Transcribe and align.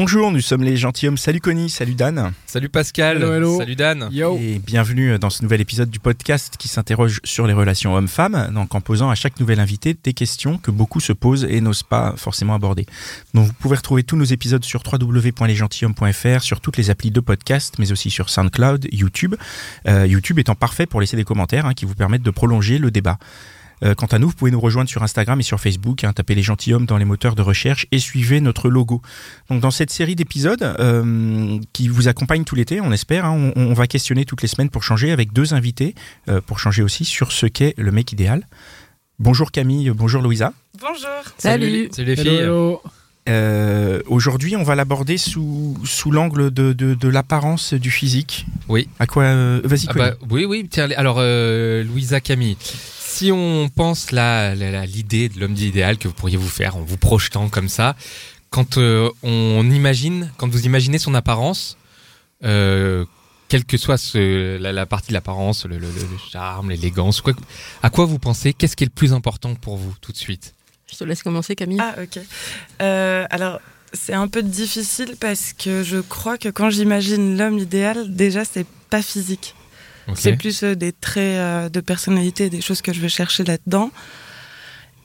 Bonjour, 0.00 0.30
nous 0.30 0.40
sommes 0.40 0.62
les 0.62 0.76
gentilshommes. 0.76 1.16
Salut 1.16 1.40
Connie, 1.40 1.68
salut 1.68 1.96
Dan. 1.96 2.30
Salut 2.46 2.68
Pascal, 2.68 3.16
Hello, 3.16 3.34
hello. 3.34 3.58
salut 3.58 3.74
Dan. 3.74 4.08
Yo. 4.12 4.38
Et 4.38 4.60
bienvenue 4.64 5.18
dans 5.18 5.28
ce 5.28 5.42
nouvel 5.42 5.60
épisode 5.60 5.90
du 5.90 5.98
podcast 5.98 6.54
qui 6.56 6.68
s'interroge 6.68 7.18
sur 7.24 7.48
les 7.48 7.52
relations 7.52 7.96
hommes-femmes, 7.96 8.52
donc 8.54 8.76
en 8.76 8.80
posant 8.80 9.10
à 9.10 9.16
chaque 9.16 9.40
nouvel 9.40 9.58
invité 9.58 9.96
des 10.00 10.12
questions 10.12 10.56
que 10.56 10.70
beaucoup 10.70 11.00
se 11.00 11.12
posent 11.12 11.44
et 11.50 11.60
n'osent 11.60 11.82
pas 11.82 12.14
forcément 12.16 12.54
aborder. 12.54 12.86
Donc 13.34 13.48
vous 13.48 13.52
pouvez 13.54 13.74
retrouver 13.74 14.04
tous 14.04 14.14
nos 14.14 14.22
épisodes 14.22 14.64
sur 14.64 14.84
www.lesgentilhommes.fr, 14.86 16.42
sur 16.42 16.60
toutes 16.60 16.76
les 16.76 16.90
applis 16.90 17.10
de 17.10 17.18
podcast, 17.18 17.74
mais 17.80 17.90
aussi 17.90 18.10
sur 18.10 18.30
SoundCloud, 18.30 18.86
YouTube. 18.92 19.34
Euh, 19.88 20.06
YouTube 20.06 20.38
étant 20.38 20.54
parfait 20.54 20.86
pour 20.86 21.00
laisser 21.00 21.16
des 21.16 21.24
commentaires 21.24 21.66
hein, 21.66 21.74
qui 21.74 21.86
vous 21.86 21.96
permettent 21.96 22.22
de 22.22 22.30
prolonger 22.30 22.78
le 22.78 22.92
débat. 22.92 23.18
Euh, 23.84 23.94
quant 23.94 24.06
à 24.06 24.18
nous, 24.18 24.28
vous 24.28 24.34
pouvez 24.34 24.50
nous 24.50 24.60
rejoindre 24.60 24.88
sur 24.88 25.02
Instagram 25.02 25.38
et 25.40 25.42
sur 25.42 25.60
Facebook, 25.60 26.04
hein, 26.04 26.12
tapez 26.12 26.34
les 26.34 26.42
gentilshommes 26.42 26.86
dans 26.86 26.96
les 26.98 27.04
moteurs 27.04 27.34
de 27.34 27.42
recherche 27.42 27.86
et 27.92 27.98
suivez 27.98 28.40
notre 28.40 28.68
logo. 28.68 29.02
Donc 29.50 29.60
dans 29.60 29.70
cette 29.70 29.90
série 29.90 30.14
d'épisodes 30.16 30.62
euh, 30.80 31.58
qui 31.72 31.88
vous 31.88 32.08
accompagne 32.08 32.44
tout 32.44 32.54
l'été, 32.54 32.80
on 32.80 32.92
espère, 32.92 33.24
hein, 33.24 33.52
on, 33.56 33.68
on 33.70 33.74
va 33.74 33.86
questionner 33.86 34.24
toutes 34.24 34.42
les 34.42 34.48
semaines 34.48 34.70
pour 34.70 34.82
changer 34.82 35.12
avec 35.12 35.32
deux 35.32 35.54
invités, 35.54 35.94
euh, 36.28 36.40
pour 36.40 36.58
changer 36.58 36.82
aussi 36.82 37.04
sur 37.04 37.32
ce 37.32 37.46
qu'est 37.46 37.74
le 37.76 37.92
mec 37.92 38.12
idéal. 38.12 38.46
Bonjour 39.18 39.50
Camille, 39.50 39.90
bonjour 39.90 40.22
Louisa. 40.22 40.52
Bonjour. 40.80 41.08
Salut, 41.38 41.88
salut 41.92 42.06
les 42.06 42.16
filles. 42.16 42.28
hello. 42.36 42.80
Euh, 43.28 44.00
Aujourd'hui, 44.06 44.56
on 44.56 44.62
va 44.62 44.74
l'aborder 44.74 45.18
sous, 45.18 45.76
sous 45.84 46.10
l'angle 46.10 46.50
de, 46.50 46.72
de, 46.72 46.94
de 46.94 47.08
l'apparence 47.08 47.74
du 47.74 47.90
physique. 47.90 48.46
Oui. 48.68 48.88
À 48.98 49.06
quoi 49.06 49.24
euh, 49.24 49.60
Vas-y, 49.64 49.86
Ah 49.88 49.92
bah, 49.92 50.10
oui, 50.30 50.46
oui. 50.46 50.66
Tiens, 50.70 50.88
alors 50.96 51.16
euh, 51.18 51.84
Louisa 51.84 52.20
Camille, 52.20 52.56
si 53.18 53.32
on 53.32 53.68
pense 53.68 54.12
là 54.12 54.54
l'idée 54.86 55.28
de 55.28 55.40
l'homme 55.40 55.56
idéal 55.56 55.98
que 55.98 56.06
vous 56.06 56.14
pourriez 56.14 56.36
vous 56.36 56.48
faire 56.48 56.76
en 56.76 56.82
vous 56.82 56.96
projetant 56.96 57.48
comme 57.48 57.68
ça, 57.68 57.96
quand 58.50 58.78
euh, 58.78 59.10
on 59.22 59.68
imagine, 59.70 60.30
quand 60.36 60.48
vous 60.48 60.64
imaginez 60.66 60.98
son 60.98 61.14
apparence, 61.14 61.76
euh, 62.44 63.04
quelle 63.48 63.64
que 63.64 63.76
soit 63.76 63.96
ce- 63.98 64.56
la, 64.58 64.72
la 64.72 64.86
partie 64.86 65.08
de 65.08 65.14
l'apparence, 65.14 65.64
le, 65.66 65.78
le- 65.78 65.86
le- 65.88 66.00
le 66.12 66.18
charme, 66.30 66.70
l'élégance, 66.70 67.20
quoi, 67.20 67.32
à 67.82 67.90
quoi 67.90 68.04
vous 68.04 68.18
pensez? 68.20 68.52
Qu'est-ce 68.52 68.76
qui 68.76 68.84
est 68.84 68.86
le 68.86 68.92
plus 68.92 69.12
important 69.12 69.54
pour 69.56 69.76
vous 69.76 69.94
tout 70.00 70.12
de 70.12 70.16
suite? 70.16 70.54
Je 70.90 70.96
te 70.96 71.04
laisse 71.04 71.22
commencer, 71.22 71.56
Camille. 71.56 71.80
Ah, 71.80 71.94
ok. 72.00 72.20
Euh, 72.80 73.26
alors, 73.30 73.60
c'est 73.92 74.14
un 74.14 74.28
peu 74.28 74.42
difficile 74.42 75.16
parce 75.18 75.52
que 75.52 75.82
je 75.82 75.98
crois 75.98 76.38
que 76.38 76.48
quand 76.50 76.70
j'imagine 76.70 77.36
l'homme 77.36 77.58
idéal, 77.58 78.14
déjà, 78.14 78.44
c'est 78.44 78.66
pas 78.90 79.02
physique. 79.02 79.54
C'est 80.14 80.36
plus 80.36 80.62
euh, 80.62 80.74
des 80.74 80.92
traits 80.92 81.38
euh, 81.38 81.68
de 81.68 81.80
personnalité, 81.80 82.50
des 82.50 82.60
choses 82.60 82.82
que 82.82 82.92
je 82.92 83.00
vais 83.00 83.08
chercher 83.08 83.44
là-dedans. 83.44 83.90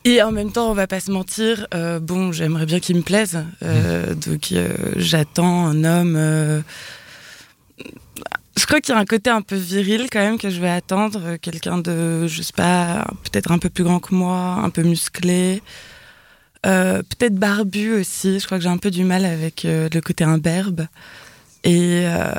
Et 0.05 0.21
en 0.21 0.31
même 0.31 0.51
temps, 0.51 0.69
on 0.69 0.73
va 0.73 0.85
pas 0.85 0.99
se 0.99 1.11
mentir, 1.11 1.65
euh, 1.73 1.99
bon, 1.99 2.33
j'aimerais 2.33 2.65
bien 2.65 2.79
qu'il 2.79 2.97
me 2.97 3.01
plaise. 3.01 3.45
Euh, 3.63 4.13
Donc, 4.15 4.51
euh, 4.51 4.75
j'attends 4.97 5.65
un 5.67 5.83
homme. 5.85 6.63
Je 8.57 8.65
crois 8.65 8.81
qu'il 8.81 8.93
y 8.93 8.97
a 8.97 9.01
un 9.01 9.05
côté 9.05 9.29
un 9.29 9.41
peu 9.41 9.55
viril 9.55 10.07
quand 10.11 10.19
même 10.19 10.38
que 10.38 10.50
je 10.50 10.59
vais 10.59 10.69
attendre. 10.69 11.38
Quelqu'un 11.38 11.78
de, 11.78 12.28
je 12.28 12.41
sais 12.41 12.53
pas, 12.53 13.07
peut-être 13.23 13.51
un 13.51 13.59
peu 13.59 13.69
plus 13.69 13.85
grand 13.85 13.99
que 13.99 14.13
moi, 14.13 14.59
un 14.61 14.69
peu 14.69 14.83
musclé. 14.83 15.63
Peut-être 16.63 17.35
barbu 17.35 17.94
aussi. 17.94 18.39
Je 18.39 18.45
crois 18.45 18.57
que 18.57 18.63
j'ai 18.63 18.69
un 18.69 18.78
peu 18.78 18.91
du 18.91 19.05
mal 19.05 19.25
avec 19.25 19.63
le 19.63 19.99
côté 20.01 20.25
imberbe. 20.25 20.88
Et 21.66 22.03
euh, 22.06 22.31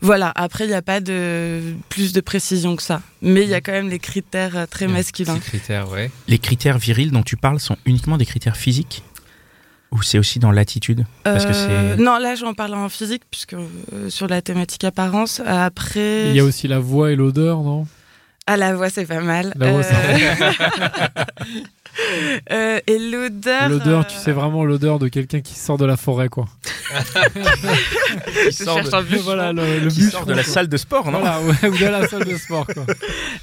voilà. 0.00 0.32
Après, 0.34 0.64
il 0.64 0.68
n'y 0.68 0.74
a 0.74 0.82
pas 0.82 1.00
de 1.00 1.60
plus 1.88 2.12
de 2.12 2.20
précision 2.20 2.76
que 2.76 2.82
ça. 2.82 3.02
Mais 3.22 3.42
il 3.42 3.48
y 3.48 3.54
a 3.54 3.60
quand 3.60 3.72
même 3.72 3.88
les 3.88 3.98
critères 3.98 4.56
euh, 4.56 4.66
très 4.66 4.88
masculins. 4.88 5.34
Ces 5.34 5.40
critères, 5.40 5.90
ouais. 5.90 6.10
Les 6.28 6.38
critères 6.38 6.78
virils 6.78 7.10
dont 7.10 7.22
tu 7.22 7.36
parles 7.36 7.60
sont 7.60 7.76
uniquement 7.84 8.16
des 8.16 8.26
critères 8.26 8.56
physiques? 8.56 9.02
Ou 9.92 10.02
c'est 10.02 10.18
aussi 10.18 10.38
dans 10.38 10.52
l'attitude? 10.52 11.04
Parce 11.24 11.44
que 11.44 11.50
Euh, 11.52 11.96
c'est- 11.96 12.02
non, 12.02 12.18
là, 12.18 12.36
j'en 12.36 12.54
parle 12.54 12.74
en 12.74 12.88
physique, 12.88 13.22
puisque 13.30 13.54
euh, 13.54 14.08
sur 14.08 14.28
la 14.28 14.40
thématique 14.40 14.84
apparence. 14.84 15.40
Après, 15.44 16.28
Il 16.30 16.36
y 16.36 16.40
a 16.40 16.44
aussi 16.44 16.68
la 16.68 16.78
voix 16.78 17.10
et 17.10 17.16
l'odeur, 17.16 17.60
non? 17.62 17.86
Ah 18.46 18.56
la 18.56 18.74
voix, 18.74 18.88
c'est 18.88 19.04
pas 19.04 19.20
mal. 19.20 19.52
La 19.56 19.72
voix, 19.72 19.82
Euh, 22.50 22.80
et 22.86 22.98
l'odeur. 22.98 23.68
L'odeur, 23.68 24.06
tu 24.06 24.16
euh, 24.16 24.20
sais 24.20 24.32
vraiment 24.32 24.64
l'odeur 24.64 24.98
de 24.98 25.08
quelqu'un 25.08 25.40
qui 25.40 25.54
sort 25.54 25.76
de 25.78 25.84
la 25.84 25.96
forêt, 25.96 26.28
quoi. 26.28 26.46
qui 28.48 28.52
sort, 28.52 28.76
de, 28.76 28.82
cherche 28.82 28.94
un 28.94 29.02
bûcheron. 29.02 29.22
voilà, 29.22 29.52
le, 29.52 29.80
le 29.80 29.90
qui 29.90 29.96
bûcheron, 30.00 30.10
sort 30.10 30.26
de 30.26 30.32
la 30.34 30.42
quoi. 30.42 30.52
salle 30.52 30.68
de 30.68 30.76
sport, 30.76 31.10
non 31.10 31.20
Voilà, 31.20 31.40
ouais, 31.40 31.68
ou 31.68 31.76
de 31.76 31.84
la 31.86 32.08
salle 32.08 32.24
de 32.24 32.36
sport, 32.36 32.66
quoi. 32.66 32.84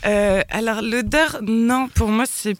Euh, 0.06 0.42
alors 0.50 0.82
l'odeur, 0.82 1.40
non, 1.42 1.90
pour 1.94 2.10
moi 2.10 2.26
c'est 2.30 2.56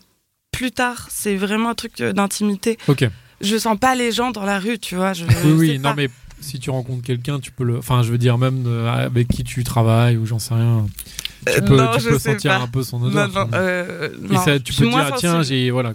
plus 0.52 0.72
tard. 0.72 1.08
C'est 1.12 1.36
vraiment 1.36 1.70
un 1.70 1.76
truc 1.76 1.98
d'intimité. 2.02 2.78
Ok. 2.88 3.06
Je 3.42 3.58
sens 3.58 3.78
pas 3.78 3.96
les 3.96 4.12
gens 4.12 4.32
dans 4.32 4.44
la 4.44 4.60
rue, 4.60 4.80
tu 4.80 4.96
vois. 4.96 5.14
Je, 5.14 5.24
Oui, 5.26 5.34
je 5.44 5.48
oui, 5.50 5.80
non, 5.80 5.90
pas. 5.90 5.96
mais 5.96 6.10
si 6.40 6.60
tu 6.60 6.70
rencontres 6.70 7.04
quelqu'un, 7.04 7.40
tu 7.40 7.52
peux 7.52 7.64
le. 7.64 7.78
Enfin, 7.78 8.04
je 8.04 8.12
veux 8.12 8.18
dire, 8.18 8.38
même 8.38 8.64
euh, 8.68 8.88
avec 9.06 9.28
qui 9.28 9.44
tu 9.44 9.64
travailles 9.64 10.18
ou 10.18 10.26
j'en 10.26 10.40
sais 10.40 10.54
rien. 10.54 10.86
Tu 11.46 11.54
Euh, 11.54 11.62
peux, 11.62 11.78
non, 11.78 11.92
tu 11.96 12.02
je 12.04 12.10
peux 12.10 12.20
sais 12.20 12.34
sentir 12.34 12.52
pas. 12.58 12.64
un 12.64 12.68
peu 12.68 12.84
son 12.84 13.00
Non, 13.00 13.08
odeur. 13.08 13.30
non, 13.30 13.50
euh, 13.54 14.10
Et 14.30 14.34
non, 14.34 14.42
ça, 14.42 14.60
tu 14.60 14.74
je 14.74 14.80
peux 14.80 14.90
dire, 14.90 15.06
tiens, 15.18 15.32
sensible. 15.38 15.44
j'ai. 15.46 15.72
Voilà. 15.72 15.94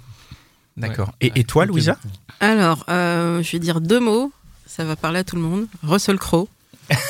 D'accord. 0.77 1.13
Et, 1.21 1.33
et 1.37 1.45
toi. 1.45 1.67
Louisa 1.67 1.97
Alors, 2.41 2.85
euh, 2.89 3.43
je 3.43 3.53
vais 3.53 3.59
dire 3.59 3.81
deux 3.81 4.01
mots. 4.01 4.33
Ça 4.67 4.85
va 4.85 4.97
parler 4.97 5.19
à 5.19 5.25
tout 5.25 5.37
le 5.37 5.43
monde. 5.43 5.67
Russell 5.83 6.17
Crowe. 6.19 6.49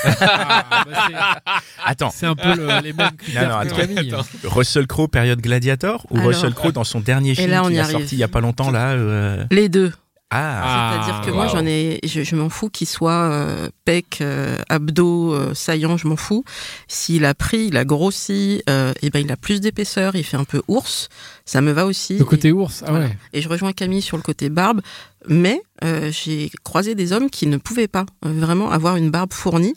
Ah, 0.05 0.65
bah, 0.91 1.41
Attends, 1.85 2.11
c'est 2.11 2.27
un 2.27 2.35
peu 2.35 2.55
le- 2.55 2.83
les 2.83 2.93
mêmes 2.93 3.11
non, 3.11 3.11
que 3.17 3.39
attends, 3.39 3.77
Camille. 3.77 4.15
Russell 4.45 4.87
Crowe 4.87 5.09
période 5.09 5.41
Gladiator 5.41 6.07
ou 6.11 6.17
Alors- 6.19 6.29
Russell 6.29 6.55
Crowe 6.55 6.73
dans 6.73 6.85
son 6.85 7.01
dernier 7.01 7.35
film 7.35 7.53
a 7.53 7.59
arrive. 7.59 7.85
sorti 7.91 8.15
il 8.17 8.19
y 8.19 8.23
a 8.25 8.29
pas 8.29 8.41
longtemps 8.41 8.71
là 8.71 8.91
euh, 8.91 9.45
Les 9.51 9.69
deux. 9.69 9.93
Ah, 10.35 10.95
C'est-à-dire 11.05 11.21
que 11.27 11.31
moi, 11.31 11.47
j'en 11.47 11.65
ai, 11.67 12.01
je, 12.05 12.23
je 12.23 12.37
m'en 12.37 12.49
fous 12.49 12.71
qu'il 12.71 12.87
soit 12.89 13.13
euh, 13.13 13.69
pec, 13.85 14.19
euh, 14.23 14.57
abdos, 14.71 15.35
euh, 15.35 15.53
saillant, 15.55 15.97
je 15.99 16.09
m'en 16.09 16.17
fous. 16.17 16.43
S'il 16.89 17.25
a 17.27 17.35
pris, 17.35 17.67
il 17.67 17.77
a 17.77 17.85
grossi, 17.85 18.63
euh, 18.71 18.93
et 19.03 19.11
ben 19.11 19.21
il 19.25 19.31
a 19.31 19.37
plus 19.37 19.61
d'épaisseur, 19.61 20.17
il 20.17 20.25
fait 20.25 20.39
un 20.39 20.45
peu 20.45 20.63
ours, 20.69 21.09
ça 21.45 21.61
me 21.61 21.71
va 21.73 21.85
aussi. 21.85 22.17
Le 22.19 22.25
côté 22.25 22.49
Et, 22.49 22.53
ours, 22.53 22.83
ah 22.87 22.91
voilà. 22.91 23.07
ouais. 23.07 23.17
et 23.35 23.43
je 23.43 23.49
rejoins 23.49 23.73
Camille 23.73 24.03
sur 24.03 24.17
le 24.17 24.23
côté 24.23 24.49
barbe, 24.49 24.81
mais 25.29 25.61
euh, 25.85 26.11
j'ai 26.11 26.51
croisé 26.65 26.95
des 26.95 27.13
hommes 27.13 27.29
qui 27.29 27.47
ne 27.47 27.59
pouvaient 27.59 27.89
pas 27.89 28.07
euh, 28.25 28.33
vraiment 28.33 28.71
avoir 28.71 28.97
une 28.97 29.11
barbe 29.11 29.33
fournie. 29.33 29.75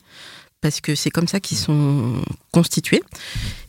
Parce 0.61 0.81
que 0.81 0.95
c'est 0.95 1.11
comme 1.11 1.27
ça 1.27 1.39
qu'ils 1.39 1.57
sont 1.57 2.13
constitués. 2.55 3.03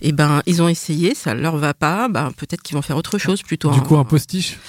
Et 0.01 0.13
ben, 0.13 0.43
ils 0.47 0.63
ont 0.63 0.69
essayé, 0.69 1.15
ça 1.15 1.35
leur 1.35 1.57
va 1.57 1.75
pas. 1.75 2.09
Ben, 2.09 2.31
peut-être 2.37 2.63
qu'ils 2.63 2.77
vont 2.77 2.83
faire 2.83 2.97
autre 2.97 3.19
chose 3.19 3.43
plutôt. 3.43 3.71
Du 3.73 3.81
coup, 3.81 3.97
un 3.97 4.05
postiche. 4.05 4.59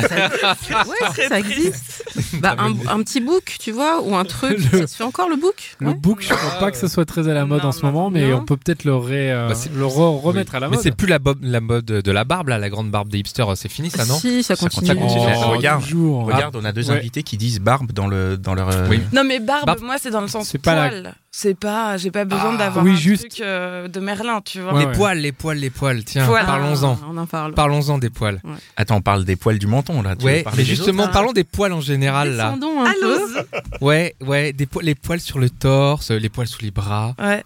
Ouais, 0.00 1.28
ça 1.28 1.38
existe. 1.38 2.04
Bah, 2.40 2.56
un, 2.58 2.72
un 2.88 3.02
petit 3.02 3.20
book, 3.20 3.56
tu 3.60 3.70
vois, 3.70 4.00
ou 4.02 4.16
un 4.16 4.24
truc. 4.24 4.58
Le- 4.72 4.80
Ça 4.80 4.86
se 4.88 4.96
fait 4.96 5.04
encore 5.04 5.28
le 5.28 5.36
book? 5.36 5.76
Le 5.78 5.88
Ouais. 5.88 5.94
book, 5.94 6.18
je 6.20 6.34
crois 6.34 6.58
pas 6.58 6.70
que 6.72 6.76
ce 6.76 6.88
soit 6.88 7.04
très 7.04 7.28
à 7.28 7.34
la 7.34 7.46
mode 7.46 7.62
Non, 7.62 7.68
en 7.68 7.72
ce 7.72 7.82
non, 7.82 7.92
moment, 7.92 8.10
mais 8.10 8.28
non. 8.28 8.38
on 8.38 8.44
peut 8.44 8.56
peut-être 8.56 8.82
le, 8.84 8.96
ré- 8.96 9.32
euh, 9.32 9.48
Bah, 9.48 9.54
c'est- 9.54 9.72
le 9.72 9.84
re- 9.84 10.20
remettre 10.20 10.54
à 10.56 10.60
la 10.60 10.68
Mais 10.68 10.76
mode. 10.76 10.82
c'est 10.82 10.90
plus 10.96 11.06
la, 11.06 11.18
mode 11.60 11.84
de 11.84 12.10
la 12.12 12.24
barbe, 12.24 12.48
là, 12.48 12.58
la 12.58 12.68
grande 12.70 12.90
barbe 12.90 13.08
des 13.08 13.18
hipsters, 13.18 13.56
c'est 13.56 13.68
fini 13.68 13.90
ça, 13.90 14.04
non? 14.04 14.18
Si, 14.18 14.42
ça 14.42 14.56
Ça 14.56 14.68
continue. 14.68 14.96
continue. 15.00 15.26
Oh, 15.36 15.50
Regarde, 15.50 15.82
toujours. 15.82 16.24
regarde, 16.24 16.56
on 16.56 16.64
a 16.64 16.72
deux 16.72 16.90
Ouais. 16.90 16.96
invités 16.98 17.22
qui 17.22 17.36
disent 17.36 17.60
barbe 17.60 17.92
dans 17.92 18.08
le 18.08 18.36
dans 18.36 18.54
leur 18.54 18.68
euh, 18.70 18.88
Oui. 18.90 19.00
Non, 19.12 19.22
mais 19.24 19.38
barbe, 19.40 19.66
Barbe. 19.66 19.80
moi 19.82 19.96
c'est 20.00 20.10
dans 20.10 20.20
le 20.20 20.28
sens 20.28 20.48
C'est 20.48 20.58
pas 20.58 20.74
la- 20.74 20.88
poil. 20.88 21.14
C'est 21.38 21.54
pas, 21.54 21.98
j'ai 21.98 22.10
pas 22.10 22.24
besoin 22.24 22.52
Ah, 22.54 22.56
d'avoir 22.56 22.82
oui, 22.82 22.92
un 22.92 22.96
juste. 22.96 23.28
truc 23.28 23.42
euh, 23.42 23.88
de 23.88 24.00
Merlin, 24.00 24.40
tu 24.42 24.62
vois. 24.62 24.72
Ouais, 24.72 24.80
les 24.80 24.86
ouais. 24.86 24.92
poils, 24.92 25.18
les 25.18 25.32
poils, 25.32 25.58
les 25.58 25.68
poils. 25.68 26.02
Tiens, 26.02 26.24
Voilà. 26.24 26.46
parlons-en. 26.46 26.98
Ah, 27.02 27.06
On 27.10 27.16
en 27.18 27.26
parle. 27.26 27.52
Parlons-en 27.52 27.98
des 27.98 28.08
poils. 28.08 28.40
Attends, 28.74 28.96
on 28.96 29.00
parle 29.02 29.26
des 29.26 29.36
poils 29.36 29.58
du 29.58 29.66
menton 29.66 30.00
là. 30.00 30.16
Tu 30.16 30.24
Ouais, 30.24 30.42
mais 30.56 30.64
justement, 30.64 31.02
autres, 31.02 31.10
hein. 31.10 31.12
parlons 31.12 31.32
des 31.34 31.44
poils 31.44 31.74
en 31.74 31.82
général 31.82 32.36
là. 32.36 32.54
Descendons 32.54 32.82
un 32.82 32.92
peu. 32.98 33.46
Ouais, 33.82 34.14
ouais, 34.22 34.54
des 34.54 34.64
po- 34.64 34.80
les 34.80 34.94
poils 34.94 35.20
sur 35.20 35.38
le 35.38 35.50
torse, 35.50 36.10
les 36.10 36.30
poils 36.30 36.46
sous 36.48 36.62
les 36.62 36.70
bras. 36.70 37.14
Ouais. 37.18 37.44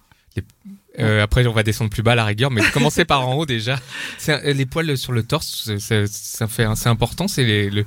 Euh, 1.01 1.23
après, 1.25 1.45
on 1.49 1.53
va 1.53 1.65
descendre 1.65 1.91
plus 1.91 2.03
bas 2.05 2.13
à 2.13 2.17
la 2.17 2.25
rigueur, 2.25 2.53
mais 2.53 2.63
commencer 2.73 3.05
par 3.05 3.27
en 3.27 3.35
haut 3.35 3.47
déjà. 3.47 3.77
C'est 4.19 4.53
les 4.55 4.67
poils 4.67 4.97
sur 4.99 5.11
le 5.13 5.25
torse, 5.25 5.63
c'est- 5.65 5.81
c'est- 5.81 6.07
ça 6.07 6.47
fait, 6.47 6.67
c'est 6.77 6.89
important. 6.89 7.27
C'est 7.27 7.43
les, 7.45 7.71
le, 7.71 7.85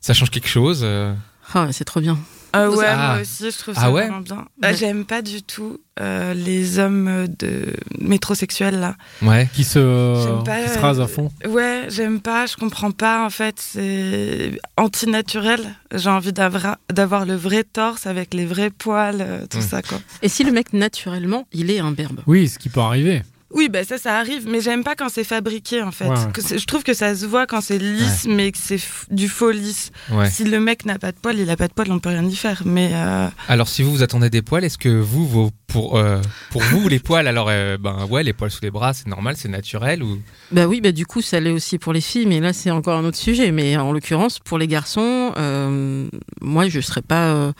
ça 0.00 0.14
change 0.14 0.30
quelque 0.30 0.48
chose. 0.48 0.82
euh. 0.84 1.12
Ah, 1.54 1.68
c'est 1.72 1.84
trop 1.84 2.00
bien. 2.00 2.18
Ah 2.56 2.70
ouais, 2.70 2.84
Ah. 2.88 3.12
moi 3.14 3.22
aussi, 3.22 3.50
je 3.50 3.58
trouve 3.58 3.74
Ah 3.76 3.80
ça 3.82 3.90
ouais 3.90 4.02
vraiment 4.02 4.20
bien. 4.20 4.46
Bah, 4.58 4.68
Ouais. 4.70 4.76
J'aime 4.76 5.04
pas 5.04 5.22
du 5.22 5.42
tout 5.42 5.78
euh, 6.00 6.34
les 6.34 6.78
hommes 6.78 7.26
de 7.38 7.66
métrosexuels 8.00 8.78
là. 8.80 8.96
Ouais. 9.22 9.48
Qui 9.54 9.64
se, 9.64 9.78
J'aime 10.24 10.44
pas, 10.44 10.62
qui 10.62 10.68
se 10.70 10.78
rase 10.78 11.00
euh, 11.00 11.04
à 11.04 11.06
fond. 11.08 11.30
Ouais, 11.48 11.86
j'aime 11.88 12.20
pas, 12.20 12.46
je 12.46 12.56
comprends 12.56 12.90
pas 12.92 13.24
en 13.24 13.30
fait, 13.30 13.56
c'est 13.58 14.58
antinaturel. 14.76 15.74
J'ai 15.92 16.10
envie 16.10 16.32
d'avoir 16.32 16.76
d'avoir 16.92 17.26
le 17.26 17.34
vrai 17.34 17.64
torse 17.64 18.06
avec 18.06 18.34
les 18.34 18.46
vrais 18.46 18.70
poils, 18.70 19.18
euh, 19.20 19.46
tout 19.48 19.60
ça 19.60 19.82
quoi. 19.82 19.98
Et 20.22 20.28
si 20.28 20.44
le 20.44 20.52
mec, 20.52 20.72
naturellement, 20.72 21.46
il 21.52 21.70
est 21.70 21.78
imberbe 21.80 22.20
Oui, 22.26 22.48
ce 22.48 22.58
qui 22.58 22.68
peut 22.68 22.80
arriver. 22.80 23.22
Oui, 23.54 23.68
bah 23.68 23.84
ça, 23.84 23.98
ça 23.98 24.18
arrive, 24.18 24.48
mais 24.48 24.60
j'aime 24.60 24.82
pas 24.82 24.96
quand 24.96 25.08
c'est 25.08 25.22
fabriqué 25.24 25.80
en 25.80 25.92
fait. 25.92 26.08
Ouais. 26.08 26.16
Que 26.32 26.42
je 26.42 26.64
trouve 26.66 26.82
que 26.82 26.92
ça 26.92 27.14
se 27.14 27.24
voit 27.24 27.46
quand 27.46 27.60
c'est 27.60 27.78
lisse, 27.78 28.26
mais 28.28 28.50
que 28.50 28.58
c'est 28.60 28.80
du 29.10 29.28
faux 29.28 29.52
lisse. 29.52 29.92
Ouais. 30.10 30.28
Si 30.28 30.42
le 30.44 30.58
mec 30.58 30.84
n'a 30.84 30.98
pas 30.98 31.12
de 31.12 31.16
poils, 31.16 31.38
il 31.38 31.48
a 31.48 31.56
pas 31.56 31.68
de 31.68 31.72
poils, 31.72 31.90
on 31.92 32.00
peut 32.00 32.08
rien 32.08 32.24
y 32.24 32.34
faire. 32.34 32.62
Mais 32.66 32.90
euh, 32.92 33.28
Alors, 33.48 33.68
si 33.68 33.82
vous 33.84 33.92
vous 33.92 34.02
attendez 34.02 34.28
des 34.28 34.42
poils, 34.42 34.64
est-ce 34.64 34.76
que 34.76 34.88
vous, 34.88 35.26
vos- 35.26 35.50
pour, 35.68 35.96
euh, 35.98 36.20
pour 36.50 36.62
vous, 36.62 36.88
les 36.88 36.98
poils, 36.98 37.26
alors, 37.28 37.46
euh, 37.48 37.78
ben 37.78 38.06
ouais, 38.10 38.22
les 38.24 38.32
poils 38.32 38.50
sous 38.50 38.60
les 38.62 38.70
bras, 38.72 38.92
c'est 38.92 39.06
normal, 39.06 39.36
c'est 39.38 39.48
naturel 39.48 40.02
ou? 40.02 40.18
Bah 40.50 40.66
oui, 40.66 40.80
bah 40.80 40.90
du 40.92 41.06
coup, 41.06 41.22
ça 41.22 41.38
l'est 41.38 41.50
aussi 41.52 41.78
pour 41.78 41.92
les 41.92 42.00
filles, 42.00 42.26
mais 42.26 42.40
là, 42.40 42.52
c'est 42.52 42.70
encore 42.72 42.98
un 42.98 43.04
autre 43.04 43.16
sujet. 43.16 43.52
Mais 43.52 43.76
en 43.76 43.92
l'occurrence, 43.92 44.40
pour 44.40 44.58
les 44.58 44.66
garçons, 44.66 45.32
euh, 45.36 46.08
moi, 46.40 46.68
je 46.68 46.80
serais 46.80 47.02
pas 47.02 47.28
euh, 47.28 47.52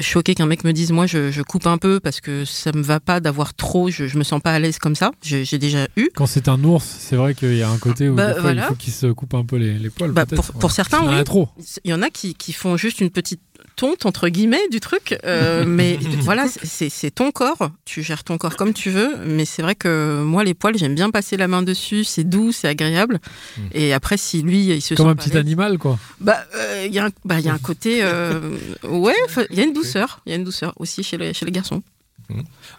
choquée 0.00 0.34
qu'un 0.34 0.46
mec 0.46 0.64
me 0.64 0.72
dise, 0.72 0.92
moi, 0.92 1.06
je, 1.06 1.30
je 1.30 1.42
coupe 1.42 1.66
un 1.66 1.78
peu 1.78 2.00
parce 2.00 2.20
que 2.20 2.44
ça 2.44 2.72
me 2.74 2.82
va 2.82 3.00
pas 3.00 3.20
d'avoir 3.20 3.54
trop, 3.54 3.90
je, 3.90 4.06
je 4.06 4.18
me 4.18 4.24
sens 4.24 4.40
pas 4.40 4.52
à 4.52 4.58
l'aise 4.58 4.78
comme 4.78 4.94
ça. 4.94 5.10
J'ai 5.22 5.58
déjà 5.58 5.86
eu. 5.96 6.08
Quand 6.14 6.26
c'est 6.26 6.48
un 6.48 6.62
ours, 6.64 6.84
c'est 6.98 7.16
vrai 7.16 7.34
qu'il 7.34 7.54
y 7.56 7.62
a 7.62 7.70
un 7.70 7.78
côté 7.78 8.08
où 8.08 8.14
Bah, 8.14 8.28
des 8.28 8.32
fois, 8.34 8.42
voilà. 8.42 8.62
il 8.62 8.68
faut 8.68 8.74
qu'il 8.74 8.92
se 8.92 9.06
coupe 9.06 9.34
un 9.34 9.44
peu 9.44 9.56
les, 9.56 9.78
les 9.78 9.90
poils. 9.90 10.12
Bah, 10.12 10.26
pour, 10.26 10.44
pour 10.52 10.70
certains, 10.72 11.00
Il 11.02 11.04
y 11.06 11.08
en 11.08 11.12
oui. 11.12 11.18
a 11.18 11.24
trop. 11.24 11.48
Il 11.84 11.90
y 11.90 11.94
en 11.94 12.02
a 12.02 12.10
qui, 12.10 12.34
qui 12.34 12.52
font 12.52 12.76
juste 12.76 13.00
une 13.00 13.10
petite 13.10 13.40
tonte, 13.76 14.06
entre 14.06 14.28
guillemets, 14.28 14.68
du 14.70 14.80
truc. 14.80 15.18
euh, 15.24 15.64
mais 15.66 15.98
voilà, 16.20 16.46
c'est 16.48 16.88
c'est 16.88 17.10
ton 17.10 17.30
corps. 17.30 17.70
Tu 17.84 18.02
gères 18.02 18.24
ton 18.24 18.38
corps 18.38 18.56
comme 18.56 18.72
tu 18.72 18.90
veux. 18.90 19.16
Mais 19.26 19.44
c'est 19.44 19.62
vrai 19.62 19.74
que 19.74 20.22
moi, 20.22 20.44
les 20.44 20.54
poils, 20.54 20.76
j'aime 20.78 20.94
bien 20.94 21.10
passer 21.10 21.36
la 21.36 21.48
main 21.48 21.62
dessus. 21.62 22.04
C'est 22.04 22.24
doux, 22.24 22.52
c'est 22.52 22.68
agréable. 22.68 23.20
Mm. 23.56 23.60
Et 23.72 23.92
après, 23.92 24.16
si 24.16 24.42
lui, 24.42 24.66
il 24.66 24.80
se 24.82 24.94
Comme 24.94 25.06
sent 25.06 25.10
un 25.12 25.16
petit 25.16 25.36
animal, 25.36 25.78
quoi. 25.78 25.98
Bah, 26.20 26.44
euh, 26.54 26.84
il 26.86 26.94
y, 26.94 26.98
a 26.98 27.06
un- 27.06 27.10
bah, 27.24 27.40
il 27.40 27.46
y 27.46 27.48
a 27.48 27.52
un 27.54 27.58
côté. 27.58 28.00
euh, 28.02 28.56
ouais, 28.88 29.14
il 29.50 29.56
y 29.56 29.60
a 29.60 29.64
une 29.64 29.72
douceur. 29.72 30.20
Il 30.26 30.30
y 30.30 30.32
a 30.32 30.36
une 30.36 30.44
douceur 30.44 30.72
aussi 30.76 31.02
chez 31.02 31.16
les, 31.18 31.32
chez 31.34 31.44
les 31.46 31.52
garçons. 31.52 31.82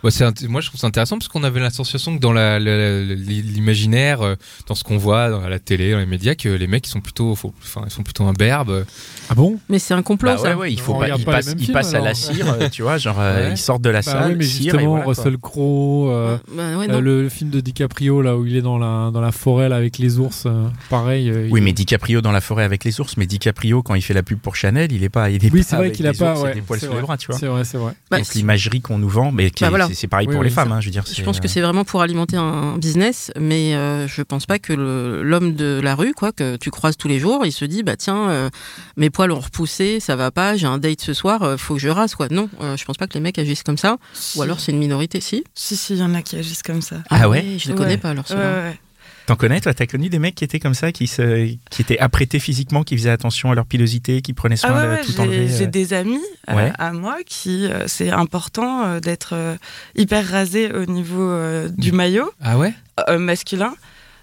Ouais, 0.03 0.09
int- 0.11 0.47
moi 0.47 0.61
je 0.61 0.67
trouve 0.67 0.79
ça 0.79 0.87
intéressant 0.87 1.17
parce 1.17 1.27
qu'on 1.27 1.43
avait 1.43 1.59
l'association 1.59 2.15
que 2.15 2.21
dans 2.21 2.33
la- 2.33 2.59
la- 2.59 2.77
la- 2.77 3.15
l'imaginaire, 3.15 4.21
euh, 4.21 4.35
dans 4.67 4.75
ce 4.75 4.83
qu'on 4.83 4.97
voit 4.97 5.29
dans- 5.29 5.41
à 5.41 5.49
la 5.49 5.59
télé, 5.59 5.91
dans 5.91 5.99
les 5.99 6.05
médias, 6.05 6.35
que 6.35 6.49
les 6.49 6.67
mecs 6.67 6.85
ils 6.87 6.89
sont 6.91 7.01
plutôt, 7.01 7.31
enfin 7.31 7.81
ils 7.85 7.91
sont 7.91 8.03
plutôt 8.03 8.23
imberbes. 8.25 8.85
Ah 9.29 9.35
bon? 9.35 9.57
Mais 9.69 9.79
c'est 9.79 9.93
un 9.93 10.01
complot, 10.03 10.31
Bah 10.31 10.35
ouais, 10.41 10.49
ça. 10.49 10.57
ouais, 10.57 10.71
il 10.73 10.79
faut 10.79 10.93
pas, 10.93 10.99
regarde 10.99 11.21
il 11.21 11.25
pas 11.25 11.31
les 11.31 11.37
passe, 11.37 11.45
mêmes 11.47 11.55
il 11.59 11.63
films, 11.65 11.73
passe 11.73 11.93
à 11.93 11.99
la 12.01 12.13
cire, 12.13 12.53
euh, 12.59 12.69
tu 12.69 12.81
vois, 12.83 12.97
genre 12.97 13.17
euh, 13.19 13.49
ils 13.51 13.57
sortent 13.57 13.81
de 13.81 13.89
la 13.89 13.99
Bah 13.99 14.11
salle, 14.11 14.31
oui, 14.31 14.35
mais 14.39 14.45
justement, 14.45 14.87
voilà. 14.97 15.05
Russell 15.05 15.37
Crowe, 15.37 16.09
euh, 16.09 16.37
Bah 16.55 16.63
euh, 16.63 17.01
le, 17.01 17.23
le 17.23 17.29
film 17.29 17.49
de 17.49 17.59
DiCaprio, 17.61 18.21
là 18.21 18.37
où 18.37 18.45
il 18.45 18.55
est 18.55 18.61
dans 18.61 18.77
la, 18.77 19.11
dans 19.11 19.21
la 19.21 19.31
forêt 19.31 19.69
là, 19.69 19.75
avec 19.77 19.97
les 19.97 20.19
ours, 20.19 20.43
euh, 20.45 20.67
pareil. 20.89 21.29
euh, 21.29 21.47
Oui, 21.51 21.59
il- 21.59 21.63
mais 21.63 21.73
DiCaprio 21.73 22.21
dans 22.21 22.31
la 22.31 22.41
forêt 22.41 22.63
avec 22.63 22.83
les 22.83 22.99
ours, 22.99 23.17
mais 23.17 23.25
DiCaprio 23.25 23.81
quand 23.83 23.95
il 23.95 24.01
fait 24.01 24.13
la 24.13 24.23
pub 24.23 24.39
pour 24.39 24.55
Chanel, 24.55 24.91
il 24.91 25.03
est 25.03 25.09
pas, 25.09 25.29
il 25.29 25.43
est 25.45 25.51
Oui, 25.51 25.61
pas 25.61 25.65
c'est 25.67 25.75
vrai 25.77 25.91
qu'il 25.91 26.05
a 26.07 26.13
pas. 26.13 26.33
des 26.53 26.61
poils 26.61 26.79
c'est 26.79 26.87
sous 26.87 26.93
les 26.93 27.01
bras, 27.01 27.17
tu 27.17 27.27
vois. 27.27 27.37
C'est 27.39 27.47
vrai, 27.47 27.63
c'est 27.63 27.77
vrai. 27.77 27.93
Bah, 28.11 28.17
Donc 28.17 28.33
l'imagerie 28.33 28.81
qu'on 28.81 28.97
nous 28.97 29.09
vend, 29.09 29.31
mais 29.31 29.44
qui 29.49 29.63
Bah 29.63 29.69
voilà. 29.69 29.87
c'est 29.93 30.07
pareil 30.07 30.27
Oui, 30.27 30.33
pour 30.33 30.41
oui, 30.41 30.47
les 30.49 30.53
femmes, 30.53 30.71
hein, 30.71 30.81
je 30.81 30.85
veux 30.87 30.91
dire. 30.91 31.03
Je 31.11 31.21
pense 31.23 31.39
que 31.39 31.45
euh, 31.45 31.49
c'est 31.49 31.61
vraiment 31.61 31.83
pour 31.85 32.01
alimenter 32.01 32.37
un 32.37 32.77
business, 32.77 33.31
mais 33.39 33.75
euh, 33.75 34.07
je 34.07 34.21
pense 34.21 34.45
pas 34.45 34.59
que 34.59 34.73
l'homme 34.73 35.53
de 35.55 35.79
la 35.83 35.95
rue, 35.95 36.13
quoi, 36.13 36.31
que 36.31 36.55
tu 36.57 36.71
croises 36.71 36.97
tous 36.97 37.07
les 37.07 37.19
jours, 37.19 37.45
il 37.45 37.51
se 37.51 37.65
dit 37.65 37.83
bah 37.83 37.95
tiens, 37.95 38.29
euh, 38.29 38.49
mes 38.97 39.09
poils 39.09 39.31
ont 39.31 39.39
repoussé, 39.39 39.99
ça 39.99 40.15
va 40.15 40.31
pas, 40.31 40.55
j'ai 40.55 40.67
un 40.67 40.77
date 40.77 41.01
ce 41.01 41.13
soir, 41.13 41.43
euh, 41.43 41.57
faut 41.57 41.75
que 41.75 41.79
je 41.81 41.89
rase 41.89 42.15
quoi. 42.15 42.27
Non, 42.29 42.49
euh, 42.61 42.77
je 42.77 42.85
pense 42.85 42.97
pas 42.97 43.07
que 43.07 43.13
les 43.13 43.19
mecs 43.19 43.39
agissent 43.39 43.63
comme 43.63 43.77
ça, 43.77 43.97
ou 44.35 44.41
alors 44.41 44.59
c'est 44.59 44.71
une 44.71 44.79
minorité, 44.79 45.21
si. 45.21 45.43
si, 45.53 45.75
si, 45.75 45.93
il 45.93 45.99
y 45.99 46.03
en 46.03 46.13
a 46.15 46.21
qui 46.21 46.35
agissent 46.37 46.63
comme 46.63 46.81
ça. 46.81 46.97
Ah 47.09 47.29
ouais? 47.29 47.43
Je 47.57 47.65
les 47.67 47.71
Ouais. 47.73 47.77
connais 47.77 47.97
pas 47.97 48.09
alors. 48.11 48.25
Ouais. 48.31 48.79
T'en 49.27 49.35
connais, 49.35 49.59
toi? 49.59 49.73
T'as 49.73 49.87
connu 49.87 50.09
des 50.09 50.19
mecs 50.19 50.35
qui 50.35 50.43
étaient 50.43 50.59
comme 50.59 50.73
ça, 50.75 50.91
qui, 50.91 51.07
se, 51.07 51.45
qui 51.71 51.81
étaient 51.81 51.97
apprêtés 51.99 52.39
physiquement, 52.39 52.83
qui 52.83 52.95
faisaient 52.95 53.09
attention 53.09 53.51
à 53.51 53.55
leur 53.55 53.65
pilosité, 53.65 54.21
qui 54.21 54.33
prenaient 54.33 54.55
soin 54.55 54.71
Ah 54.73 54.81
ouais, 54.81 54.87
de 54.87 54.91
ouais, 54.93 55.01
tout 55.03 55.11
j'ai- 55.13 55.19
enlever 55.19 55.47
j'ai 55.47 55.63
euh, 55.63 55.67
des 55.67 55.93
amis 55.93 56.21
euh, 56.49 56.53
Ouais. 56.55 56.71
à 56.77 56.91
moi 56.91 57.17
qui 57.25 57.65
euh, 57.65 57.87
c'est 57.87 58.11
important 58.11 58.99
d'être 58.99 59.57
hyper 59.95 60.27
rasé 60.29 60.71
au 60.71 60.85
niveau 60.85 61.35
du 61.77 61.91
maillot 61.91 62.31
Ah 62.41 62.57
ouais? 62.57 62.73
masculin 63.17 63.73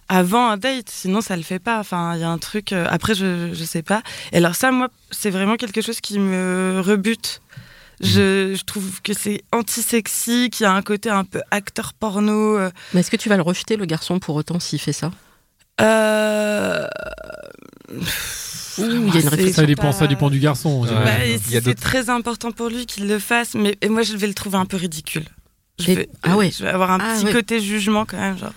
avant 0.09 0.51
un 0.51 0.57
date, 0.59 0.91
sinon 0.91 1.21
ça 1.23 1.37
le 1.37 1.43
fait 1.43 1.59
pas. 1.59 1.79
Enfin, 1.81 2.15
il 2.17 2.21
y 2.21 2.25
a 2.25 2.29
un 2.29 2.37
truc. 2.39 2.73
euh, 2.73 2.87
après, 2.91 3.15
je 3.15 3.51
je 3.55 3.65
sais 3.65 3.83
pas. 3.83 4.03
Et 4.33 4.37
alors 4.39 4.55
ça, 4.57 4.71
moi, 4.71 4.89
c'est 5.11 5.31
vraiment 5.31 5.57
quelque 5.57 5.81
chose 5.81 6.01
qui 6.01 6.19
me 6.19 6.83
rebute. 6.85 7.41
Je, 8.03 8.55
je 8.57 8.65
trouve 8.65 9.01
que 9.03 9.13
c'est 9.15 9.43
anti-sexy, 9.53 10.51
qu'il 10.51 10.65
y 10.65 10.67
a 10.67 10.73
un 10.73 10.83
côté 10.83 11.09
un 11.09 11.25
peu 11.25 11.41
acteur 11.51 11.93
porno. 11.95 12.59
euh, 12.59 12.71
Mais 12.95 13.01
est-ce 13.01 13.11
que 13.11 13.17
tu 13.17 13.29
vas 13.29 13.37
le 13.37 13.43
rejeter 13.43 13.77
le 13.77 13.85
garçon 13.85 14.19
pour 14.19 14.35
autant 14.35 14.59
s'il 14.59 14.81
fait 14.81 14.93
ça? 14.93 15.11
Euh, 15.81 16.87
Ouh, 18.79 18.85
il 18.85 19.15
y 19.15 19.19
a 19.19 19.21
une 19.21 19.29
réflexion. 19.29 19.53
Ça 19.63 19.67
dépend, 19.67 19.83
pas- 19.83 19.93
ça 19.93 20.07
dépend 20.07 20.31
du 20.31 20.39
garçon. 20.41 20.83
Ouais. 20.83 20.89
Bah, 20.91 21.25
et 21.25 21.35
Il 21.35 21.37
y 21.37 21.51
si 21.51 21.57
a 21.57 21.61
c'est 21.61 21.75
très 21.75 22.11
important 22.11 22.53
pour 22.53 22.69
lui 22.69 22.87
qu'il 22.87 23.07
le 23.07 23.19
fasse, 23.19 23.55
mais 23.55 23.77
et 23.81 23.89
moi 23.89 24.03
je 24.03 24.17
vais 24.17 24.27
le 24.27 24.35
trouver 24.35 24.57
un 24.59 24.67
peu 24.67 24.77
ridicule. 24.77 25.25
Je 25.79 25.93
vais, 25.93 26.09
ah 26.23 26.37
ouais. 26.37 26.51
je 26.51 26.63
vais 26.65 26.71
avoir 26.71 26.91
un 26.91 26.99
Ah 27.01 27.15
petit 27.17 27.25
ouais. 27.27 27.33
côté 27.33 27.61
jugement 27.61 28.05
quand 28.05 28.19
même, 28.19 28.39
genre. 28.39 28.53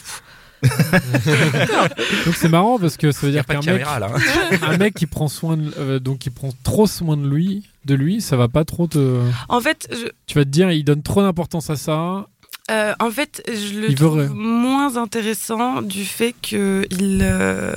Donc 2.26 2.36
c'est 2.36 2.50
marrant 2.50 2.80
parce 2.80 2.98
que 2.98 3.12
ça 3.12 3.26
veut 3.26 3.32
dire 3.32 3.46
qu'un 3.46 3.56
mec, 3.56 3.66
caméra 3.66 4.00
là. 4.00 4.10
hein. 4.16 4.58
un 4.64 4.78
mec 4.78 4.94
qui 4.94 5.06
prend 5.06 5.28
soin, 5.28 5.58
de, 5.58 5.72
euh, 5.78 6.00
donc 6.00 6.20
qui 6.20 6.30
prend 6.30 6.50
trop 6.64 6.88
soin 6.88 7.18
de 7.18 7.28
lui, 7.28 7.64
de 7.86 7.96
lui, 7.96 8.22
ça 8.22 8.38
va 8.38 8.48
pas 8.48 8.66
trop 8.66 8.88
te. 8.88 9.22
En 9.50 9.62
fait, 9.62 9.88
je, 9.92 10.08
Tu 10.28 10.38
vas 10.38 10.44
te 10.46 10.50
dire, 10.50 10.72
il 10.72 10.84
donne 10.84 11.04
trop 11.04 11.22
d'importance 11.22 11.70
à 11.70 11.76
ça. 11.76 12.26
euh, 12.72 12.94
en 13.00 13.12
fait, 13.12 13.44
je 13.48 13.80
le 13.80 13.90
Il 13.92 13.96
trouve 13.96 14.28
moins 14.34 14.98
intéressant 14.98 15.82
du 15.82 16.04
fait 16.06 16.34
que 16.42 16.86
il, 16.92 17.20
euh, 17.22 17.76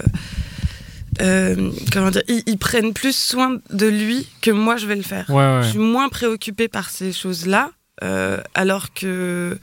euh, 1.20 1.70
comment 1.92 2.10
dire, 2.10 2.22
ils, 2.28 2.42
ils 2.46 2.58
prennent 2.58 2.92
plus 2.94 3.14
soin 3.16 3.56
de 3.70 3.86
lui 3.86 4.26
que 4.40 4.50
moi 4.50 4.76
je 4.76 4.86
vais 4.86 4.96
le 4.96 5.02
faire. 5.02 5.28
Ouais, 5.30 5.36
ouais. 5.36 5.62
Je 5.62 5.70
suis 5.70 5.78
moins 5.78 6.08
préoccupée 6.08 6.68
par 6.68 6.90
ces 6.90 7.12
choses-là, 7.12 7.70
euh, 8.04 8.38
alors 8.54 8.92
que 8.94 9.58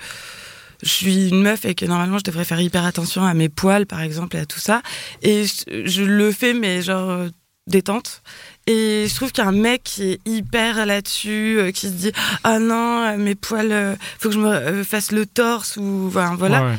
je 0.86 0.92
suis 0.92 1.30
une 1.30 1.42
meuf 1.42 1.66
et 1.66 1.76
que 1.76 1.86
normalement 1.86 2.20
je 2.20 2.24
devrais 2.24 2.46
faire 2.46 2.62
hyper 2.62 2.86
attention 2.86 3.24
à 3.24 3.34
mes 3.34 3.50
poils, 3.50 3.86
par 3.86 4.02
exemple, 4.02 4.38
et 4.38 4.40
à 4.40 4.46
tout 4.46 4.60
ça. 4.60 4.82
Et 5.24 5.46
je, 5.68 6.04
le 6.04 6.32
fais, 6.32 6.54
mais 6.54 6.82
genre 6.82 7.10
euh, 7.10 7.30
détente. 7.68 8.22
Et 8.68 9.06
je 9.10 9.16
trouve 9.16 9.32
qu'un 9.32 9.52
mec 9.52 9.84
qui 9.84 10.12
est 10.12 10.20
hyper 10.26 10.86
là-dessus, 10.86 11.58
euh, 11.60 11.72
qui 11.72 11.88
se 11.88 11.94
dit 11.94 12.12
ah 12.44 12.60
non 12.60 13.02
euh, 13.02 13.18
mes 13.18 13.36
poils, 13.36 13.72
euh, 13.72 13.96
faut 14.20 14.30
que 14.30 14.36
je 14.36 14.40
me 14.40 14.84
fasse 14.84 15.12
le 15.12 15.26
torse 15.26 15.78
ou 15.78 16.10
voilà. 16.10 16.76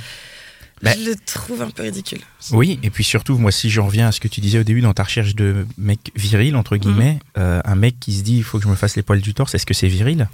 Bah- 0.82 0.92
je 0.98 1.08
le 1.10 1.16
trouve 1.16 1.62
un 1.62 1.70
peu 1.70 1.82
ridicule. 1.84 2.20
Oui, 2.52 2.78
et 2.82 2.90
puis 2.90 3.02
surtout, 3.02 3.38
moi, 3.38 3.50
si 3.50 3.70
je 3.70 3.80
reviens 3.80 4.08
à 4.08 4.12
ce 4.12 4.20
que 4.20 4.28
tu 4.28 4.42
disais 4.42 4.58
au 4.58 4.62
début 4.62 4.82
dans 4.82 4.92
ta 4.92 5.04
recherche 5.04 5.34
de 5.34 5.66
mec 5.78 6.12
viril, 6.14 6.54
entre 6.54 6.76
guillemets, 6.76 7.18
euh, 7.38 7.60
un 7.64 7.74
mec 7.74 7.98
qui 7.98 8.12
se 8.12 8.22
dit 8.22 8.36
il 8.36 8.44
faut 8.44 8.58
que 8.58 8.64
je 8.64 8.68
me 8.68 8.74
fasse 8.74 8.94
les 8.94 9.02
poils 9.02 9.20
du 9.22 9.32
torse, 9.32 9.54
est-ce 9.54 9.64
que 9.64 9.72
c'est 9.72 9.88
viril? 9.88 10.28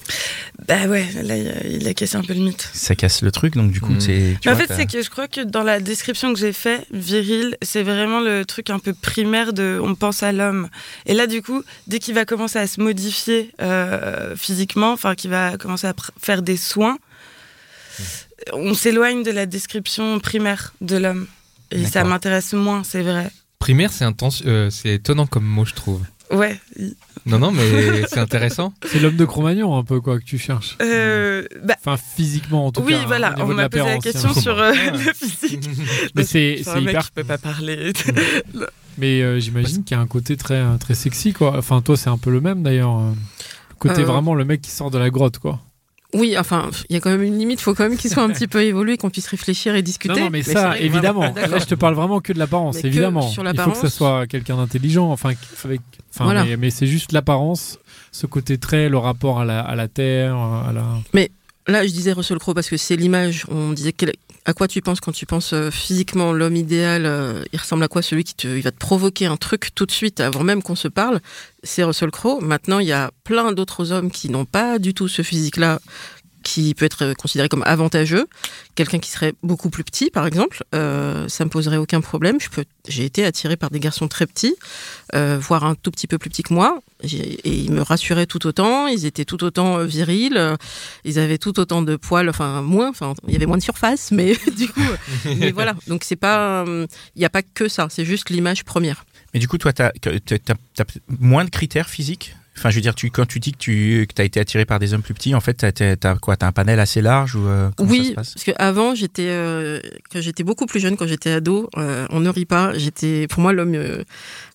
Bah 0.67 0.87
ouais, 0.89 1.07
là 1.23 1.37
il 1.37 1.87
a, 1.87 1.95
cassé 1.95 2.17
un 2.17 2.23
peu 2.23 2.35
le 2.35 2.41
mythe. 2.41 2.69
Ça 2.73 2.97
casse 2.97 3.23
le 3.23 3.31
truc, 3.31 3.55
donc 3.55 3.71
du 3.71 3.81
coup, 3.81 3.93
Mm. 3.93 4.01
c'est. 4.01 4.37
en 4.47 4.53
vois, 4.55 4.57
fait, 4.57 4.75
c'est 4.75 4.87
que 4.87 5.01
je 5.01 5.11
crois 5.11 5.29
que 5.29 5.41
dans 5.43 5.63
la 5.63 5.79
description 5.79 6.33
que 6.33 6.39
j'ai 6.41 6.53
fait, 6.53 6.87
viril, 6.93 7.57
c'est 7.63 7.85
vraiment 7.85 8.21
le 8.21 8.45
truc 8.45 8.69
un 8.71 8.81
peu 8.81 8.95
primaire 8.95 9.53
de 9.53 9.79
on 9.83 9.95
pense 9.95 10.23
à 10.25 10.33
l'homme. 10.33 10.69
Et 11.07 11.15
là, 11.15 11.27
du 11.29 11.41
coup, 11.41 11.63
dès 11.87 12.01
qu'il 12.01 12.15
va 12.15 12.25
commencer 12.25 12.59
à 12.59 12.67
se 12.67 12.81
modifier 12.81 13.53
euh, 13.63 14.35
physiquement, 14.37 14.93
enfin, 14.93 15.15
qu'il 15.15 15.31
va 15.31 15.57
commencer 15.57 15.87
à 15.87 15.95
faire 16.21 16.43
des 16.43 16.57
soins, 16.57 16.99
on 18.53 18.75
s'éloigne 18.75 19.23
de 19.23 19.31
la 19.31 19.47
description 19.47 20.19
primaire 20.21 20.73
de 20.81 20.97
l'homme. 20.97 21.27
Et 21.71 21.85
ça 21.87 22.05
m'intéresse 22.05 22.53
moins, 22.53 22.83
c'est 22.85 23.03
vrai. 23.03 23.31
Primaire, 23.59 23.93
c'est 23.93 24.05
intense, 24.05 24.43
euh, 24.47 24.69
c'est 24.71 24.95
étonnant 24.95 25.27
comme 25.27 25.45
mot, 25.45 25.65
je 25.65 25.73
trouve. 25.75 26.03
Ouais. 26.31 26.59
Non, 27.27 27.39
non, 27.39 27.53
mais 27.53 28.03
c'est 28.09 28.19
intéressant. 28.19 28.73
C'est 28.87 28.99
l'homme 29.01 29.17
de 29.17 29.25
Cro-Magnon 29.27 29.77
un 29.77 29.85
peu 29.85 30.01
quoi 30.01 30.19
que 30.19 30.25
tu 30.25 30.39
cherches. 30.39 30.77
Euh, 30.81 31.45
bah, 31.63 31.75
Enfin 31.79 31.97
physiquement 31.99 32.67
en 32.67 32.73
tout 32.73 32.81
oui, 32.81 32.93
cas. 32.95 33.01
hein, 33.01 33.05
voilà, 33.07 33.35
on 33.39 33.47
m'a 33.49 33.69
posé 33.69 33.85
la 33.85 33.99
question 33.99 34.33
sur 34.33 34.59
euh, 34.59 34.73
Ouais. 34.73 34.91
le 34.93 35.13
physique. 35.13 35.69
Mais 36.15 36.25
c'est 36.25 36.63
hyper. 36.77 37.05
qui 37.05 37.11
peut 37.13 37.25
pas 37.25 37.37
parler. 37.39 37.93
Mais 38.99 39.21
euh, 39.23 39.39
j'imagine 39.41 39.85
qu'il 39.85 39.95
y 39.97 40.01
a 40.01 40.03
un 40.03 40.07
côté 40.07 40.37
très 40.39 40.63
très 40.79 40.95
sexy 40.95 41.33
quoi. 41.35 41.57
Enfin 41.59 41.81
toi 41.83 41.97
c'est 41.99 42.11
un 42.11 42.19
peu 42.19 42.31
le 42.31 42.41
même 42.41 42.63
d'ailleurs. 42.63 42.99
le 42.99 43.15
Côté 43.79 44.01
Euh, 44.01 44.05
vraiment 44.07 44.35
le 44.35 44.45
mec 44.47 44.63
qui 44.63 44.71
sort 44.71 44.91
de 44.91 44.99
la 44.99 45.11
grotte 45.11 45.39
quoi. 45.39 45.61
Oui, 46.15 46.37
enfin, 46.39 46.71
il 46.91 46.95
y 46.95 46.97
a 46.97 47.01
quand 47.01 47.11
même 47.11 47.23
une 47.23 47.39
limite, 47.39 47.61
faut 47.61 47.75
quand 47.75 47.89
même 47.89 47.97
qu'il 47.97 48.11
soit 48.11 48.23
un 48.23 48.29
petit 48.29 48.47
peu 48.47 48.63
évolué, 48.63 48.99
qu'on 48.99 49.09
puisse 49.09 49.27
réfléchir 49.29 49.75
et 49.75 49.81
discuter. 49.83 50.15
Non, 50.15 50.25
non, 50.27 50.31
mais, 50.31 50.43
ça, 50.43 50.79
évidemment. 50.79 51.23
Là, 51.35 51.59
je 51.59 51.65
te 51.65 51.75
parle 51.75 51.95
vraiment 51.95 52.21
que 52.21 52.33
de 52.35 52.39
l'apparence, 52.39 52.77
Mais 52.77 52.89
évidemment. 52.89 53.23
sur 53.23 53.43
Il 53.45 53.59
faut 53.59 53.71
que 53.71 53.77
ça 53.79 53.89
soit 53.91 54.27
quelqu'un 54.27 54.57
d'intelligent. 54.57 55.11
Enfin, 55.11 55.31
avec, 55.65 55.81
enfin, 56.15 56.25
Voilà. 56.25 56.45
mais, 56.45 56.57
mais 56.59 56.71
c'est 56.71 56.87
juste 56.87 57.13
l'apparence, 57.13 57.79
ce 58.11 58.27
côté 58.27 58.59
très, 58.59 58.91
le 58.91 58.99
rapport 58.99 59.41
à 59.41 59.45
la, 59.47 59.61
à 59.61 59.75
la 59.75 59.89
terre, 59.89 60.37
à 60.37 60.73
la. 60.73 60.85
Là, 61.69 61.87
je 61.87 61.93
disais 61.93 62.13
Russell 62.13 62.39
Crowe 62.39 62.55
parce 62.55 62.69
que 62.69 62.77
c'est 62.77 62.97
l'image. 62.97 63.47
On 63.49 63.73
disait 63.73 63.93
quel- 63.93 64.13
à 64.45 64.55
quoi 64.55 64.67
tu 64.67 64.83
penses 64.83 65.01
quand 65.01 65.13
tu 65.13 65.27
penses 65.27 65.53
euh, 65.53 65.71
physiquement 65.71 66.33
l'homme 66.33 66.57
idéal 66.57 67.07
euh, 67.07 67.45
Il 67.53 67.61
ressemble 67.61 67.85
à 67.85 67.89
quoi 67.89 68.03
celui 68.03 68.25
qui 68.25 68.35
te, 68.35 68.49
il 68.49 68.63
va 68.63 68.73
te 68.73 68.79
provoquer 68.79 69.27
un 69.27 69.37
truc 69.37 69.75
tout 69.75 69.87
de 69.87 69.93
suite 69.93 70.21
avant 70.21 70.43
même 70.43 70.63
qu'on 70.63 70.75
se 70.75 70.89
parle? 70.89 71.21
C'est 71.63 71.85
Russell 71.85 72.11
Crowe. 72.11 72.41
Maintenant, 72.41 72.81
il 72.81 72.89
y 72.89 72.93
a 72.93 73.13
plein 73.25 73.53
d'autres 73.53 73.93
hommes 73.93 74.11
qui 74.11 74.31
n'ont 74.31 74.45
pas 74.45 74.79
du 74.79 74.95
tout 74.95 75.07
ce 75.07 75.23
physique-là 75.23 75.81
qui 76.43 76.75
peut 76.75 76.85
être 76.85 77.15
considéré 77.15 77.49
comme 77.49 77.63
avantageux. 77.65 78.27
Quelqu'un 78.75 78.99
qui 78.99 79.11
serait 79.11 79.35
beaucoup 79.43 79.71
plus 79.71 79.85
petit, 79.85 80.11
par 80.11 80.27
exemple, 80.27 80.65
euh, 80.75 81.29
ça 81.29 81.45
me 81.45 81.51
poserait 81.51 81.77
aucun 81.77 82.01
problème. 82.01 82.41
Je 82.41 82.49
peux, 82.49 82.65
j'ai 82.89 83.05
été 83.05 83.25
attirée 83.25 83.57
par 83.57 83.71
des 83.71 83.81
garçons 83.81 84.09
très 84.09 84.27
petits, 84.27 84.57
euh, 85.15 85.39
voire 85.41 85.65
un 85.65 85.75
tout 85.75 85.91
petit 85.91 86.07
peu 86.07 86.19
plus 86.19 86.31
petits 86.31 86.43
que 86.43 86.53
moi, 86.55 86.81
et 87.05 87.39
ils 87.45 87.73
me 87.73 87.83
rassuraient 87.83 88.27
tout 88.27 88.47
autant. 88.47 88.87
Ils 88.87 89.07
étaient 89.07 89.25
tout 89.25 89.43
autant 89.45 89.79
euh, 89.79 89.85
virils. 89.85 90.37
euh, 90.37 90.57
Ils 91.05 91.19
avaient 91.19 91.39
tout 91.39 91.59
autant 91.61 91.83
de 91.83 91.97
poils, 91.97 92.29
enfin 92.29 92.63
moins. 92.63 92.89
Enfin, 92.91 93.15
il 93.27 93.33
y 93.33 93.37
avait 93.37 93.47
moins 93.47 93.59
de 93.59 93.63
surface, 93.63 94.11
mais 94.11 94.37
du 94.57 94.69
coup, 94.69 94.81
mais 95.25 95.51
voilà. 95.59 95.75
Donc 95.87 96.05
c'est 96.05 96.17
pas, 96.17 96.65
il 96.67 97.19
n'y 97.19 97.25
a 97.25 97.31
pas 97.31 97.43
que 97.43 97.69
ça. 97.69 97.89
C'est 97.91 98.05
juste 98.05 98.31
l'image 98.31 98.65
première. 98.65 99.05
Mais 99.35 99.41
du 99.41 99.49
coup, 99.49 99.57
toi, 99.59 99.73
tu 99.73 99.83
as, 99.83 99.93
moins 101.09 101.45
de 101.45 101.51
critères 101.51 101.89
physiques? 101.89 102.35
Enfin, 102.57 102.69
je 102.69 102.75
veux 102.77 102.81
dire, 102.83 102.95
tu, 102.95 103.11
quand 103.11 103.27
tu 103.27 103.41
dis 103.41 103.53
que 103.53 103.59
tu 104.05 104.07
as 104.19 104.25
été 104.25 104.39
attiré 104.39 104.67
par 104.67 104.79
des 104.79 104.93
hommes 104.93 105.01
plus 105.03 105.15
petits, 105.15 105.35
en 105.35 105.41
fait, 105.41 105.73
tu 105.75 106.07
as, 106.07 106.15
quoi? 106.17 106.37
T'as 106.37 106.47
un 106.47 106.53
panel 106.53 106.79
assez 106.81 107.01
large 107.01 107.35
ou 107.35 107.47
euh, 107.47 107.71
comment 107.77 107.89
ça 107.91 107.97
Oui, 107.99 108.05
se 108.09 108.13
passe? 108.13 108.35
parce 108.35 108.45
qu'avant, 108.45 108.95
j'étais, 108.95 109.27
euh, 109.29 109.81
quand 110.13 110.21
j'étais 110.21 110.45
beaucoup 110.45 110.67
plus 110.67 110.79
jeune, 110.79 110.97
quand 110.97 111.07
j'étais 111.07 111.31
ado, 111.33 111.71
euh, 111.79 112.07
on 112.11 112.21
ne 112.21 112.29
rit 112.29 112.45
pas. 112.45 112.77
J'étais, 112.77 113.27
pour 113.27 113.41
moi, 113.41 113.53
l'homme, 113.55 113.75
euh, 113.75 114.05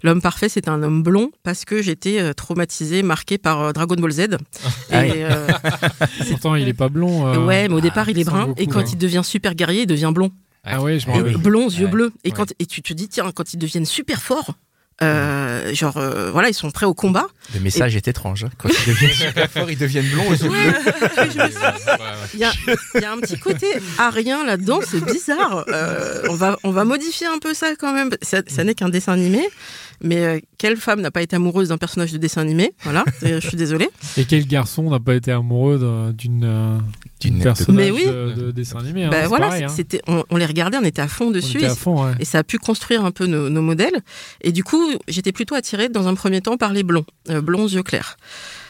l'homme 0.03 0.21
parfait, 0.21 0.47
c'était 0.47 0.69
un 0.69 0.83
homme 0.83 1.01
blond 1.01 1.31
parce 1.43 1.65
que 1.65 1.81
j'étais 1.81 2.19
euh, 2.19 2.33
traumatisée, 2.33 3.01
marquée 3.01 3.39
par 3.39 3.61
euh, 3.61 3.71
Dragon 3.73 3.95
Ball 3.95 4.11
Z. 4.11 4.27
Ah. 4.91 5.05
Et, 5.05 5.23
euh, 5.25 5.47
Pourtant, 6.29 6.53
il 6.55 6.67
est 6.67 6.73
pas 6.73 6.89
blond. 6.89 7.27
euh. 7.27 7.45
ouais, 7.45 7.67
mais 7.67 7.73
au 7.73 7.81
départ, 7.81 8.07
il 8.09 8.19
est 8.19 8.23
brun, 8.23 8.47
beaucoup, 8.47 8.61
et 8.61 8.67
quand 8.67 8.79
ouais. 8.81 8.89
il 8.91 8.97
devient 8.99 9.21
super 9.23 9.55
guerrier, 9.55 9.81
il 9.81 9.87
devient 9.87 10.11
blond. 10.13 10.31
Ah 10.63 10.81
ouais, 10.81 10.99
je 10.99 11.07
me 11.09 11.13
Et 11.15 11.17
rappelle. 11.17 11.37
blond, 11.37 11.67
yeux 11.69 11.85
Ouais. 11.85 11.91
bleus. 11.91 12.11
Et 12.23 12.29
Ouais. 12.29 12.35
quand 12.35 12.53
et 12.59 12.65
tu 12.67 12.81
te 12.81 12.93
dis, 12.93 13.07
tiens, 13.09 13.31
quand 13.33 13.53
ils 13.53 13.57
deviennent 13.57 13.85
super 13.85 14.21
forts. 14.21 14.53
euh, 15.03 15.75
genre 15.75 15.97
euh, 15.97 16.31
voilà 16.31 16.49
ils 16.49 16.55
sont 16.55 16.71
prêts 16.71 16.87
au 16.87 16.95
combat 16.95 17.27
Le 17.53 17.59
message 17.61 17.95
est 17.95 18.07
étrange. 18.07 18.43
hein. 18.43 18.49
Quand 18.57 18.69
ils 18.69 18.87
deviennent 18.93 19.11
super 19.13 19.49
forts, 19.49 19.69
ils 19.71 19.77
deviennent 19.77 20.09
blonds 20.09 20.27
aux 20.29 20.33
yeux 20.33 20.49
bleus. 20.49 20.73
il 22.33 22.39
y 22.39 22.43
a, 22.43 22.51
il 22.95 23.01
y 23.01 23.05
a 23.05 23.11
un 23.13 23.17
petit 23.19 23.37
côté 23.39 23.67
arien 23.97 24.45
là-dedans 24.45 24.79
c'est 24.85 25.03
bizarre 25.03 25.65
Euh, 25.69 26.21
on 26.29 26.33
va 26.35 26.57
on 26.63 26.71
va 26.71 26.83
modifier 26.85 27.27
un 27.27 27.39
peu 27.39 27.53
ça 27.53 27.67
quand 27.79 27.93
même 27.93 28.09
ça, 28.21 28.41
ça 28.47 28.63
n'est 28.63 28.73
qu'un 28.75 28.89
dessin 28.89 29.13
animé 29.13 29.41
mais 29.99 30.23
euh, 30.23 30.39
quelle 30.59 30.77
femme 30.77 31.01
n'a 31.01 31.09
pas 31.09 31.23
été 31.23 31.35
amoureuse 31.35 31.69
d'un 31.69 31.79
personnage 31.79 32.11
de 32.11 32.19
dessin 32.19 32.41
animé? 32.41 32.71
Voilà 32.83 33.03
euh, 33.23 33.39
je 33.41 33.47
suis 33.47 33.57
désolée 33.57 33.89
Et 34.15 34.25
quel 34.25 34.45
garçon 34.45 34.89
n'a 34.91 34.99
pas 34.99 35.15
été 35.15 35.31
amoureux 35.31 36.13
d'une 36.13 36.81
D'une- 37.19 37.43
Mais 37.69 37.89
oui. 37.89 38.05
de, 38.05 38.33
de 38.39 38.51
dessin 38.51 38.77
animé 38.77 39.05
hein, 39.05 39.09
Bah, 39.09 39.21
c'est 39.23 39.27
voilà 39.27 39.47
pareil, 39.47 39.63
hein. 39.63 39.73
on, 40.07 40.23
on 40.29 40.37
les 40.37 40.45
regardait 40.45 40.77
on 40.77 40.83
était 40.83 41.01
à 41.01 41.07
fond 41.07 41.25
On 41.27 41.31
dessus 41.31 41.57
était 41.57 41.65
et 41.65 41.69
à 41.69 41.75
fond, 41.75 42.05
ouais. 42.05 42.11
Et 42.19 42.25
ça 42.25 42.37
a 42.39 42.43
pu 42.43 42.59
construire 42.59 43.03
un 43.05 43.09
peu 43.09 43.25
nos, 43.25 43.49
nos 43.49 43.63
modèles. 43.63 44.01
Et 44.41 44.51
du 44.51 44.63
coup, 44.63 44.87
j'étais 45.07 45.31
plutôt 45.31 45.55
attirée 45.55 45.89
dans 45.89 46.07
un 46.07 46.13
premier 46.13 46.41
temps 46.41 46.57
par 46.57 46.73
les 46.73 46.83
blonds, 46.83 47.05
euh, 47.31 47.36
blonds 47.41 47.67
yeux 47.67 47.83
clairs. 47.83 48.17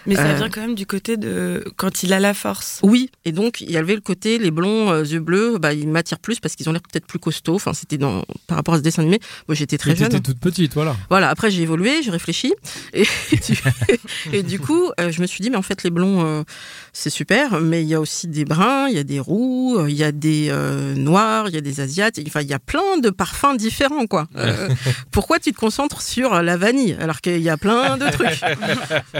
Mais 0.07 0.15
ça 0.15 0.23
Euh. 0.25 0.35
vient 0.35 0.49
quand 0.49 0.61
même 0.61 0.75
du 0.75 0.85
côté 0.85 1.17
de 1.17 1.63
quand 1.75 2.01
il 2.03 2.13
a 2.13 2.19
la 2.19 2.33
force. 2.33 2.79
Oui, 2.83 3.09
et 3.25 3.31
donc 3.31 3.61
il 3.61 3.69
y 3.69 3.77
avait 3.77 3.93
le 3.95 4.01
côté 4.01 4.37
les 4.39 4.51
blonds 4.51 4.89
euh, 4.91 5.03
yeux 5.03 5.19
bleus, 5.19 5.57
bah 5.59 5.73
ils 5.73 5.87
m'attirent 5.87 6.19
plus 6.19 6.39
parce 6.39 6.55
qu'ils 6.55 6.67
ont 6.69 6.71
l'air 6.71 6.81
peut-être 6.81 7.05
plus 7.05 7.19
costauds. 7.19 7.55
Enfin, 7.55 7.73
c'était 7.73 7.97
dans 7.97 8.23
par 8.47 8.57
rapport 8.57 8.73
à 8.75 8.77
ce 8.77 8.83
dessin 8.83 9.01
animé. 9.03 9.19
Moi, 9.47 9.55
j'étais 9.55 9.77
très 9.77 9.91
Mais 9.91 9.95
jeune. 9.97 10.09
t'étais 10.09 10.21
toute 10.21 10.39
petite, 10.39 10.73
voilà. 10.73 10.95
Voilà. 11.09 11.29
Après, 11.29 11.51
j'ai 11.51 11.61
évolué, 11.63 12.01
j'ai 12.01 12.11
réfléchi, 12.11 12.53
et 12.93 13.03
du, 13.03 13.57
et 14.33 14.43
du 14.43 14.59
coup, 14.59 14.89
euh, 14.99 15.11
je 15.11 15.21
me 15.21 15.27
suis 15.27 15.41
dit, 15.41 15.49
mais 15.49 15.57
en 15.57 15.61
fait, 15.61 15.83
les 15.83 15.89
blonds, 15.89 16.25
euh, 16.25 16.43
c'est 16.93 17.09
super, 17.09 17.59
mais 17.59 17.81
il 17.83 17.87
y 17.89 17.93
a 17.93 17.99
aussi 17.99 18.27
des 18.27 18.45
bruns, 18.45 18.87
il 18.89 18.95
y 18.95 18.99
a 18.99 19.03
des 19.03 19.19
roux, 19.19 19.77
euh, 19.77 19.89
il 19.89 19.95
y 19.95 20.03
a 20.03 20.11
des 20.11 20.47
euh, 20.49 20.93
noirs, 20.95 21.49
il 21.49 21.55
y 21.55 21.57
a 21.57 21.61
des 21.61 21.79
asiates. 21.81 22.19
Enfin, 22.27 22.41
il 22.41 22.47
y 22.47 22.53
a 22.53 22.59
plein 22.59 22.97
de 23.01 23.09
parfums 23.09 23.57
différents, 23.57 24.07
quoi. 24.07 24.27
Euh, 24.37 24.69
pourquoi 25.11 25.39
tu 25.39 25.51
te 25.51 25.57
concentres 25.57 26.01
sur 26.01 26.41
la 26.41 26.57
vanille 26.57 26.95
alors 27.01 27.19
qu'il 27.21 27.41
y 27.41 27.49
a 27.49 27.57
plein 27.57 27.97
de 27.97 28.09
trucs? 28.11 28.39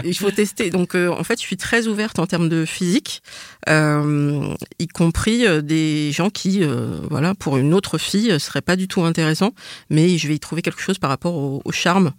Il 0.04 0.16
faut 0.16 0.30
tester. 0.30 0.70
Donc, 0.70 0.77
euh, 0.94 1.08
en 1.10 1.24
fait, 1.24 1.40
je 1.40 1.44
suis 1.46 1.56
très 1.56 1.86
ouverte 1.86 2.18
en 2.18 2.26
termes 2.26 2.48
de 2.48 2.64
physique, 2.64 3.22
euh, 3.68 4.54
y 4.78 4.86
compris 4.88 5.46
euh, 5.46 5.60
des 5.62 6.12
gens 6.12 6.30
qui, 6.30 6.62
euh, 6.62 6.98
voilà, 7.10 7.34
pour 7.34 7.56
une 7.56 7.74
autre 7.74 7.98
fille, 7.98 8.30
euh, 8.30 8.38
seraient 8.38 8.60
pas 8.62 8.76
du 8.76 8.88
tout 8.88 9.02
intéressants, 9.04 9.52
mais 9.90 10.18
je 10.18 10.28
vais 10.28 10.34
y 10.34 10.40
trouver 10.40 10.62
quelque 10.62 10.80
chose 10.80 10.98
par 10.98 11.10
rapport 11.10 11.34
au, 11.34 11.62
au 11.64 11.72
charme. 11.72 12.12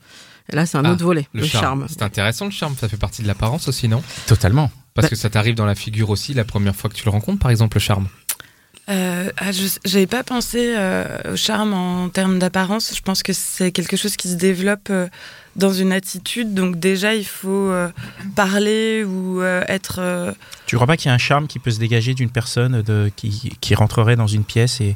Et 0.51 0.55
là, 0.55 0.65
c'est 0.65 0.77
un 0.77 0.85
Ah, 0.85 0.91
autre 0.93 1.03
volet, 1.03 1.27
Le, 1.33 1.41
le, 1.41 1.47
charme. 1.47 1.63
charme. 1.81 1.85
C'est 1.89 2.01
intéressant 2.01 2.45
le 2.45 2.51
charme, 2.51 2.75
ça 2.79 2.87
fait 2.89 2.97
partie 2.97 3.21
de 3.21 3.27
l'apparence 3.27 3.67
aussi, 3.67 3.87
non? 3.87 4.01
Totalement. 4.27 4.71
Parce 4.95 5.05
Bah- 5.05 5.09
que 5.09 5.15
ça 5.15 5.29
t'arrive 5.29 5.53
dans 5.55 5.65
la 5.67 5.75
figure 5.75 6.09
aussi 6.09 6.33
la 6.33 6.43
première 6.43 6.75
fois 6.75 6.89
que 6.89 6.95
tu 6.95 7.05
le 7.05 7.11
rencontres, 7.11 7.39
par 7.39 7.51
exemple, 7.51 7.77
le 7.77 7.81
charme? 7.81 8.07
Euh, 8.89 9.29
ah, 9.37 9.51
je 9.51 9.67
j'avais 9.85 10.07
pas 10.07 10.23
pensé 10.23 10.73
euh, 10.75 11.33
au 11.33 11.35
charme 11.35 11.73
en 11.75 12.09
termes 12.09 12.39
d'apparence. 12.39 12.91
Je 12.95 13.01
pense 13.01 13.21
que 13.21 13.33
c'est 13.33 13.71
quelque 13.71 13.95
chose 13.95 14.15
qui 14.15 14.27
se 14.29 14.33
développe 14.33 14.87
euh, 14.89 15.07
dans 15.59 15.73
une 15.73 15.91
attitude. 15.91 16.53
Donc 16.53 16.79
déjà, 16.79 17.13
il 17.15 17.25
faut 17.25 17.49
euh, 17.69 17.89
parler 18.35 19.03
ou 19.03 19.41
euh, 19.41 19.63
être. 19.67 19.97
euh, 19.99 20.31
Tu 20.65 20.75
crois 20.75 20.87
pas 20.87 20.97
qu'il 20.97 21.09
y 21.09 21.11
a 21.11 21.13
un 21.13 21.17
charme 21.19 21.47
qui 21.47 21.59
peut 21.59 21.71
se 21.71 21.79
dégager 21.79 22.13
d'une 22.13 22.29
personne 22.31 22.81
de, 22.81 23.11
qui, 23.15 23.51
qui 23.61 23.75
rentrerait 23.75 24.15
dans 24.15 24.27
une 24.27 24.43
pièce 24.43 24.81
et 24.81 24.95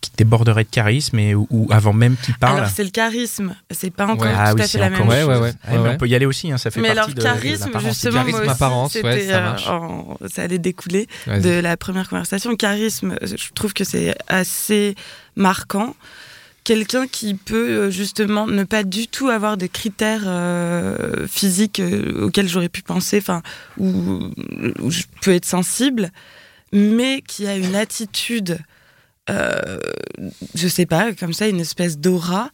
qui 0.00 0.10
déborderait 0.16 0.64
de 0.64 0.70
charisme 0.70 1.18
et, 1.18 1.34
ou, 1.34 1.46
ou 1.50 1.68
avant 1.70 1.92
même 1.92 2.16
qu'il 2.16 2.34
parle? 2.36 2.56
Alors 2.60 2.70
c'est 2.70 2.82
le 2.84 2.88
charisme. 2.90 3.54
C'est 3.70 3.90
pas 3.90 4.06
encore 4.06 4.22
Ouais. 4.26 4.32
tout 4.32 4.38
Ah 4.38 4.48
à 4.48 4.54
oui, 4.54 4.62
fait 4.62 4.66
c'est 4.68 4.78
la 4.78 4.86
encore 4.86 5.00
même 5.00 5.08
Ouais, 5.08 5.20
chose. 5.20 5.28
ouais, 5.28 5.38
ouais. 5.38 5.52
Ah, 5.64 5.70
mais 5.78 5.88
On 5.90 5.96
peut 5.98 6.08
y 6.08 6.14
aller 6.14 6.24
aussi, 6.24 6.50
hein, 6.50 6.56
ça 6.56 6.70
fait 6.70 6.80
Mais 6.80 6.94
partie 6.94 7.00
alors 7.00 7.08
de, 7.10 7.14
de 7.14 7.22
charisme, 7.22 7.64
l'apparence. 7.66 7.88
justement, 7.88 8.12
Charisme, 8.14 8.36
moi 8.38 8.40
aussi, 8.46 8.50
apparence, 8.50 8.94
ouais, 8.94 9.00
c'était, 9.02 9.26
ça 9.28 9.70
euh, 9.70 9.70
en- 9.70 10.16
ça 10.28 10.42
allait 10.44 10.58
découler 10.58 11.08
de 11.26 11.60
la 11.60 11.76
première 11.76 12.08
conversation. 12.08 12.56
Charisme, 12.56 13.16
je 13.22 13.34
trouve 13.54 13.74
que 13.74 13.84
c'est 13.84 14.14
assez 14.28 14.94
marquant. 15.36 15.94
Quelqu'un 16.64 17.08
qui 17.08 17.34
peut 17.34 17.70
euh, 17.70 17.90
justement 17.90 18.46
ne 18.46 18.62
pas 18.64 18.84
du 18.84 19.08
tout 19.08 19.28
avoir 19.28 19.56
de 19.56 19.66
critères 19.66 20.22
euh, 20.26 21.26
physiques 21.26 21.80
euh, 21.80 22.26
auxquels 22.26 22.48
j'aurais 22.48 22.68
pu 22.68 22.82
penser, 22.82 23.18
enfin, 23.18 23.42
où, 23.78 24.30
où 24.78 24.90
je 24.90 25.02
peux 25.22 25.32
être 25.32 25.44
sensible, 25.44 26.12
mais 26.72 27.20
qui 27.26 27.46
a 27.48 27.56
une 27.56 27.74
attitude, 27.74 28.60
euh, 29.28 29.78
je 30.54 30.68
sais 30.68 30.86
pas, 30.86 31.12
comme 31.14 31.32
ça, 31.32 31.48
une 31.48 31.60
espèce 31.60 31.98
d'aura. 31.98 32.50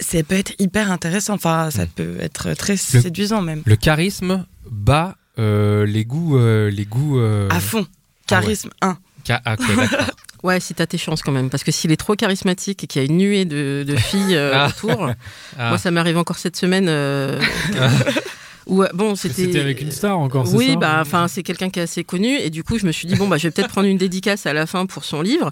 Ça 0.00 0.22
peut 0.22 0.34
être 0.36 0.54
hyper 0.58 0.90
intéressant. 0.90 1.34
Enfin, 1.34 1.70
ça 1.70 1.84
Mm. 1.84 1.88
peut 1.94 2.16
être 2.20 2.54
très 2.54 2.76
séduisant 2.78 3.42
même. 3.42 3.62
Le 3.66 3.76
charisme 3.76 4.46
bat 4.70 5.16
euh, 5.38 5.84
les 5.86 6.04
goûts. 6.04 6.38
les 6.38 6.84
goûts 6.86 7.20
À 7.50 7.60
fond. 7.60 7.86
Charisme 8.26 8.70
1. 8.80 8.96
ca- 9.26 9.42
ah, 9.44 9.54
ok, 9.54 9.76
d'accord. 9.76 10.06
Ouais, 10.44 10.60
si 10.60 10.74
t'as 10.74 10.86
tes 10.86 10.98
chances 10.98 11.22
quand 11.22 11.32
même, 11.32 11.48
parce 11.50 11.64
que 11.64 11.72
s'il 11.72 11.90
est 11.90 11.96
trop 11.96 12.14
charismatique 12.14 12.84
et 12.84 12.86
qu'il 12.86 13.02
y 13.02 13.04
a 13.04 13.08
une 13.08 13.16
nuée 13.16 13.44
de, 13.46 13.82
de 13.84 13.96
filles 13.96 14.36
euh, 14.36 14.52
Ah. 14.54 14.68
autour, 14.68 15.10
Ah. 15.58 15.70
moi 15.70 15.78
ça 15.78 15.90
m'arrive 15.90 16.18
encore 16.18 16.38
cette 16.38 16.54
semaine. 16.56 16.86
euh, 16.88 17.40
où, 18.66 18.82
euh, 18.82 18.88
bon, 18.94 19.14
c'était. 19.14 19.58
Avec 19.58 19.80
une 19.80 19.90
star 19.90 20.18
encore, 20.18 20.46
c'est 20.46 20.54
Oui, 20.56 20.68
ça 20.72 20.76
bah, 20.76 20.98
enfin, 21.00 21.28
c'est 21.28 21.42
quelqu'un 21.42 21.70
qui 21.70 21.80
est 21.80 21.82
assez 21.82 22.04
connu, 22.04 22.36
et 22.36 22.50
du 22.50 22.62
coup, 22.62 22.78
je 22.78 22.86
me 22.86 22.92
suis 22.92 23.06
dit 23.08 23.14
bon, 23.16 23.26
bah, 23.28 23.36
je 23.38 23.48
vais 23.48 23.50
peut-être 23.52 23.68
prendre 23.68 23.88
une 23.88 23.98
dédicace 23.98 24.46
à 24.46 24.52
la 24.52 24.66
fin 24.66 24.86
pour 24.86 25.04
son 25.04 25.22
livre, 25.22 25.50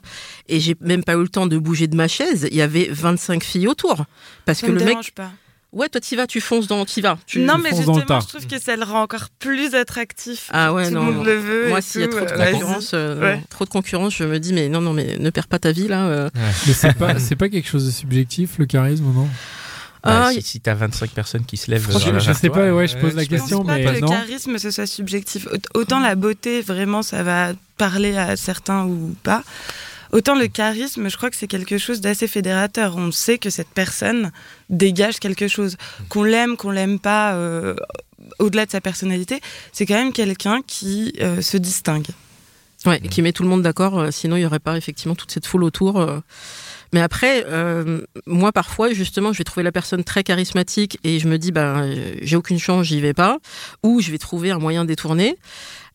et 0.49 0.61
j'ai 0.61 0.77
même 0.81 1.05
pas 1.05 1.15
eu 1.15 1.23
le 1.23 1.29
temps 1.29 1.47
de 1.47 1.57
bouger 1.59 1.87
de 1.89 1.97
ma 1.97 2.07
chaise. 2.09 2.47
Il 2.51 2.57
y 2.57 2.63
avait 2.63 2.89
25 2.91 3.43
filles 3.43 3.69
autour, 3.69 4.05
parce 4.45 4.61
Ça 4.61 4.67
que 4.67 4.73
me 4.73 4.79
le 4.79 4.85
mec, 4.85 5.13
pas. 5.15 5.31
Ouais, 5.73 5.89
toi 5.89 6.01
t'y 6.01 6.17
vas, 6.17 6.27
tu 6.27 6.41
fonces 6.41 6.67
dans, 6.67 6.85
t'y 6.85 7.01
vas. 7.01 7.19
Tu- 7.27 7.41
non, 7.41 7.59
mais 7.59 7.71
le 7.71 7.77
justement, 7.77 8.21
je 8.21 8.27
trouve 8.29 8.47
que 8.47 8.59
ça 8.61 8.77
le 8.77 8.85
rend 8.85 9.03
encore 9.03 9.29
plus 9.39 9.75
attractif. 9.75 10.49
Ah 10.53 10.73
ouais, 10.73 10.89
Tout 10.89 10.95
non, 10.95 11.01
le 11.01 11.07
monde 11.07 11.17
non. 11.17 11.23
le 11.25 11.35
veut. 11.37 11.69
Moi, 11.69 11.81
s'il 11.81 12.01
y 12.01 12.05
a 12.05 12.09
trop 12.09 12.21
de 12.21 12.25
euh, 12.31 12.53
concurrence, 12.53 12.91
euh, 12.95 13.21
Ouais. 13.21 13.37
non, 13.37 13.43
trop 13.51 13.65
de 13.65 13.71
concurrence, 13.71 14.15
je 14.17 14.25
me 14.25 14.39
dis 14.39 14.53
mais 14.53 14.69
non, 14.69 14.81
non, 14.81 14.93
mais 14.93 15.17
ne 15.19 15.31
perds 15.31 15.49
pas 15.49 15.59
ta 15.59 15.73
vie 15.73 15.89
là. 15.89 16.07
euh. 16.07 16.31
Mais 16.67 16.73
c'est 16.73 16.95
pas, 16.95 17.19
c'est 17.19 17.37
pas 17.37 17.49
quelque 17.49 17.69
chose 17.69 17.87
de 17.87 17.91
subjectif, 17.91 18.59
le 18.59 18.67
charisme, 18.67 19.05
non? 19.13 19.29
Bah, 20.05 20.25
Ah, 20.27 20.33
si 20.33 20.43
si 20.43 20.61
t'as 20.61 20.75
25 20.75 21.11
personnes 21.13 21.45
qui 21.45 21.57
se 21.57 21.71
lèvent. 21.71 21.87
Je 21.93 22.33
sais 22.33 22.49
toi, 22.49 22.57
pas, 22.57 22.73
ouais, 22.73 22.89
je 22.89 22.97
pose 22.97 23.15
la 23.15 23.23
je 23.23 23.29
question, 23.29 23.59
pense 23.59 23.67
pas 23.69 23.77
mais 23.77 23.85
que 23.85 23.91
le 23.91 24.01
non. 24.01 24.09
charisme 24.09 24.59
ce 24.59 24.73
soit 24.73 24.87
subjectif. 24.89 25.47
Aut- 25.47 25.79
Autant 25.79 26.01
la 26.01 26.17
beauté, 26.17 26.61
vraiment, 26.61 27.03
ça 27.03 27.23
va 27.23 27.53
parler 27.79 28.17
à 28.17 28.37
certains 28.37 28.85
ou 28.85 29.15
pas. 29.23 29.45
Autant 30.13 30.35
le 30.35 30.47
charisme, 30.47 31.09
je 31.09 31.17
crois 31.17 31.31
que 31.31 31.37
c'est 31.37 31.47
quelque 31.47 31.79
chose 31.79 32.03
d'assez 32.03 32.29
fédérateur. 32.29 32.97
On 32.97 33.11
sait 33.11 33.39
que 33.39 33.49
cette 33.49 33.71
personne 33.71 34.31
dégage 34.69 35.19
quelque 35.19 35.49
chose. 35.49 35.79
Qu'on 36.11 36.23
l'aime, 36.23 36.59
qu'on 36.59 36.71
l'aime 36.71 36.99
pas, 36.99 37.33
euh, 37.33 37.75
au-delà 38.39 38.67
de 38.67 38.71
sa 38.71 38.83
personnalité, 38.83 39.41
c'est 39.73 39.87
quand 39.87 39.95
même 39.95 40.13
quelqu'un 40.13 40.61
qui 40.67 41.15
euh, 41.23 41.41
se 41.41 41.57
distingue. 41.57 42.09
Ouais, 42.85 43.01
qui 43.01 43.23
met 43.23 43.33
tout 43.33 43.43
le 43.43 43.49
monde 43.49 43.63
d'accord, 43.63 43.99
euh, 43.99 44.11
sinon 44.11 44.37
il 44.37 44.41
n'y 44.41 44.47
aurait 44.47 44.59
pas 44.59 44.77
effectivement 44.77 45.15
toute 45.15 45.31
cette 45.31 45.47
foule 45.47 45.65
autour. 45.65 46.07
Mais 46.93 47.01
après, 47.01 47.47
moi 48.27 48.53
parfois, 48.53 48.93
justement, 48.93 49.33
je 49.33 49.39
vais 49.39 49.45
trouver 49.45 49.65
la 49.65 49.73
personne 49.73 50.05
très 50.05 50.23
charismatique 50.25 50.99
et 51.05 51.21
je 51.21 51.27
me 51.27 51.39
dis, 51.39 51.53
ben, 51.53 51.91
j'ai 52.21 52.37
aucune 52.37 52.59
chance, 52.59 52.87
j'y 52.87 53.01
vais 53.01 53.15
pas, 53.15 53.39
ou 53.83 54.03
je 54.03 54.11
vais 54.11 54.19
trouver 54.19 54.51
un 54.51 54.59
moyen 54.59 54.85
détourné. 54.85 55.39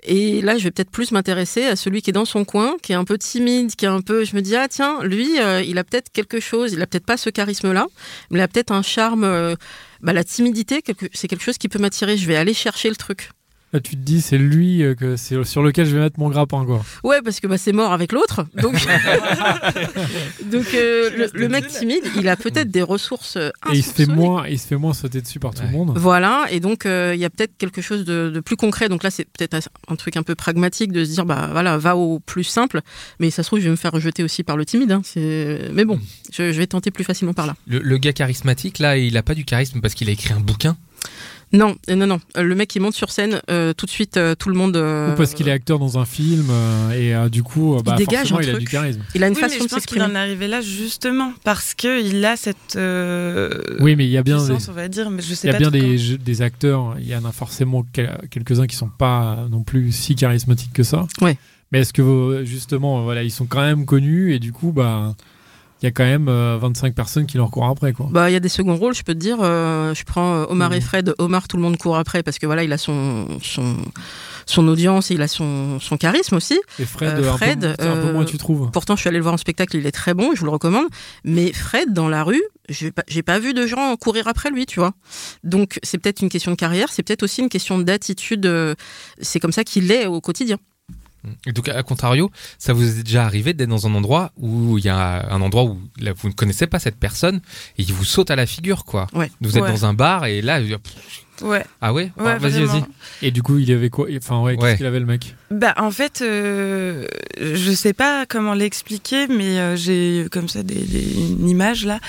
Et 0.03 0.41
là, 0.41 0.57
je 0.57 0.63
vais 0.63 0.71
peut-être 0.71 0.91
plus 0.91 1.11
m'intéresser 1.11 1.65
à 1.65 1.75
celui 1.75 2.01
qui 2.01 2.11
est 2.11 2.13
dans 2.13 2.25
son 2.25 2.45
coin, 2.45 2.77
qui 2.81 2.91
est 2.91 2.95
un 2.95 3.03
peu 3.03 3.17
timide, 3.17 3.75
qui 3.75 3.85
est 3.85 3.89
un 3.89 4.01
peu. 4.01 4.23
Je 4.23 4.35
me 4.35 4.41
dis 4.41 4.55
ah 4.55 4.67
tiens, 4.67 5.03
lui, 5.03 5.39
euh, 5.39 5.61
il 5.61 5.77
a 5.77 5.83
peut-être 5.83 6.11
quelque 6.11 6.39
chose. 6.39 6.73
Il 6.73 6.81
a 6.81 6.87
peut-être 6.87 7.05
pas 7.05 7.17
ce 7.17 7.29
charisme-là, 7.29 7.87
mais 8.29 8.39
il 8.39 8.41
a 8.41 8.47
peut-être 8.47 8.71
un 8.71 8.81
charme. 8.83 9.23
euh, 9.23 9.55
bah, 10.01 10.13
la 10.13 10.23
timidité, 10.23 10.83
c'est 11.13 11.27
quelque 11.27 11.43
chose 11.43 11.57
qui 11.57 11.69
peut 11.69 11.79
m'attirer. 11.79 12.17
Je 12.17 12.27
vais 12.27 12.35
aller 12.35 12.53
chercher 12.53 12.89
le 12.89 12.95
truc. 12.95 13.31
Là, 13.73 13.81
tu 13.81 13.97
te 13.97 14.01
dis, 14.01 14.21
c'est 14.21 14.37
lui 14.37 14.81
euh, 14.81 14.95
que 14.95 15.17
c'est 15.17 15.43
sur 15.43 15.61
lequel 15.61 15.85
je 15.85 15.93
vais 15.95 16.01
mettre 16.01 16.19
mon 16.19 16.29
grappin, 16.29 16.63
quoi. 16.65 16.85
Ouais, 17.03 17.21
parce 17.21 17.41
que 17.41 17.47
bah, 17.47 17.57
c'est 17.57 17.73
mort 17.73 17.91
avec 17.91 18.13
l'autre. 18.13 18.45
Donc, 18.55 18.75
donc 20.51 20.65
euh, 20.73 21.09
le, 21.09 21.29
le 21.33 21.49
mec 21.49 21.67
timide, 21.67 22.03
il 22.15 22.27
a 22.29 22.35
peut-être 22.37 22.69
des 22.71 22.81
ressources 22.81 23.35
euh, 23.37 23.49
Et 23.71 23.77
il 23.77 23.83
se 23.83 23.91
fait 23.93 24.05
moins, 24.05 24.47
il 24.47 24.59
se 24.59 24.67
fait 24.67 24.77
moins 24.77 24.93
sauter 24.93 25.21
dessus 25.21 25.39
par 25.39 25.53
tout 25.53 25.63
le 25.63 25.69
monde. 25.69 25.93
Voilà, 25.97 26.45
et 26.49 26.59
donc 26.59 26.85
euh, 26.85 27.11
il 27.15 27.19
y 27.19 27.25
a 27.25 27.29
peut-être 27.29 27.57
quelque 27.57 27.81
chose 27.81 28.05
de, 28.05 28.29
de 28.33 28.39
plus 28.39 28.55
concret. 28.55 28.89
Donc 28.89 29.03
là, 29.03 29.11
c'est 29.11 29.25
peut-être 29.25 29.57
un 29.87 29.95
truc 29.95 30.17
un 30.17 30.23
peu 30.23 30.35
pragmatique 30.35 30.91
de 30.91 31.03
se 31.03 31.11
dire, 31.11 31.25
bah 31.25 31.49
voilà, 31.51 31.77
va 31.77 31.95
au 31.97 32.19
plus 32.19 32.43
simple. 32.43 32.81
Mais 33.19 33.29
ça 33.31 33.43
se 33.43 33.49
trouve, 33.49 33.59
je 33.59 33.65
vais 33.65 33.71
me 33.71 33.75
faire 33.75 33.91
rejeter 33.91 34.23
aussi 34.23 34.43
par 34.43 34.57
le 34.57 34.65
timide. 34.65 34.91
hein. 34.91 35.01
C'est- 35.03 35.69
Mais 35.73 35.85
bon, 35.85 35.99
je, 36.31 36.51
je 36.51 36.57
vais 36.57 36.67
tenter 36.67 36.91
plus 36.91 37.03
facilement 37.03 37.33
par 37.33 37.47
là. 37.47 37.55
Le, 37.67 37.79
le 37.79 37.97
gars 37.97 38.13
charismatique, 38.13 38.79
là, 38.79 38.97
il 38.97 39.17
a 39.17 39.23
pas 39.23 39.35
du 39.35 39.45
charisme 39.45 39.81
parce 39.81 39.93
qu'il 39.93 40.07
a 40.09 40.11
écrit 40.11 40.33
un 40.33 40.39
bouquin. 40.39 40.77
Non, 41.53 41.77
euh, 41.89 41.95
non, 41.95 42.07
non. 42.07 42.19
Euh, 42.35 42.43
Le 42.43 42.55
mec 42.55 42.67
qui 42.67 42.81
monte 42.81 42.93
sur 42.93 43.09
scène, 43.09 43.39
euh, 43.49 43.71
tout 43.73 43.85
de 43.85 43.91
suite, 43.91 44.17
euh, 44.17 44.35
tout 44.35 44.49
le 44.49 44.55
monde. 44.55 44.75
euh, 44.75 45.13
Ou 45.13 45.15
parce 45.15 45.33
qu'il 45.33 45.47
est 45.47 45.51
acteur 45.53 45.79
dans 45.79 45.97
un 45.97 46.03
film 46.03 46.47
euh, 46.51 46.91
et 46.91 47.15
euh, 47.15 47.29
du 47.29 47.41
coup, 47.41 47.75
euh, 47.77 47.81
bah, 47.81 47.95
dégage 47.95 48.27
forcément, 48.29 48.39
un 48.39 48.43
il 48.43 48.49
a 48.49 48.51
truc. 48.51 48.65
du 48.65 48.69
charisme. 48.69 49.01
Il 49.15 49.23
a 49.23 49.27
une 49.27 49.33
Oui, 49.33 49.39
mais 49.41 49.47
façon 49.47 49.59
je 49.59 49.63
de 49.63 49.69
pense 49.69 49.85
qu'il 49.85 50.01
en 50.03 50.13
est 50.13 50.17
arrivé 50.17 50.47
là 50.49 50.59
justement 50.59 51.31
parce 51.45 51.73
que 51.73 52.03
il 52.05 52.25
a 52.25 52.35
cette 52.35 52.75
euh, 52.75 53.49
Oui, 53.79 53.95
mais 53.95 54.03
il 54.05 54.11
y 54.11 54.17
a 54.17 54.23
bien, 54.23 54.45
des, 54.45 54.51
on 54.67 54.71
va 54.73 54.89
dire, 54.89 55.09
mais 55.09 55.21
je 55.21 55.33
sais 55.35 55.47
il 55.47 55.51
y 55.51 55.55
a 55.55 55.57
pas 55.57 55.59
bien 55.59 55.71
des, 55.71 55.97
jeux- 55.97 56.17
des 56.17 56.41
acteurs. 56.41 56.95
Il 56.99 57.07
y 57.07 57.15
en 57.15 57.23
a 57.23 57.31
forcément 57.31 57.85
quel- 57.93 58.17
quelques-uns 58.29 58.67
qui 58.67 58.75
sont 58.75 58.89
pas 58.89 59.47
non 59.49 59.63
plus 59.63 59.93
si 59.93 60.15
charismatiques 60.15 60.73
que 60.73 60.83
ça. 60.83 61.07
Ouais. 61.21 61.37
Mais 61.71 61.79
est-ce 61.79 61.93
que 61.93 62.43
justement, 62.45 63.03
voilà, 63.03 63.23
ils 63.23 63.31
sont 63.31 63.45
quand 63.45 63.61
même 63.61 63.85
connus 63.85 64.33
et 64.33 64.39
du 64.39 64.51
coup, 64.51 64.73
bah, 64.73 65.15
il 65.81 65.85
y 65.85 65.87
a 65.87 65.91
quand 65.91 66.03
même 66.03 66.27
euh, 66.27 66.57
25 66.59 66.93
personnes 66.95 67.25
qui 67.27 67.37
leur 67.37 67.51
courent 67.51 67.67
après, 67.67 67.93
quoi. 67.93 68.07
Bah, 68.11 68.29
il 68.29 68.33
y 68.33 68.35
a 68.35 68.39
des 68.39 68.49
seconds 68.49 68.75
rôles, 68.75 68.93
je 68.95 69.03
peux 69.03 69.13
te 69.13 69.19
dire. 69.19 69.37
euh, 69.41 69.93
je 69.93 70.03
prends 70.03 70.35
euh, 70.35 70.45
Omar 70.49 70.73
et 70.73 70.77
Mhm. 70.77 70.81
Fred. 70.81 71.13
Omar, 71.19 71.47
tout 71.47 71.57
le 71.57 71.63
monde 71.63 71.77
court 71.77 71.97
après 71.97 72.23
parce 72.23 72.39
que 72.39 72.45
voilà, 72.45 72.63
il 72.63 72.73
a 72.73 72.77
son 72.77 73.27
son 73.43 73.75
son 74.45 74.67
audience 74.69 75.11
et 75.11 75.15
il 75.15 75.21
a 75.21 75.27
son 75.27 75.79
son 75.79 75.97
charisme 75.97 76.35
aussi. 76.35 76.59
Et 76.79 76.85
Fred, 76.85 77.09
Euh, 77.09 77.17
un 77.17 77.31
peu- 77.31 77.37
Fred, 77.37 77.65
un, 77.65 77.75
peu 77.75 77.83
euh, 77.83 78.13
moins, 78.13 78.25
tu 78.25 78.37
trouves? 78.37 78.69
Pourtant, 78.71 78.95
je 78.95 79.01
suis 79.01 79.07
allée 79.09 79.17
le 79.17 79.23
voir 79.23 79.33
en 79.33 79.37
spectacle, 79.37 79.75
il 79.77 79.85
est 79.85 79.91
très 79.91 80.13
bon, 80.13 80.31
je 80.33 80.39
vous 80.39 80.45
le 80.45 80.51
recommande. 80.51 80.87
Mais 81.23 81.51
Fred, 81.53 81.93
dans 81.93 82.07
la 82.09 82.23
rue, 82.23 82.41
j'ai 82.69 82.91
pas, 82.91 83.03
pas 83.25 83.39
vu 83.39 83.53
de 83.53 83.67
gens 83.67 83.95
courir 83.97 84.27
après 84.27 84.49
lui, 84.49 84.65
tu 84.65 84.79
vois. 84.79 84.93
Donc, 85.43 85.79
c'est 85.83 85.97
peut-être 85.97 86.21
une 86.21 86.29
question 86.29 86.51
de 86.51 86.55
carrière, 86.57 86.89
c'est 86.91 87.03
peut-être 87.03 87.23
aussi 87.23 87.41
une 87.41 87.49
question 87.49 87.77
d'attitude. 87.79 88.45
euh, 88.45 88.73
C'est 89.21 89.39
comme 89.39 89.51
ça 89.51 89.63
qu'il 89.63 89.91
est 89.91 90.05
au 90.05 90.21
quotidien. 90.21 90.57
Et 91.45 91.51
donc, 91.51 91.67
à 91.67 91.83
contrario, 91.83 92.31
ça 92.57 92.73
vous 92.73 92.99
est 92.99 93.03
déjà 93.03 93.25
arrivé 93.25 93.53
d'être 93.53 93.67
dans 93.69 93.85
un 93.87 93.93
endroit 93.95 94.31
où 94.37 94.77
il 94.77 94.85
y 94.85 94.89
a 94.89 95.27
un 95.31 95.41
endroit 95.41 95.63
où 95.65 95.79
là, 95.99 96.13
vous 96.15 96.29
ne 96.29 96.33
connaissez 96.33 96.67
pas 96.67 96.79
cette 96.79 96.95
personne 96.97 97.37
et 97.77 97.83
il 97.83 97.93
vous 97.93 98.05
saute 98.05 98.31
à 98.31 98.35
la 98.35 98.45
figure, 98.45 98.85
quoi. 98.85 99.07
Ouais. 99.13 99.29
Vous 99.41 99.57
êtes 99.57 99.63
Ouais. 99.63 99.71
dans 99.71 99.85
un 99.85 99.93
bar 99.93 100.25
et 100.25 100.41
là, 100.41 100.59
Ouais, 101.41 101.63
ah 101.81 101.93
ouais, 101.93 102.11
ouais, 102.17 102.23
Ah, 102.25 102.37
Vas-y, 102.39 102.63
vas-y. 102.63 102.83
Et 103.21 103.29
du 103.31 103.43
coup, 103.43 103.59
il 103.59 103.71
avait 103.71 103.89
quoi? 103.91 104.07
Enfin, 104.17 104.41
ouais, 104.41 104.53
Ouais. 104.53 104.57
qu'est-ce 104.57 104.77
qu'il 104.77 104.85
avait 104.87 104.99
le 104.99 105.05
mec? 105.05 105.35
Bah 105.51 105.73
en 105.77 105.91
fait, 105.91 106.21
euh, 106.23 107.05
je 107.39 107.71
sais 107.73 107.93
pas 107.93 108.25
comment 108.25 108.53
l'expliquer, 108.55 109.27
mais 109.27 109.59
euh, 109.59 109.75
j'ai 109.75 110.27
comme 110.31 110.47
ça 110.49 110.63
des, 110.63 110.73
des- 110.83 111.13
une 111.29 111.47
image 111.47 111.85
là 111.85 111.99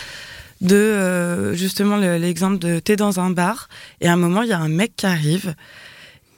de 0.62 0.75
euh, 0.77 1.55
justement 1.55 1.97
le- 1.99 2.17
l'exemple 2.17 2.59
de 2.59 2.79
t'es 2.79 2.97
dans 2.97 3.21
un 3.21 3.29
bar 3.31 3.69
et 4.00 4.09
à 4.09 4.12
un 4.15 4.17
moment 4.17 4.43
il 4.43 4.49
y 4.49 4.53
a 4.53 4.59
un 4.59 4.69
mec 4.69 4.93
qui 4.97 5.07
arrive 5.07 5.55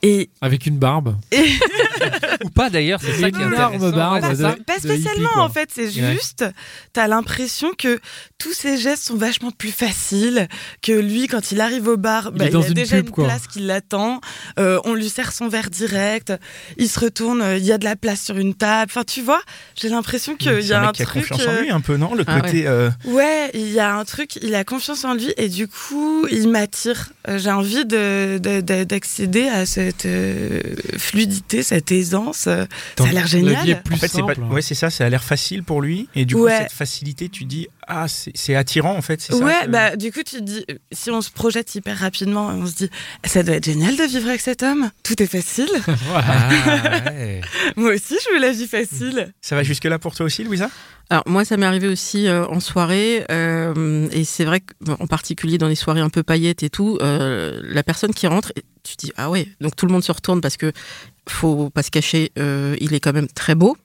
et, 0.02 0.30
Avec 0.40 0.66
une 0.66 0.78
barbe. 0.78 1.16
Ou 2.44 2.48
pas 2.50 2.70
d'ailleurs, 2.70 3.00
c'est 3.02 3.12
ça 3.20 3.30
qui 3.30 3.38
est 3.40 3.44
Une 3.44 3.52
intéressant. 3.52 3.72
énorme 3.74 3.92
barbe. 3.92 4.24
Ouais, 4.24 4.34
de- 4.36 4.62
pas 4.64 4.78
spécialement 4.78 5.28
hippie, 5.30 5.38
en 5.38 5.48
fait, 5.50 5.68
c'est 5.72 5.86
Ouais. 6.00 6.12
juste 6.14 6.44
t'as 6.92 7.06
l'impression 7.06 7.72
que 7.76 8.00
tous 8.38 8.52
ces 8.54 8.78
gestes 8.78 9.04
sont 9.04 9.16
vachement 9.16 9.50
plus 9.50 9.72
faciles 9.72 10.48
que 10.82 10.92
lui 10.92 11.26
quand 11.26 11.52
il 11.52 11.60
arrive 11.60 11.88
au 11.88 11.96
bar, 11.96 12.30
Il 12.32 12.38
bah, 12.38 12.46
est 12.46 12.50
dans 12.50 12.62
a 12.62 12.66
une 12.68 12.72
déjà 12.74 12.96
pub, 12.96 13.06
une 13.06 13.12
quoi. 13.12 13.24
place 13.24 13.46
qui 13.46 13.60
l'attend, 13.60 14.20
euh, 14.58 14.80
on 14.84 14.94
lui 14.94 15.08
sert 15.10 15.32
son 15.32 15.48
verre 15.48 15.68
direct, 15.70 16.32
il 16.78 16.88
se 16.88 16.98
retourne, 17.00 17.42
euh, 17.42 17.58
il 17.58 17.64
y 17.64 17.72
a 17.72 17.78
de 17.78 17.84
la 17.84 17.96
place 17.96 18.22
sur 18.22 18.38
une 18.38 18.54
table, 18.54 18.90
enfin 18.94 19.04
tu 19.04 19.20
vois, 19.20 19.42
j'ai 19.74 19.88
l'impression 19.90 20.36
qu'il 20.36 20.60
y 20.64 20.72
a 20.72 20.78
un 20.78 20.82
un 20.84 20.86
mec 20.86 20.94
qui 20.96 21.02
a 21.02 21.06
truc. 21.06 21.28
confiance 21.28 21.46
en 21.46 21.50
euh, 21.50 21.60
lui 21.62 21.70
un 21.70 21.80
peu, 21.80 21.96
non 21.96 22.14
Le 22.14 22.24
Ah 22.26 22.40
côté. 22.40 22.66
euh, 22.66 22.90
Ouais, 23.04 23.50
il 23.54 23.68
y 23.70 23.78
a 23.80 23.94
un 23.94 24.04
truc, 24.06 24.36
il 24.42 24.54
a 24.54 24.64
confiance 24.64 25.04
en 25.04 25.14
lui 25.14 25.32
et 25.36 25.48
du 25.48 25.68
coup, 25.68 26.26
il 26.30 26.48
m'attire. 26.48 27.10
J'ai 27.28 27.50
envie 27.50 27.84
de- 27.84 28.38
de- 28.38 28.60
de- 28.62 28.84
d'accéder 28.84 29.48
à 29.48 29.66
cette 29.90 30.06
euh, 30.06 30.60
fluidité, 30.98 31.62
cette 31.62 31.90
aisance. 31.92 32.46
euh, 32.46 32.64
Ça 32.98 33.04
a 33.04 33.12
l'air 33.12 33.22
La 33.22 33.28
vie 33.28 33.36
est 33.36 33.40
génial. 33.40 33.82
plus 33.82 33.94
en 33.94 33.98
fait, 33.98 34.08
c'est 34.08 34.22
pas. 34.22 34.34
Ouais, 34.50 34.62
c'est 34.62 34.74
ça. 34.74 34.90
Ça 34.90 35.04
a 35.04 35.08
l'air 35.08 35.22
facile 35.24 35.62
pour 35.64 35.82
lui, 35.82 36.08
et 36.14 36.24
du 36.24 36.34
coup, 36.34 36.42
Ouais. 36.44 36.58
cette 36.58 36.72
facilité, 36.72 37.28
tu 37.28 37.44
dis, 37.44 37.66
ah, 37.86 38.06
c'est 38.08 38.32
c'est 38.34 38.54
attirant 38.54 38.96
en 38.96 39.02
fait. 39.02 39.20
c'est 39.20 39.32
ça, 39.32 39.38
Ouais, 39.44 39.62
que- 39.64 39.70
bah 39.70 39.96
du 39.96 40.12
coup, 40.12 40.20
tu 40.24 40.36
te 40.36 40.42
dis, 40.42 40.64
si 40.92 41.10
on 41.10 41.20
se 41.20 41.30
projette 41.30 41.74
hyper 41.74 41.98
rapidement, 41.98 42.48
on 42.48 42.66
se 42.66 42.74
dit, 42.74 42.90
ça 43.24 43.42
doit 43.42 43.56
être 43.56 43.64
génial 43.64 43.96
de 43.96 44.02
vivre 44.04 44.28
avec 44.28 44.40
cet 44.40 44.62
homme. 44.62 44.90
Tout 45.02 45.20
est 45.22 45.26
facile. 45.26 45.68
Ah, 46.14 46.48
ouais. 47.10 47.40
Moi 47.76 47.94
aussi, 47.94 48.16
je 48.24 48.34
veux 48.34 48.40
la 48.40 48.52
vie 48.52 48.66
facile. 48.66 49.32
Ça 49.40 49.54
va 49.56 49.62
jusque 49.62 49.84
là 49.84 49.98
pour 49.98 50.14
toi 50.14 50.26
aussi, 50.26 50.44
Louisa? 50.44 50.70
Alors 51.08 51.24
moi, 51.26 51.44
ça 51.44 51.56
m'est 51.56 51.66
arrivé 51.66 51.88
aussi 51.88 52.28
euh, 52.28 52.46
en 52.46 52.60
soirée, 52.60 53.24
euh, 53.32 54.06
et 54.12 54.22
c'est 54.24 54.44
vrai 54.44 54.60
que, 54.60 54.72
bon, 54.80 54.96
en 55.00 55.06
particulier 55.08 55.58
dans 55.58 55.66
les 55.66 55.74
soirées 55.74 56.00
un 56.00 56.08
peu 56.08 56.22
paillettes 56.22 56.62
et 56.62 56.70
tout, 56.70 56.98
euh, 57.02 57.60
la 57.64 57.82
personne 57.82 58.14
qui 58.14 58.26
rentre, 58.28 58.52
tu 58.90 59.06
dis 59.06 59.12
ah 59.16 59.30
ouais, 59.30 59.48
donc 59.60 59.76
tout 59.76 59.86
le 59.86 59.92
monde 59.92 60.04
se 60.04 60.12
retourne 60.12 60.40
parce 60.40 60.56
que 60.56 60.72
faut 61.28 61.70
pas 61.70 61.82
se 61.82 61.90
cacher, 61.90 62.32
euh, 62.38 62.76
il 62.80 62.94
est 62.94 63.00
quand 63.00 63.12
même 63.12 63.28
très 63.28 63.54
beau, 63.54 63.76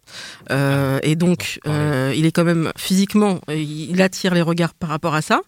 euh, 0.51 0.99
et 1.03 1.15
donc 1.15 1.59
euh, 1.67 2.13
il 2.15 2.25
est 2.25 2.31
quand 2.31 2.43
même 2.43 2.71
physiquement, 2.77 3.39
il 3.49 4.01
attire 4.01 4.33
les 4.33 4.41
regards 4.41 4.73
par 4.73 4.89
rapport 4.89 5.13
à 5.15 5.21
ça, 5.21 5.41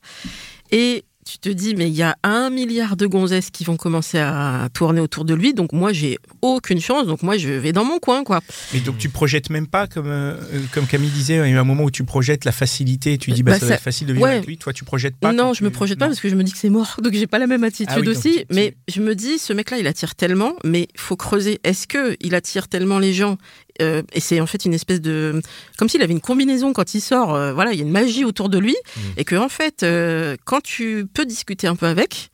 et 0.71 1.03
tu 1.27 1.37
te 1.39 1.49
dis 1.49 1.75
mais 1.75 1.87
il 1.89 1.95
y 1.95 2.03
a 2.03 2.15
un 2.23 2.49
milliard 2.49 2.95
de 2.95 3.05
gonzesses 3.05 3.49
qui 3.51 3.63
vont 3.63 3.75
commencer 3.77 4.17
à 4.19 4.69
tourner 4.73 5.01
autour 5.01 5.25
de 5.25 5.33
lui, 5.33 5.53
donc 5.53 5.73
moi 5.73 5.91
j'ai 5.93 6.17
aucune 6.41 6.79
chance, 6.79 7.05
donc 7.05 7.21
moi 7.23 7.37
je 7.37 7.49
vais 7.49 7.73
dans 7.73 7.83
mon 7.85 7.99
coin 7.99 8.23
quoi. 8.23 8.39
Mais 8.73 8.79
donc 8.79 8.97
tu 8.97 9.09
projettes 9.09 9.49
même 9.49 9.67
pas, 9.67 9.87
comme, 9.87 10.07
euh, 10.07 10.35
euh, 10.53 10.59
comme 10.73 10.85
Camille 10.87 11.09
disait, 11.09 11.35
il 11.35 11.39
y 11.39 11.41
a 11.41 11.47
eu 11.47 11.57
un 11.57 11.63
moment 11.63 11.83
où 11.83 11.91
tu 11.91 12.03
projettes 12.03 12.45
la 12.45 12.51
facilité, 12.51 13.17
tu 13.17 13.31
dis, 13.31 13.43
bah, 13.43 13.51
Bah, 13.53 13.59
ça 13.59 13.65
va 13.65 13.69
ça- 13.71 13.75
être 13.75 13.81
facile 13.83 14.07
de 14.07 14.13
vivre 14.13 14.25
ouais. 14.25 14.31
avec 14.35 14.47
lui. 14.47 14.57
Toi, 14.57 14.71
tu 14.73 14.83
projettes 14.85 15.15
pas 15.17 15.33
Non, 15.33 15.53
je 15.53 15.63
me 15.63 15.69
tu- 15.69 15.75
projette 15.75 15.99
pas 15.99 16.07
parce 16.07 16.19
que 16.19 16.29
je 16.29 16.35
me 16.35 16.43
dis 16.43 16.51
que 16.53 16.57
c'est 16.57 16.69
mort. 16.69 16.95
Donc 17.03 17.13
j'ai 17.13 17.27
pas 17.27 17.39
la 17.39 17.47
même 17.47 17.63
attitude 17.63 17.87
Ah 17.89 17.99
oui, 17.99 18.05
donc 18.05 18.15
aussi. 18.17 18.37
tu- 18.39 18.45
Mais 18.55 18.75
je 18.87 19.01
me 19.01 19.13
dis, 19.15 19.37
ce 19.39 19.51
mec-là, 19.53 19.77
il 19.79 19.87
attire 19.87 20.15
tellement, 20.15 20.53
mais 20.63 20.87
faut 20.95 21.15
creuser. 21.17 21.59
Est-ce 21.63 21.87
que 21.87 22.15
il 22.21 22.35
attire 22.35 22.67
tellement 22.67 22.99
les 22.99 23.13
gens 23.13 23.37
Euh, 23.79 24.01
Et 24.11 24.19
c'est 24.21 24.39
en 24.41 24.47
fait 24.47 24.65
une 24.65 24.73
espèce 24.73 25.01
de, 25.01 25.39
comme 25.77 25.87
s'il 25.87 26.01
avait 26.01 26.11
une 26.13 26.19
combinaison 26.19 26.73
quand 26.73 26.95
il 26.95 26.99
sort. 27.01 27.35
euh, 27.35 27.53
voilà, 27.53 27.73
il 27.73 27.77
y 27.77 27.81
a 27.83 27.85
une 27.85 27.91
magie 27.91 28.25
autour 28.25 28.49
de 28.49 28.57
lui, 28.57 28.71
Mmh. 28.75 28.99
et 29.17 29.23
que 29.23 29.35
en 29.35 29.49
fait, 29.49 29.83
euh, 29.83 30.35
quand 30.45 30.61
tu 30.61 31.05
peux 31.17 31.25
discuter 31.25 31.67
un 31.67 31.75
peu 31.75 31.87
avec. 31.87 32.29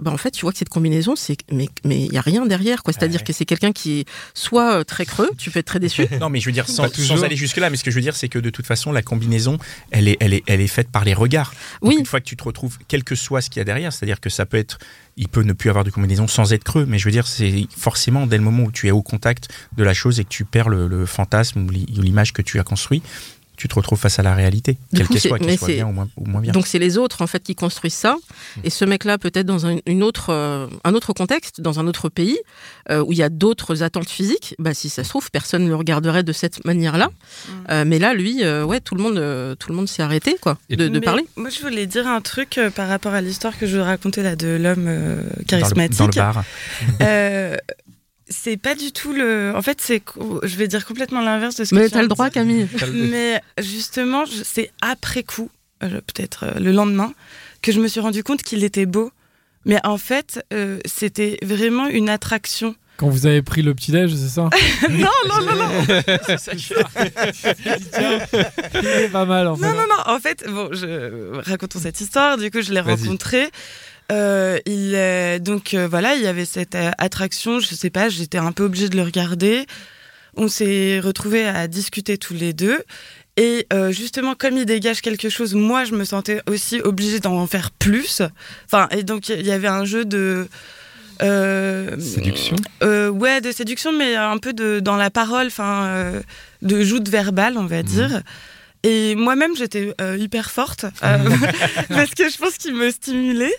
Bah 0.00 0.10
en 0.10 0.16
fait, 0.16 0.32
tu 0.32 0.40
vois 0.40 0.50
que 0.50 0.58
cette 0.58 0.70
combinaison, 0.70 1.14
c'est 1.14 1.36
mais 1.52 1.68
mais 1.84 2.06
il 2.06 2.12
y 2.12 2.16
a 2.18 2.20
rien 2.20 2.44
derrière 2.46 2.82
quoi. 2.82 2.92
C'est-à-dire 2.92 3.20
Ouais. 3.20 3.24
que 3.26 3.32
c'est 3.32 3.44
quelqu'un 3.44 3.70
qui 3.70 4.00
est 4.00 4.04
soit 4.34 4.80
euh, 4.80 4.84
très 4.84 5.06
creux, 5.06 5.30
tu 5.38 5.52
peux 5.52 5.60
être 5.60 5.66
très 5.66 5.78
déçu. 5.78 6.08
Non, 6.20 6.30
mais 6.30 6.40
je 6.40 6.46
veux 6.46 6.52
dire, 6.52 6.68
sans, 6.68 6.82
aller 7.22 7.36
jusque-là, 7.36 7.70
mais 7.70 7.76
ce 7.76 7.84
que 7.84 7.92
je 7.92 7.94
veux 7.94 8.02
dire, 8.02 8.16
c'est 8.16 8.28
que 8.28 8.40
de 8.40 8.50
toute 8.50 8.66
façon, 8.66 8.90
la 8.90 9.02
combinaison, 9.02 9.56
elle 9.92 10.08
est, 10.08 10.16
elle 10.18 10.34
est, 10.34 10.42
elle 10.48 10.60
est 10.60 10.66
faite 10.66 10.90
par 10.90 11.04
les 11.04 11.14
regards. 11.14 11.54
Donc, 11.80 11.90
Oui. 11.92 11.96
Une 11.96 12.06
fois 12.06 12.18
que 12.20 12.24
tu 12.26 12.36
te 12.36 12.42
retrouves, 12.42 12.76
quel 12.88 13.04
que 13.04 13.14
soit 13.14 13.40
ce 13.40 13.48
qu'il 13.50 13.60
y 13.60 13.62
a 13.62 13.64
derrière, 13.64 13.92
c'est-à-dire 13.92 14.20
que 14.20 14.30
ça 14.30 14.46
peut 14.46 14.56
être, 14.56 14.78
il 15.16 15.28
peut 15.28 15.42
ne 15.44 15.52
plus 15.52 15.70
avoir 15.70 15.84
de 15.84 15.90
combinaison 15.90 16.26
sans 16.26 16.52
être 16.52 16.64
creux, 16.64 16.86
mais 16.86 16.98
je 16.98 17.04
veux 17.04 17.12
dire, 17.12 17.28
c'est 17.28 17.68
forcément 17.76 18.26
dès 18.26 18.36
le 18.36 18.42
moment 18.42 18.64
où 18.64 18.72
tu 18.72 18.88
es 18.88 18.90
au 18.90 19.02
contact 19.02 19.48
de 19.76 19.84
la 19.84 19.94
chose 19.94 20.18
et 20.18 20.24
que 20.24 20.28
tu 20.28 20.44
perds 20.44 20.70
le, 20.70 20.88
le 20.88 21.06
fantasme 21.06 21.66
ou 21.66 21.70
l'image 21.70 22.32
que 22.32 22.42
tu 22.42 22.58
as 22.58 22.64
construit, 22.64 23.00
tu 23.56 23.68
te 23.68 23.74
retrouves 23.74 23.98
face 23.98 24.18
à 24.18 24.22
la 24.22 24.34
réalité, 24.34 24.78
quelle 24.94 25.06
qu'elle 25.08 25.20
soit, 25.20 25.38
qu'elle 25.38 25.58
soit 25.58 25.68
bien 25.68 25.86
ou 25.86 25.92
moins, 25.92 26.08
ou 26.16 26.24
moins 26.26 26.40
bien. 26.40 26.52
Donc 26.52 26.66
c'est 26.66 26.78
les 26.78 26.98
autres 26.98 27.22
en 27.22 27.26
fait 27.26 27.42
qui 27.42 27.54
construisent 27.54 27.94
ça. 27.94 28.16
Et 28.64 28.70
ce 28.70 28.84
mec-là, 28.84 29.18
peut-être 29.18 29.46
dans 29.46 29.66
un, 29.66 29.78
une 29.86 30.02
autre, 30.02 30.30
euh, 30.30 30.66
un 30.84 30.94
autre 30.94 31.12
contexte, 31.12 31.60
dans 31.60 31.78
un 31.80 31.86
autre 31.86 32.08
pays, 32.08 32.38
euh, 32.90 33.02
où 33.04 33.12
il 33.12 33.18
y 33.18 33.22
a 33.22 33.28
d'autres 33.28 33.82
attentes 33.82 34.08
physiques, 34.08 34.54
bah, 34.58 34.74
si 34.74 34.88
ça 34.88 35.04
se 35.04 35.08
trouve, 35.08 35.30
personne 35.30 35.64
ne 35.64 35.68
le 35.68 35.76
regarderait 35.76 36.22
de 36.22 36.32
cette 36.32 36.64
manière-là. 36.64 37.10
Euh, 37.70 37.84
mais 37.86 37.98
là, 37.98 38.14
lui, 38.14 38.42
euh, 38.44 38.64
ouais, 38.64 38.80
tout 38.80 38.94
le 38.94 39.02
monde, 39.02 39.18
euh, 39.18 39.54
tout 39.54 39.70
le 39.70 39.76
monde 39.76 39.88
s'est 39.88 40.02
arrêté 40.02 40.36
quoi, 40.40 40.58
de, 40.70 40.76
de 40.76 40.88
Mais 40.88 41.00
parler. 41.00 41.24
Moi, 41.36 41.50
je 41.50 41.60
voulais 41.60 41.86
dire 41.86 42.06
un 42.06 42.20
truc 42.20 42.58
euh, 42.58 42.70
par 42.70 42.88
rapport 42.88 43.12
à 43.14 43.20
l'histoire 43.20 43.56
que 43.58 43.66
je 43.66 43.78
racontais 43.78 44.22
là 44.22 44.36
de 44.36 44.48
l'homme 44.60 44.86
euh, 44.88 45.16
Dans 45.22 45.36
le- 45.38 45.44
charismatique. 45.44 45.98
Dans 45.98 46.06
le, 46.06 46.12
bar. 46.12 46.44
C'est 48.36 48.56
pas 48.56 48.74
du 48.74 48.90
tout 48.92 49.12
le. 49.12 49.52
En 49.54 49.62
fait, 49.62 49.80
c'est. 49.80 50.02
Je 50.42 50.56
vais 50.56 50.66
dire 50.68 50.84
complètement 50.84 51.20
l'inverse 51.20 51.54
de 51.56 51.64
ce 51.64 51.70
que 51.70 51.76
Mais 51.76 51.84
tu 51.84 51.90
t'as 51.90 51.96
viens 51.98 52.02
le 52.02 52.08
droit. 52.08 52.30
Camille. 52.30 52.66
Mais 52.92 53.40
justement, 53.62 54.24
je- 54.24 54.42
c'est 54.44 54.70
après 54.82 55.22
coup, 55.22 55.50
euh, 55.82 56.00
peut-être 56.00 56.44
euh, 56.44 56.58
le 56.58 56.72
lendemain, 56.72 57.12
que 57.62 57.70
je 57.72 57.80
me 57.80 57.86
suis 57.88 58.00
rendu 58.00 58.22
compte 58.24 58.42
qu'il 58.42 58.64
était 58.64 58.86
beau. 58.86 59.10
Mais 59.66 59.78
en 59.84 59.96
fait, 59.98 60.44
euh, 60.52 60.78
c'était 60.84 61.38
vraiment 61.42 61.86
une 61.86 62.08
attraction. 62.10 62.74
Quand 62.96 63.08
vous 63.08 63.26
avez 63.26 63.42
pris 63.42 63.62
le 63.62 63.74
petit-déj, 63.74 64.14
c'est 64.14 64.28
ça 64.28 64.48
non, 64.90 65.08
non, 65.28 65.44
non, 65.44 65.56
non. 65.56 65.84
Il 68.82 68.86
est 68.86 69.08
pas 69.08 69.24
mal 69.24 69.48
en 69.48 69.56
fait. 69.56 69.62
Non, 69.62 69.72
non, 69.74 69.84
non. 69.88 70.14
En 70.14 70.20
fait, 70.20 70.44
bon, 70.48 70.68
je... 70.72 71.40
racontons 71.48 71.78
cette 71.80 72.00
histoire. 72.00 72.36
Du 72.38 72.50
coup, 72.50 72.60
je 72.62 72.72
l'ai 72.72 72.80
rencontré. 72.80 73.48
Euh, 74.12 74.58
il 74.66 74.94
est... 74.94 75.40
donc 75.40 75.72
euh, 75.74 75.88
voilà, 75.88 76.14
il 76.14 76.22
y 76.22 76.26
avait 76.26 76.44
cette 76.44 76.74
euh, 76.74 76.90
attraction. 76.98 77.58
Je 77.60 77.74
sais 77.74 77.90
pas, 77.90 78.08
j'étais 78.08 78.38
un 78.38 78.52
peu 78.52 78.64
obligée 78.64 78.88
de 78.88 78.96
le 78.96 79.02
regarder. 79.02 79.66
On 80.36 80.48
s'est 80.48 81.00
retrouvés 81.00 81.46
à 81.46 81.66
discuter 81.68 82.18
tous 82.18 82.34
les 82.34 82.52
deux. 82.52 82.82
Et 83.36 83.66
euh, 83.72 83.90
justement, 83.92 84.34
comme 84.34 84.56
il 84.56 84.64
dégage 84.66 85.00
quelque 85.00 85.28
chose, 85.28 85.54
moi, 85.54 85.84
je 85.84 85.94
me 85.94 86.04
sentais 86.04 86.40
aussi 86.48 86.80
obligée 86.80 87.18
d'en 87.20 87.46
faire 87.46 87.70
plus. 87.70 88.22
Enfin, 88.66 88.88
et 88.90 89.02
donc 89.02 89.28
il 89.28 89.44
y 89.46 89.50
avait 89.50 89.68
un 89.68 89.84
jeu 89.84 90.04
de 90.04 90.46
Séduction 91.20 92.56
Ouais, 92.82 93.40
de 93.40 93.52
séduction, 93.52 93.92
mais 93.92 94.16
un 94.16 94.38
peu 94.38 94.52
de, 94.52 94.80
dans 94.80 94.96
la 94.96 95.10
parole, 95.10 95.46
enfin, 95.46 96.12
de 96.62 96.82
joute 96.82 97.08
verbale, 97.08 97.56
on 97.56 97.66
va 97.66 97.78
Mhm. 97.78 97.82
dire. 97.82 98.22
Et 98.86 99.14
moi-même, 99.14 99.56
j'étais 99.56 99.94
euh, 100.02 100.16
hyper 100.18 100.50
forte 100.50 100.84
euh, 101.02 101.18
parce 101.88 102.10
que 102.10 102.28
je 102.28 102.36
pense 102.36 102.58
qu'il 102.58 102.74
me 102.74 102.90
stimulait. 102.90 103.54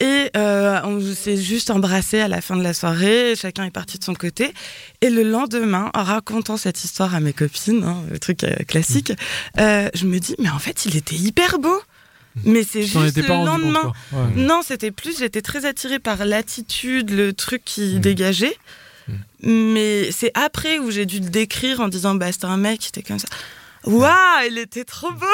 Et 0.00 0.30
euh, 0.36 0.80
on 0.84 1.00
s'est 1.14 1.36
juste 1.36 1.70
embrassé 1.70 2.18
à 2.20 2.26
la 2.26 2.40
fin 2.40 2.56
de 2.56 2.62
la 2.64 2.74
soirée. 2.74 3.34
Chacun 3.36 3.64
est 3.64 3.70
parti 3.70 3.96
de 3.98 4.04
son 4.04 4.14
côté. 4.14 4.52
Et 5.00 5.08
le 5.08 5.22
lendemain, 5.22 5.90
en 5.94 6.02
racontant 6.02 6.56
cette 6.56 6.82
histoire 6.82 7.14
à 7.14 7.20
mes 7.20 7.32
copines, 7.32 7.84
hein, 7.84 8.02
le 8.10 8.18
truc 8.18 8.44
classique, 8.66 9.12
euh, 9.58 9.88
je 9.94 10.04
me 10.04 10.18
dis, 10.18 10.34
mais 10.40 10.50
en 10.50 10.58
fait, 10.58 10.84
il 10.84 10.96
était 10.96 11.16
hyper 11.16 11.60
beau. 11.60 11.80
Mais 12.44 12.64
c'est 12.64 12.82
juste 12.82 13.16
le 13.16 13.26
lendemain. 13.28 13.92
Ouais. 14.12 14.18
Non, 14.34 14.60
c'était 14.66 14.90
plus, 14.90 15.18
j'étais 15.20 15.40
très 15.40 15.64
attirée 15.64 15.98
par 16.00 16.26
l'attitude, 16.26 17.10
le 17.10 17.32
truc 17.32 17.62
qui 17.64 17.94
Mm. 17.94 18.00
dégageait. 18.00 18.56
Mais 19.42 20.10
c'est 20.10 20.32
après 20.34 20.78
où 20.80 20.90
j'ai 20.90 21.06
dû 21.06 21.20
le 21.20 21.30
décrire 21.30 21.80
en 21.80 21.88
disant, 21.88 22.14
bah, 22.16 22.32
c'était 22.32 22.46
un 22.46 22.56
mec 22.56 22.80
qui 22.80 22.88
était 22.88 23.02
comme 23.02 23.18
ça. 23.20 23.28
Waouh, 23.86 24.46
il 24.50 24.58
était 24.58 24.84
trop 24.84 25.12
beau! 25.12 25.26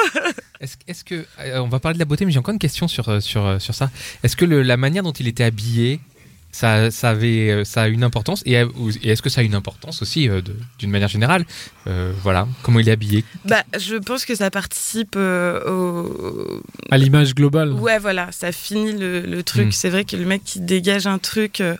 Est-ce 0.60 1.04
que 1.04 1.24
euh, 1.40 1.58
on 1.60 1.68
va 1.68 1.80
parler 1.80 1.94
de 1.94 1.98
la 1.98 2.04
beauté, 2.04 2.24
mais 2.24 2.32
j'ai 2.32 2.38
encore 2.38 2.52
une 2.52 2.58
question 2.58 2.86
sur 2.88 3.08
euh, 3.08 3.20
sur 3.20 3.44
euh, 3.46 3.58
sur 3.58 3.74
ça. 3.74 3.90
Est-ce 4.22 4.36
que 4.36 4.44
le- 4.44 4.62
la 4.62 4.76
manière 4.76 5.02
dont 5.02 5.12
il 5.12 5.26
était 5.26 5.42
habillé, 5.44 6.00
ça 6.52 6.90
ça 6.90 7.10
avait 7.10 7.64
ça 7.64 7.82
a 7.82 7.88
une 7.88 8.04
importance? 8.04 8.42
Et, 8.46 8.52
est-ce 9.04 9.22
que 9.22 9.30
ça 9.30 9.40
a 9.40 9.44
une 9.44 9.54
importance 9.54 10.02
aussi 10.02 10.28
euh, 10.28 10.42
d'une 10.78 10.90
manière 10.90 11.08
générale? 11.08 11.44
Euh, 11.86 12.12
Voilà, 12.22 12.46
comment 12.62 12.78
il 12.78 12.88
est 12.88 12.92
habillé? 12.92 13.24
Bah, 13.46 13.64
je 13.78 13.96
pense 13.96 14.24
que 14.26 14.34
ça 14.34 14.50
participe 14.50 15.14
euh, 15.16 15.64
au. 15.68 16.62
À 16.90 16.98
l'image 16.98 17.34
globale. 17.34 17.72
Ouais, 17.72 17.98
voilà, 17.98 18.28
ça 18.32 18.52
finit 18.52 18.92
le, 18.92 19.20
le 19.22 19.42
truc. 19.42 19.68
Mm. 19.68 19.72
C'est 19.72 19.88
vrai 19.90 20.04
que 20.04 20.14
le 20.16 20.26
mec 20.26 20.44
qui 20.44 20.60
dégage 20.60 21.06
un 21.06 21.18
truc 21.18 21.60
euh, 21.62 21.76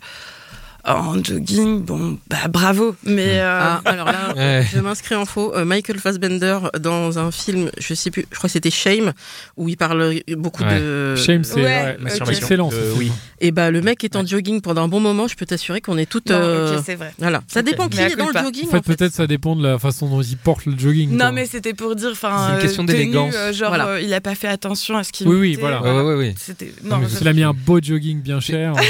en 0.84 1.22
jogging, 1.22 1.80
bon, 1.82 2.18
bah 2.28 2.48
bravo. 2.50 2.96
Mais. 3.04 3.38
euh, 3.40 3.60
Ah, 3.62 3.80
alors 3.84 4.06
là, 4.06 4.32
Ouais. 4.36 4.66
je 4.74 4.80
m'inscris 4.80 5.14
en 5.14 5.24
faux. 5.26 5.54
Euh, 5.54 5.64
Michael 5.64 5.98
Fassbender 6.00 6.58
dans 6.80 7.18
un 7.18 7.30
film, 7.30 7.70
je 7.78 7.94
sais 7.94 8.10
plus, 8.10 8.26
je 8.30 8.36
crois 8.36 8.48
que 8.48 8.52
c'était 8.52 8.70
Shame, 8.70 9.12
où 9.56 9.68
il 9.68 9.76
parle 9.76 10.14
beaucoup 10.36 10.64
Ouais. 10.64 10.80
de. 10.80 11.14
Shame, 11.16 11.44
c'est 11.44 11.56
Ouais, 11.56 11.62
ouais, 11.62 11.96
ok. 12.04 12.10
c'est 12.26 12.28
excellent. 12.36 12.70
ce 12.70 12.76
Euh, 12.76 12.94
oui. 12.96 13.12
Et 13.40 13.50
bah 13.52 13.70
le 13.70 13.80
mec 13.80 14.02
est 14.04 14.16
en 14.16 14.24
jogging 14.26 14.60
pendant 14.60 14.82
un 14.84 14.88
bon 14.88 15.00
moment, 15.00 15.28
je 15.28 15.36
peux 15.36 15.46
t'assurer 15.46 15.80
qu'on 15.80 15.98
est 15.98 16.06
toutes. 16.06 16.30
euh, 16.30 16.80
c'est 16.84 16.94
vrai. 16.96 17.12
Voilà. 17.18 17.42
Ça 17.46 17.62
dépend 17.62 17.88
qui 17.88 17.98
Mais 17.98 18.04
à 18.04 18.08
est 18.08 18.16
dans 18.16 18.26
le 18.28 18.32
jogging. 18.32 18.66
En 18.66 18.70
fait, 18.70 18.76
en 18.78 18.82
fait. 18.82 18.96
peut-être 18.96 19.12
ça 19.12 19.26
dépend 19.26 19.54
de 19.56 19.62
la 19.62 19.78
façon 19.78 20.08
dont 20.08 20.22
il 20.22 20.36
porte 20.36 20.66
le 20.66 20.76
jogging. 20.78 21.10
Non, 21.10 21.18
quoi. 21.18 21.32
mais 21.32 21.46
c'était 21.46 21.74
pour 21.74 21.94
dire, 21.94 22.10
C'est 22.14 22.26
enfin, 22.26 22.54
une 22.56 22.60
question 22.60 22.84
d'élégance. 22.84 23.34
euh, 23.36 23.52
genre, 23.52 23.68
Voilà. 23.68 23.86
euh, 23.86 24.00
il 24.00 24.12
a 24.14 24.20
pas 24.20 24.34
fait 24.34 24.48
attention 24.48 24.96
à 24.96 25.04
ce 25.04 25.12
qu'il 25.12 25.28
Oui, 25.28 25.36
oui, 25.38 25.56
voilà. 25.60 25.80
Ouais, 25.82 25.90
ouais, 25.92 26.02
ouais, 26.02 26.14
ouais. 26.14 26.34
C'était. 26.38 26.72
Non, 26.84 26.98
Non, 26.98 27.08
s'il 27.08 27.26
a 27.28 27.32
mis 27.32 27.42
un 27.44 27.52
beau 27.54 27.80
jogging 27.80 28.20
bien 28.20 28.40
cher, 28.40 28.74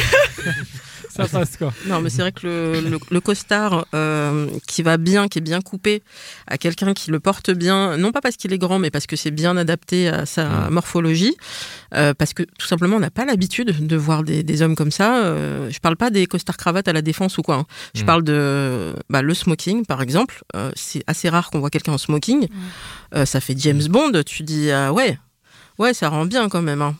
ça 1.14 1.26
passe 1.28 1.56
quoi. 1.56 1.72
Non, 1.86 2.00
mais 2.00 2.10
c'est 2.10 2.22
vrai 2.22 2.32
que 2.32 2.46
le, 2.46 2.80
le, 2.90 2.98
le 3.10 3.20
costard 3.20 3.86
euh, 3.94 4.48
qui 4.66 4.82
va 4.82 4.96
bien, 4.96 5.28
qui 5.28 5.38
est 5.38 5.42
bien 5.42 5.60
coupé, 5.60 6.02
à 6.46 6.58
quelqu'un 6.58 6.94
qui 6.94 7.10
le 7.10 7.20
porte 7.20 7.50
bien, 7.50 7.96
non 7.96 8.12
pas 8.12 8.20
parce 8.20 8.36
qu'il 8.36 8.52
est 8.52 8.58
grand, 8.58 8.78
mais 8.78 8.90
parce 8.90 9.06
que 9.06 9.16
c'est 9.16 9.30
bien 9.30 9.56
adapté 9.56 10.08
à 10.08 10.26
sa 10.26 10.42
Mm. 10.42 10.70
morphologie, 10.70 11.36
euh, 11.94 12.14
parce 12.14 12.32
que 12.34 12.42
tout 12.58 12.66
simplement 12.66 12.96
on 12.96 13.00
n'a 13.00 13.10
pas 13.10 13.24
l'habitude 13.24 13.86
de 13.86 13.96
voir 13.96 14.22
des, 14.22 14.42
des 14.42 14.62
hommes 14.62 14.74
comme 14.76 14.90
ça. 14.90 15.24
Euh, 15.24 15.70
je 15.70 15.78
parle 15.80 15.96
pas 15.96 16.10
des 16.10 16.26
costards 16.26 16.56
cravates 16.56 16.88
à 16.88 16.92
la 16.92 17.02
défense 17.02 17.38
ou 17.38 17.42
quoi. 17.42 17.56
hein. 17.56 17.66
Je 17.94 18.02
Mm. 18.02 18.06
parle 18.06 18.22
de 18.24 18.94
bah, 19.10 19.22
le 19.22 19.34
smoking, 19.34 19.84
par 19.86 20.02
exemple. 20.02 20.42
Euh, 20.56 20.70
c'est 20.74 21.02
assez 21.06 21.28
rare 21.28 21.50
qu'on 21.50 21.60
voit 21.60 21.70
quelqu'un 21.70 21.92
en 21.92 21.98
smoking. 21.98 22.48
Euh, 23.14 23.24
ça 23.26 23.40
fait 23.40 23.54
James 23.58 23.82
Bond. 23.88 24.12
Tu 24.24 24.42
dis 24.42 24.70
ah 24.70 24.92
ouais, 24.92 25.18
ouais, 25.78 25.94
ça 25.94 26.08
rend 26.08 26.24
bien 26.26 26.48
quand 26.48 26.62
même. 26.62 26.82
hein. 26.82 26.96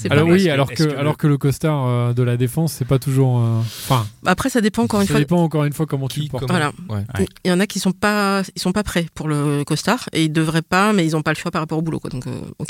C'est 0.00 0.12
Alors 0.12 0.26
pas 0.28 0.32
oui, 0.32 0.44
que- 0.44 0.50
alors 0.50 0.70
que, 0.70 0.96
alors 0.96 1.16
que 1.16 1.26
le 1.26 1.38
costard 1.38 1.86
euh, 1.86 2.12
de 2.12 2.22
la 2.22 2.36
défense, 2.36 2.72
c'est 2.72 2.84
pas 2.84 3.00
toujours. 3.00 3.40
euh, 3.40 3.58
Enfin, 3.58 4.06
Après, 4.26 4.48
ça 4.48 4.60
dépend 4.60 4.84
encore 4.84 5.00
une 5.00 5.06
ça 5.08 5.14
fois. 5.14 5.20
dépend 5.20 5.42
encore 5.42 5.64
une 5.64 5.72
fois 5.72 5.86
comment 5.86 6.06
tu 6.06 6.20
le 6.20 6.28
portes. 6.28 6.46
comment- 6.46 6.56
Voilà. 6.56 6.72
Ouais. 6.88 7.04
Ouais. 7.18 7.26
Il 7.44 7.48
y 7.48 7.52
en 7.52 7.58
a 7.58 7.66
qui 7.66 7.80
sont 7.80 7.90
pas, 7.90 8.42
ils 8.54 8.60
sont 8.60 8.70
pas 8.72 8.84
prêts 8.84 9.06
pour 9.14 9.26
le 9.26 9.64
costard 9.64 10.08
et 10.12 10.22
ils 10.24 10.32
devraient 10.32 10.62
pas, 10.62 10.92
mais 10.92 11.04
ils 11.04 11.16
ont 11.16 11.22
pas 11.22 11.32
le 11.32 11.36
choix 11.36 11.50
par 11.50 11.62
rapport 11.62 11.78
au 11.78 11.82
boulot. 11.82 11.98
Quoi. 11.98 12.10
Donc, 12.10 12.26
euh, 12.28 12.40
ok. 12.60 12.68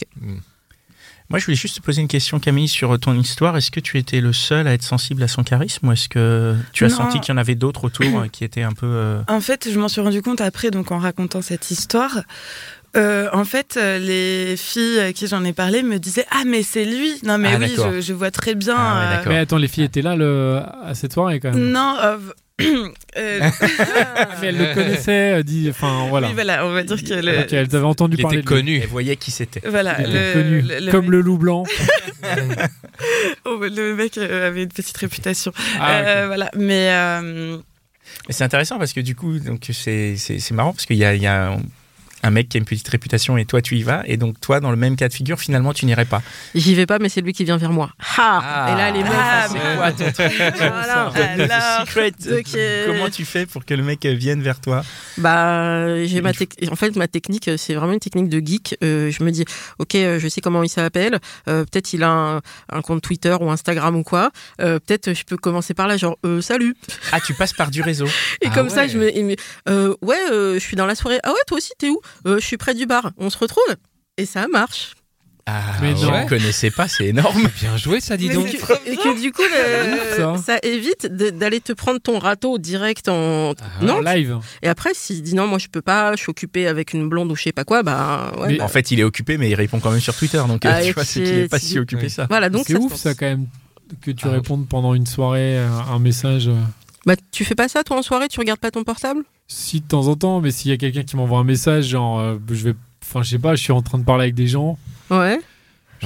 Moi, 1.30 1.38
je 1.38 1.44
voulais 1.44 1.56
juste 1.58 1.76
te 1.76 1.82
poser 1.82 2.00
une 2.00 2.08
question, 2.08 2.40
Camille, 2.40 2.68
sur 2.68 2.98
ton 2.98 3.12
histoire. 3.14 3.54
Est-ce 3.58 3.70
que 3.70 3.80
tu 3.80 3.98
étais 3.98 4.22
le 4.22 4.32
seul 4.32 4.66
à 4.66 4.72
être 4.72 4.82
sensible 4.82 5.22
à 5.22 5.28
son 5.28 5.42
charisme 5.44 5.86
ou 5.88 5.92
est-ce 5.92 6.08
que 6.08 6.56
tu 6.72 6.86
as 6.86 6.88
Non. 6.88 6.96
senti 6.96 7.20
qu'il 7.20 7.34
y 7.34 7.36
en 7.36 7.36
avait 7.38 7.54
d'autres 7.54 7.84
autour 7.84 8.24
qui 8.32 8.44
étaient 8.44 8.62
un 8.62 8.72
peu. 8.72 8.86
euh, 8.86 9.20
En 9.28 9.42
fait, 9.42 9.68
je 9.70 9.78
m'en 9.78 9.88
suis 9.88 10.00
rendu 10.00 10.22
compte 10.22 10.40
après, 10.40 10.70
donc 10.70 10.90
en 10.90 10.98
racontant 10.98 11.42
cette 11.42 11.70
histoire. 11.70 12.20
Euh, 12.96 13.28
en 13.32 13.44
fait, 13.44 13.76
euh, 13.76 13.98
les 13.98 14.56
filles 14.56 14.98
à 15.00 15.12
qui 15.12 15.26
j'en 15.26 15.44
ai 15.44 15.52
parlé 15.52 15.82
me 15.82 15.98
disaient 15.98 16.26
Ah, 16.30 16.42
mais 16.46 16.62
c'est 16.62 16.84
lui 16.84 17.12
Non, 17.22 17.36
mais 17.38 17.50
Ah, 17.54 17.58
oui, 17.60 17.74
je, 17.76 18.00
je 18.00 18.12
vois 18.14 18.30
très 18.30 18.54
bien. 18.54 18.74
Ah, 18.78 19.10
ouais, 19.20 19.26
euh. 19.26 19.28
Mais 19.28 19.38
attends, 19.38 19.58
les 19.58 19.68
filles 19.68 19.84
étaient 19.84 20.02
là 20.02 20.16
le... 20.16 20.60
à 20.84 20.94
cette 20.94 21.12
soirée 21.12 21.38
quand 21.38 21.52
même. 21.52 21.70
Non, 21.70 21.96
euh, 22.02 22.16
euh, 23.18 23.40
Mais 24.40 24.48
elles 24.48 24.56
le 24.58 24.74
connaissaient, 24.74 25.38
euh, 25.38 25.42
dit, 25.42 25.68
enfin 25.70 26.06
voilà. 26.08 26.28
oui, 26.28 26.34
voilà, 26.34 26.66
on 26.66 26.72
va 26.72 26.82
dire 26.82 26.96
que 27.04 27.14
le, 27.14 27.40
Ok, 27.40 27.52
elles 27.52 27.76
avaient 27.76 27.84
entendu 27.84 28.16
Il 28.18 28.22
parler 28.22 28.38
était 28.38 28.44
de 28.48 28.54
lui. 28.54 28.60
connu. 28.62 28.78
Elle 28.82 28.88
voyait 28.88 29.16
qui 29.16 29.30
c'était. 29.30 29.60
voilà, 29.68 29.96
Il 30.00 30.06
était 30.08 30.34
le, 30.34 30.42
connu, 30.42 30.60
le- 30.62 30.86
le 30.86 30.90
comme 30.90 31.02
mec, 31.02 31.10
le 31.10 31.20
loup 31.20 31.38
blanc. 31.38 31.64
oh, 33.44 33.58
le 33.60 33.94
mec 33.94 34.18
avait 34.18 34.62
une 34.64 34.68
petite 34.70 34.96
réputation. 34.96 35.52
Ah. 35.78 35.98
Euh, 36.00 36.26
Voilà, 36.26 36.50
mais 36.56 36.88
euh, 36.92 37.58
c'est 38.30 38.44
intéressant 38.44 38.78
parce 38.78 38.92
que 38.92 39.00
du 39.00 39.14
coup, 39.14 39.38
donc 39.38 39.68
c'est 39.72 40.16
marrant 40.52 40.72
parce 40.72 40.86
qu'il 40.86 40.96
y 40.96 41.04
a, 41.04 41.14
il 41.14 41.22
y 41.22 41.26
a 41.26 41.56
un 42.28 42.30
mec 42.30 42.48
qui 42.48 42.56
a 42.56 42.60
une 42.60 42.64
petite 42.66 42.88
réputation 42.88 43.36
et 43.38 43.44
toi 43.46 43.62
tu 43.62 43.76
y 43.76 43.82
vas 43.82 44.02
et 44.06 44.16
donc 44.16 44.40
toi 44.40 44.60
dans 44.60 44.70
le 44.70 44.76
même 44.76 44.96
cas 44.96 45.08
de 45.08 45.14
figure 45.14 45.40
finalement 45.40 45.72
tu 45.72 45.86
n'irais 45.86 46.04
pas. 46.04 46.22
J'y 46.54 46.74
vais 46.74 46.86
pas, 46.86 46.98
mais 46.98 47.08
c'est 47.08 47.20
lui 47.22 47.32
qui 47.32 47.44
vient 47.44 47.56
vers 47.56 47.72
moi. 47.72 47.90
Ha 48.16 48.40
Ah. 48.42 48.72
Et 48.72 48.76
là, 48.76 48.90
les 48.90 49.02
meufs, 49.02 49.12
Ah, 49.12 49.46
mais 49.52 49.76
quoi 49.76 49.92
ton 49.92 50.12
truc 50.12 50.32
Voilà. 50.56 51.10
Alors, 51.12 51.86
secret. 51.86 52.12
ok. 52.30 52.58
Comment 52.86 53.08
tu 53.10 53.24
fais 53.24 53.46
pour 53.46 53.64
que 53.64 53.74
le 53.74 53.82
mec 53.82 54.04
vienne 54.06 54.42
vers 54.42 54.60
toi? 54.60 54.82
Bah, 55.16 56.04
j'ai 56.04 56.20
ma 56.20 56.30
en 56.70 56.76
fait 56.76 56.94
ma 56.96 57.08
technique, 57.08 57.50
c'est 57.56 57.74
vraiment 57.74 57.92
une 57.92 57.98
technique 58.00 58.28
de 58.28 58.44
geek. 58.44 58.76
Euh, 58.84 59.10
je 59.10 59.22
me 59.24 59.30
dis, 59.30 59.44
ok, 59.78 59.94
euh, 59.94 60.18
je 60.18 60.28
sais 60.28 60.40
comment 60.40 60.62
il 60.62 60.68
s'appelle. 60.68 61.18
Euh, 61.48 61.64
peut-être 61.64 61.92
il 61.92 62.02
a 62.02 62.10
un, 62.10 62.36
un 62.70 62.82
compte 62.82 63.02
Twitter 63.02 63.36
ou 63.40 63.50
Instagram 63.50 63.96
ou 63.96 64.02
quoi. 64.02 64.30
Euh, 64.60 64.78
peut-être 64.78 65.12
je 65.14 65.24
peux 65.24 65.36
commencer 65.36 65.74
par 65.74 65.88
là, 65.88 65.96
genre 65.96 66.16
euh, 66.24 66.40
salut. 66.40 66.74
Ah 67.12 67.20
tu 67.20 67.34
passes 67.34 67.52
par 67.52 67.70
du 67.70 67.82
réseau. 67.82 68.06
Et 68.40 68.46
Ah 68.46 68.50
comme 68.54 68.68
ça, 68.70 68.86
je 68.86 68.98
me, 68.98 69.06
me- 69.22 69.36
euh, 69.68 69.94
ouais, 70.02 70.16
euh, 70.30 70.54
je 70.54 70.58
suis 70.60 70.76
dans 70.76 70.86
la 70.86 70.94
soirée. 70.94 71.18
Ah 71.24 71.30
ouais, 71.30 71.40
toi 71.46 71.56
aussi, 71.58 71.72
t'es 71.78 71.88
où? 71.88 72.00
Euh, 72.26 72.38
Je 72.40 72.44
suis 72.44 72.56
près 72.56 72.74
du 72.74 72.86
bar. 72.86 73.12
On 73.18 73.30
se 73.30 73.38
retrouve. 73.38 73.76
Et 74.16 74.26
ça 74.26 74.46
marche. 74.48 74.94
Ah 75.50 75.62
Mais 75.80 75.96
je 75.96 76.04
ne 76.04 76.28
connaissais 76.28 76.70
pas, 76.70 76.88
c'est 76.88 77.06
énorme. 77.06 77.48
Bien 77.60 77.78
joué, 77.78 78.00
ça, 78.00 78.18
dis 78.18 78.28
Mais 78.28 78.34
donc. 78.34 78.52
Et 78.52 78.58
que, 78.58 79.16
et 79.16 79.20
du 79.20 79.32
coup, 79.32 79.40
le- 79.40 80.26
Ouf, 80.34 80.44
ça. 80.44 80.58
évite 80.62 81.06
d'aller 81.06 81.60
te 81.62 81.72
prendre 81.72 81.98
ton 82.00 82.18
râteau 82.18 82.58
direct 82.58 83.08
en. 83.08 83.52
Ah, 83.52 83.64
non. 83.82 83.94
En 83.94 84.00
live. 84.00 84.36
Et 84.60 84.68
après, 84.68 84.90
s'il 84.92 85.22
dit 85.22 85.34
non, 85.34 85.46
moi 85.46 85.58
je 85.58 85.68
peux 85.68 85.80
pas, 85.80 86.12
je 86.16 86.18
suis 86.20 86.30
occupé 86.30 86.66
avec 86.66 86.92
une 86.92 87.08
blonde 87.08 87.32
ou 87.32 87.36
je 87.36 87.44
sais 87.44 87.52
pas 87.52 87.64
quoi, 87.64 87.82
bah 87.82 88.30
ouais. 88.38 88.48
Mais- 88.48 88.56
bah, 88.58 88.64
En 88.64 88.68
fait, 88.68 88.90
il 88.90 89.00
est 89.00 89.04
occupé, 89.04 89.38
mais 89.38 89.48
il 89.48 89.54
répond 89.54 89.80
quand 89.80 89.90
même 89.90 90.00
sur 90.00 90.14
Twitter, 90.14 90.42
donc 90.46 90.66
euh, 90.66 90.70
Ah, 90.70 90.82
tu 90.82 90.92
vois, 90.92 91.04
c'est 91.06 91.22
qu'il 91.22 91.34
n'est 91.36 91.48
pas 91.48 91.58
si 91.58 91.78
occupé 91.78 92.10
ça. 92.10 92.26
voilà, 92.28 92.50
donc 92.50 92.64
C'est 92.66 92.76
ouf 92.76 92.94
ça 92.96 93.14
quand 93.14 93.24
même 93.26 93.46
que 94.02 94.10
tu 94.10 94.26
Ah. 94.28 94.32
répondes 94.32 94.68
pendant 94.68 94.92
une 94.92 95.06
soirée 95.06 95.56
euh, 95.60 95.68
un 95.90 95.98
message. 95.98 96.48
euh, 96.48 96.54
Bah, 97.06 97.14
tu 97.32 97.46
fais 97.46 97.54
pas 97.54 97.68
ça 97.68 97.82
toi 97.84 97.96
en 97.96 98.02
soirée, 98.02 98.28
tu 98.28 98.38
regardes 98.38 98.60
pas 98.60 98.70
ton 98.70 98.84
portable? 98.84 99.22
Si 99.48 99.80
de 99.80 99.86
temps 99.86 100.08
en 100.08 100.14
temps, 100.14 100.40
mais 100.40 100.50
s'il 100.50 100.70
y 100.70 100.74
a 100.74 100.76
quelqu'un 100.76 101.02
qui 101.02 101.16
m'envoie 101.16 101.38
un 101.38 101.44
message, 101.44 101.86
genre, 101.86 102.18
euh, 102.20 102.36
je 102.50 102.64
vais, 102.64 102.74
enfin, 103.02 103.22
je 103.22 103.30
sais 103.30 103.38
pas, 103.38 103.54
je 103.54 103.62
suis 103.62 103.72
en 103.72 103.80
train 103.82 103.98
de 103.98 104.04
parler 104.04 104.24
avec 104.24 104.34
des 104.34 104.46
gens, 104.46 104.78
Ouais. 105.10 105.40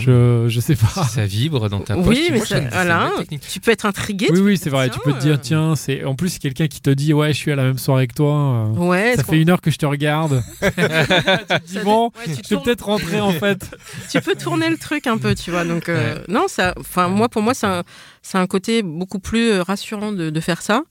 Je, 0.02 0.44
je 0.48 0.60
sais 0.60 0.76
pas. 0.76 1.04
Ça 1.04 1.24
vibre 1.26 1.68
dans 1.68 1.80
ta 1.80 1.94
poche. 1.94 2.06
Oui, 2.06 2.28
mais 2.30 2.40
ça- 2.40 2.60
voilà. 2.60 3.10
Tu 3.50 3.60
peux 3.60 3.70
être 3.70 3.86
intrigué. 3.86 4.28
Oui, 4.30 4.40
oui, 4.40 4.58
c'est 4.58 4.70
vrai. 4.70 4.90
Tu 4.90 4.98
peux 5.00 5.12
te 5.12 5.18
dire, 5.20 5.40
tiens, 5.40 5.74
c'est. 5.76 6.04
En 6.04 6.14
plus, 6.14 6.28
c'est 6.30 6.38
quelqu'un 6.38 6.66
qui 6.68 6.80
te 6.80 6.90
dit, 6.90 7.12
ouais, 7.12 7.28
je 7.32 7.38
suis 7.38 7.52
à 7.52 7.56
la 7.56 7.64
même 7.64 7.78
soirée 7.78 8.06
que 8.06 8.14
toi. 8.14 8.32
euh, 8.34 8.66
Ouais. 8.76 9.14
ça 9.16 9.24
fait 9.24 9.40
une 9.40 9.50
heure 9.50 9.60
que 9.60 9.70
je 9.70 9.78
te 9.78 9.86
regarde. 9.86 10.42
tu 10.60 10.68
te 10.70 11.66
dis, 11.66 11.74
Ça 11.74 11.84
bon, 11.84 12.10
fait- 12.10 12.30
ouais, 12.30 12.36
tu 12.36 12.42
je 12.50 12.54
vais 12.54 12.60
peut-être 12.62 12.84
rentrer 12.86 13.20
en 13.20 13.32
fait. 13.32 13.64
tu 14.10 14.20
peux 14.20 14.34
tourner 14.34 14.68
le 14.70 14.76
truc 14.78 15.06
un 15.06 15.18
peu, 15.18 15.34
tu 15.34 15.50
vois. 15.50 15.64
Donc 15.64 15.88
euh, 15.88 16.16
non, 16.28 16.46
ça, 16.48 16.74
enfin 16.78 17.08
moi 17.08 17.28
pour 17.28 17.42
moi 17.42 17.54
c'est 17.54 17.66
un, 17.66 17.82
c'est 18.22 18.38
un 18.38 18.46
côté 18.46 18.82
beaucoup 18.82 19.18
plus 19.18 19.50
euh, 19.50 19.62
rassurant 19.62 20.12
de, 20.12 20.30
de 20.30 20.40
faire 20.40 20.62
ça. 20.62 20.82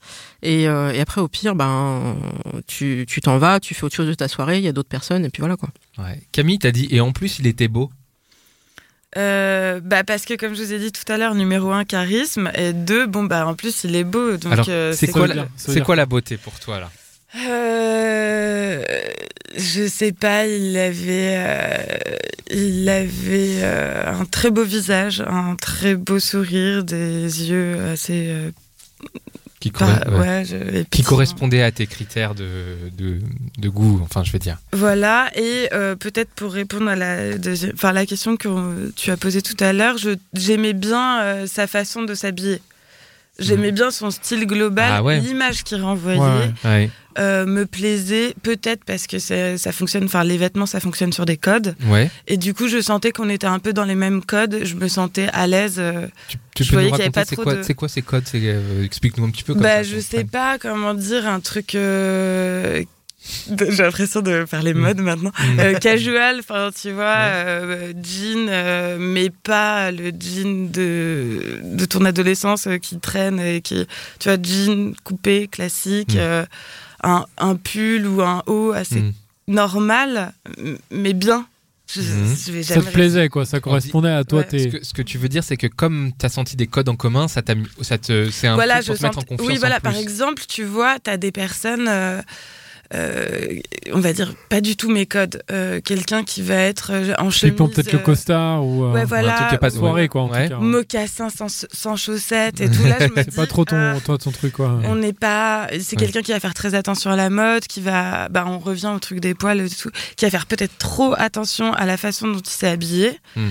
Et, 0.42 0.68
euh, 0.68 0.92
et 0.92 1.00
après 1.00 1.20
au 1.20 1.28
pire, 1.28 1.54
ben 1.54 2.16
tu 2.66 3.04
tu 3.08 3.20
t'en 3.20 3.38
vas, 3.38 3.60
tu 3.60 3.74
fais 3.74 3.84
autre 3.84 3.94
chose 3.94 4.08
de 4.08 4.14
ta 4.14 4.28
soirée, 4.28 4.58
il 4.58 4.64
y 4.64 4.68
a 4.68 4.72
d'autres 4.72 4.88
personnes 4.88 5.24
et 5.24 5.28
puis 5.30 5.40
voilà 5.40 5.56
quoi. 5.56 5.68
Ouais. 5.98 6.20
Camille 6.32 6.58
t'a 6.58 6.70
dit, 6.72 6.88
et 6.90 7.00
en 7.00 7.12
plus, 7.12 7.38
il 7.38 7.46
était 7.46 7.68
beau. 7.68 7.90
Euh, 9.16 9.80
bah 9.82 10.04
parce 10.04 10.24
que 10.24 10.34
comme 10.34 10.54
je 10.54 10.62
vous 10.62 10.72
ai 10.72 10.78
dit 10.78 10.92
tout 10.92 11.10
à 11.12 11.18
l'heure, 11.18 11.34
numéro 11.34 11.70
un 11.72 11.84
charisme 11.84 12.50
et 12.54 12.72
deux, 12.72 13.06
bon 13.06 13.24
bah 13.24 13.46
en 13.46 13.54
plus 13.54 13.84
il 13.84 13.94
est 13.96 14.04
beau, 14.04 14.36
donc 14.36 14.52
Alors, 14.52 14.66
euh, 14.68 14.92
c'est 14.96 15.08
quoi, 15.08 15.26
la- 15.26 15.48
c'est 15.56 15.82
quoi 15.82 15.96
beauté 16.06 16.36
pour 16.36 16.58
toi, 16.60 16.80
là? 16.80 16.90
Euh, 17.48 18.84
je 19.56 19.86
sais 19.86 20.12
pas, 20.12 20.46
il 20.46 20.76
avait, 20.76 21.34
euh, 21.38 21.76
il 22.50 22.88
avait 22.88 23.60
euh, 23.62 24.12
un 24.20 24.24
très 24.24 24.50
beau 24.50 24.64
visage, 24.64 25.22
un 25.26 25.56
très 25.56 25.94
beau 25.94 26.18
sourire, 26.18 26.84
des 26.84 27.50
yeux 27.50 27.78
assez. 27.92 28.34
Euh, 29.68 29.70
qui, 29.70 29.70
pas- 29.70 29.98
corre- 30.04 30.12
ouais. 30.14 30.28
ouais, 30.28 30.44
je- 30.44 30.56
et 30.56 30.80
qui 30.84 30.88
puis- 30.90 31.02
correspondait 31.02 31.62
à 31.62 31.70
tes 31.72 31.86
critères 31.86 32.34
de, 32.34 32.46
de, 32.96 33.18
de 33.58 33.68
goût, 33.68 34.00
enfin, 34.02 34.22
je 34.24 34.32
vais 34.32 34.38
dire. 34.38 34.58
Voilà, 34.72 35.30
et 35.36 35.68
euh, 35.72 35.94
peut-être 35.96 36.30
pour 36.30 36.52
répondre 36.52 36.88
à 36.88 36.96
la, 36.96 37.38
deuxième, 37.38 37.72
enfin, 37.74 37.92
la 37.92 38.06
question 38.06 38.36
que 38.36 38.90
tu 38.96 39.10
as 39.10 39.16
posée 39.16 39.42
tout 39.42 39.56
à 39.60 39.72
l'heure, 39.72 39.98
je- 39.98 40.10
j'aimais 40.34 40.72
bien 40.72 41.20
euh, 41.22 41.46
sa 41.46 41.66
façon 41.66 42.02
de 42.02 42.14
s'habiller. 42.14 42.60
J'aimais 43.38 43.72
bien 43.72 43.90
son 43.90 44.10
style 44.10 44.46
global, 44.46 44.92
Ah 44.94 45.02
ouais. 45.02 45.18
l'image 45.18 45.64
qu'il 45.64 45.80
renvoyait 45.82 46.20
Ouais. 46.64 46.90
Euh, 47.18 47.44
me 47.46 47.66
plaisait, 47.66 48.34
peut-être 48.42 48.84
parce 48.84 49.06
que 49.06 49.18
ça, 49.18 49.58
ça 49.58 49.70
fonctionne, 49.72 50.04
enfin 50.04 50.24
les 50.24 50.38
vêtements 50.38 50.64
ça 50.66 50.80
fonctionne 50.80 51.12
sur 51.12 51.26
des 51.26 51.36
codes, 51.36 51.74
Ouais. 51.88 52.10
et 52.26 52.36
du 52.38 52.54
coup 52.54 52.68
je 52.68 52.80
sentais 52.80 53.12
qu'on 53.12 53.28
était 53.28 53.46
un 53.46 53.58
peu 53.58 53.72
dans 53.74 53.84
les 53.84 53.94
mêmes 53.94 54.24
codes, 54.24 54.60
je 54.62 54.74
me 54.76 54.88
sentais 54.88 55.28
à 55.32 55.46
l'aise. 55.46 55.76
euh, 55.78 56.06
Tu, 56.28 56.38
tu 56.54 56.64
Je 56.64 56.70
peux 56.70 56.76
voyais 56.76 56.88
nous 56.90 56.94
qu'il 56.96 57.02
avait 57.02 57.10
pas 57.10 57.24
c'est 57.26 57.34
trop 57.36 57.44
quoi, 57.44 57.54
de- 57.56 57.62
c'est 57.62 57.74
quoi 57.74 57.88
ces 57.88 58.02
codes? 58.02 58.24
Euh, 58.34 58.82
Explique-nous 58.84 59.24
un 59.26 59.30
petit 59.30 59.42
peu. 59.42 59.52
Comme 59.52 59.62
bah 59.62 59.76
ça, 59.76 59.90
je 59.94 59.98
sais 60.00 60.24
pas 60.24 60.58
comment 60.58 60.94
dire, 60.94 61.26
un 61.28 61.40
truc... 61.40 61.76
J'ai 63.56 63.82
l'impression 63.84 64.20
de 64.20 64.44
faire 64.46 64.62
les 64.64 64.74
Mm. 64.74 64.78
modes 64.78 65.00
maintenant. 65.00 65.30
Mm. 65.38 65.60
Euh, 65.60 65.74
casual, 65.78 66.36
enfin 66.40 66.70
tu 66.74 66.90
vois, 66.90 67.14
euh, 67.18 67.92
jean, 68.02 68.48
euh, 68.48 68.96
mais 68.98 69.30
pas 69.30 69.92
le 69.92 70.10
jean 70.18 70.68
de, 70.72 71.60
de 71.62 71.84
ton 71.84 72.04
adolescence 72.04 72.66
qui 72.82 72.98
traîne 72.98 73.38
et 73.38 73.60
qui, 73.60 73.86
tu 74.18 74.28
vois, 74.28 74.38
jean 74.42 74.92
coupé, 75.04 75.46
classique, 75.46 76.16
Mm. 76.16 76.46
Un, 77.02 77.24
un 77.38 77.56
pull 77.56 78.06
ou 78.06 78.22
un 78.22 78.42
haut 78.46 78.72
assez 78.72 79.00
Mm. 79.00 79.12
normal, 79.48 80.32
mais 80.90 81.12
bien. 81.12 81.46
Je, 81.94 82.00
je 82.00 82.52
vais 82.52 82.62
Ça 82.62 82.80
te 82.80 82.90
plaisait, 82.90 83.28
quoi. 83.28 83.44
Ça 83.44 83.60
correspondait 83.60 84.08
à 84.10 84.24
toi. 84.24 84.38
Ouais. 84.40 84.46
tes- 84.46 84.58
Ce 84.60 84.68
que, 84.78 84.84
ce 84.84 84.94
que 84.94 85.02
tu 85.02 85.18
veux 85.18 85.28
dire, 85.28 85.44
c'est 85.44 85.58
que 85.58 85.66
comme 85.66 86.12
tu 86.18 86.24
as 86.24 86.30
senti 86.30 86.56
des 86.56 86.66
codes 86.66 86.88
en 86.88 86.96
commun, 86.96 87.28
ça 87.28 87.42
t'a 87.42 87.54
mis, 87.54 87.66
ça 87.82 87.98
te, 87.98 88.30
c'est 88.30 88.46
un 88.46 88.54
voilà, 88.54 88.76
pour 88.82 88.96
te 88.96 89.02
mettre 89.02 89.18
en 89.18 89.22
confiance. 89.22 89.46
Oui, 89.46 89.58
voilà, 89.58 89.76
en 89.76 89.80
par 89.80 89.96
exemple, 89.96 90.42
tu 90.48 90.64
vois, 90.64 90.98
tu 91.00 91.10
as 91.10 91.18
des 91.18 91.32
personnes, 91.32 91.88
euh, 91.88 92.22
euh, 92.94 93.58
on 93.92 94.00
va 94.00 94.12
dire, 94.12 94.34
pas 94.48 94.60
du 94.60 94.76
tout 94.76 94.90
mes 94.90 95.06
codes. 95.06 95.42
Euh, 95.50 95.80
Quelqu'un 95.80 96.24
qui 96.24 96.42
va 96.42 96.56
être 96.56 96.90
euh, 96.92 97.14
en 97.18 97.30
chemise. 97.30 97.54
Typiquement, 97.54 97.68
peut-être 97.68 97.92
le 97.92 97.98
costard 97.98 98.64
ou 98.66 98.84
euh, 98.84 98.92
ouais, 98.92 99.00
Ou 99.00 99.02
un 99.02 99.04
voilà, 99.06 99.32
truc 99.34 99.48
qui 99.48 99.54
a 99.54 99.58
pas 99.58 99.70
de 99.70 99.74
soirée, 99.76 100.08
quoi. 100.08 100.22
En 100.22 100.30
Ouais. 100.30 100.48
tout 100.48 100.54
cas. 100.56 100.60
mocassin 100.60 101.28
sans, 101.30 101.66
sans 101.72 101.96
chaussettes 101.96 102.60
et 102.60 102.68
tout. 102.70 102.84
Là, 102.84 102.96
je 103.00 103.04
me 103.06 103.12
C'est 103.16 103.30
dis, 103.30 103.36
pas 103.36 103.46
trop 103.46 103.64
ton, 103.64 103.76
ah, 103.76 104.00
toi, 104.04 104.18
ton 104.18 104.30
truc, 104.30 104.52
quoi. 104.52 104.78
on 104.84 104.96
n'est 104.96 105.12
pas. 105.14 105.68
C'est 105.80 105.96
Ouais. 105.98 106.04
quelqu'un 106.04 106.22
qui 106.22 106.32
va 106.32 106.40
faire 106.40 106.54
très 106.54 106.74
attention 106.74 107.10
à 107.10 107.16
la 107.16 107.30
mode, 107.30 107.66
qui 107.66 107.80
va. 107.80 108.28
Bah, 108.28 108.44
on 108.46 108.58
revient 108.58 108.92
au 108.94 108.98
truc 108.98 109.20
des 109.20 109.34
poils 109.34 109.60
et 109.60 109.70
tout. 109.70 109.90
Qui 110.16 110.24
va 110.26 110.30
faire 110.30 110.46
peut-être 110.46 110.76
trop 110.78 111.14
attention 111.16 111.72
à 111.72 111.86
la 111.86 111.96
façon 111.96 112.28
dont 112.28 112.40
il 112.40 112.50
s'est 112.50 112.68
habillé. 112.68 113.18
Hmm. 113.36 113.48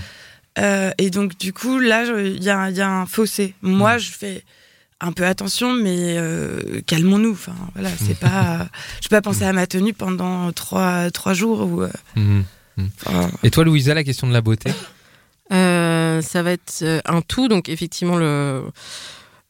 Euh, 0.60 0.92
et 0.98 1.10
donc, 1.10 1.38
du 1.38 1.54
coup, 1.54 1.80
là, 1.80 2.06
je- 2.06 2.26
il 2.36 2.44
y, 2.44 2.50
a 2.50 2.58
un- 2.60 2.70
il 2.70 2.76
y 2.76 2.82
a 2.82 2.90
un 2.90 3.06
fossé. 3.06 3.56
Moi, 3.62 3.96
Hmm. 3.96 4.00
je 4.00 4.12
fais 4.12 4.44
un 5.02 5.12
peu 5.12 5.26
attention, 5.26 5.74
mais 5.74 6.16
euh, 6.18 6.82
calmons-nous. 6.88 7.32
Enfin, 7.32 7.56
voilà, 7.74 7.90
c'est 7.98 8.18
pas. 8.20 8.68
Je 9.02 9.10
vais 9.10 9.18
pas 9.18 9.22
penser 9.22 9.44
à 9.44 9.52
ma 9.54 9.68
tenue 9.68 9.94
pendant 9.94 10.52
trois, 10.52 11.10
trois 11.12 11.34
jours 11.34 11.62
ou. 11.62 11.82
euh, 11.82 11.90
Mhm. 12.16 12.44
enfin, 13.06 13.30
Et 13.44 13.52
toi, 13.52 13.64
Louisa, 13.64 13.94
la 13.94 14.04
question 14.04 14.28
de 14.28 14.34
la 14.34 14.42
beauté? 14.42 14.72
Euh, 15.52 16.22
ça 16.22 16.44
va 16.44 16.52
être 16.52 17.02
un 17.06 17.22
tout, 17.22 17.48
donc 17.50 17.68
effectivement 17.68 18.16
le 18.16 18.64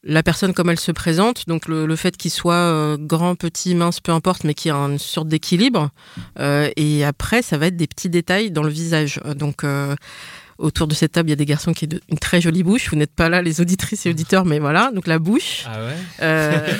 la 0.04 0.24
personne 0.24 0.52
comme 0.52 0.68
elle 0.68 0.80
se 0.80 0.90
présente, 0.90 1.46
donc 1.46 1.68
le, 1.68 1.86
le 1.86 1.94
fait 1.94 2.16
qu'il 2.16 2.32
soit 2.32 2.54
euh, 2.56 2.96
grand, 2.98 3.36
petit, 3.36 3.76
mince, 3.76 4.00
peu 4.00 4.10
importe, 4.10 4.42
mais 4.42 4.52
qu'il 4.52 4.70
y 4.70 4.72
a 4.72 4.76
une 4.76 4.98
sorte 4.98 5.28
d'équilibre. 5.28 5.90
Euh, 6.40 6.68
et 6.74 7.04
après, 7.04 7.40
ça 7.40 7.56
va 7.56 7.68
être 7.68 7.76
des 7.76 7.86
petits 7.86 8.08
détails 8.08 8.50
dans 8.50 8.64
le 8.64 8.68
visage. 8.68 9.20
Donc 9.36 9.62
euh, 9.62 9.94
autour 10.58 10.86
de 10.86 10.94
cette 10.94 11.12
table, 11.12 11.28
il 11.28 11.32
y 11.32 11.34
a 11.34 11.36
des 11.36 11.46
garçons 11.46 11.72
qui 11.72 11.86
ont 11.86 11.98
une 12.08 12.18
très 12.18 12.40
jolie 12.40 12.62
bouche. 12.62 12.88
Vous 12.90 12.96
n'êtes 12.96 13.14
pas 13.14 13.28
là, 13.28 13.42
les 13.42 13.60
auditrices 13.60 14.06
et 14.06 14.10
auditeurs, 14.10 14.44
mais 14.44 14.58
voilà. 14.58 14.90
Donc 14.94 15.06
la 15.06 15.18
bouche. 15.18 15.64
Ah 15.66 15.84
ouais 15.84 15.92
Euh, 16.22 16.58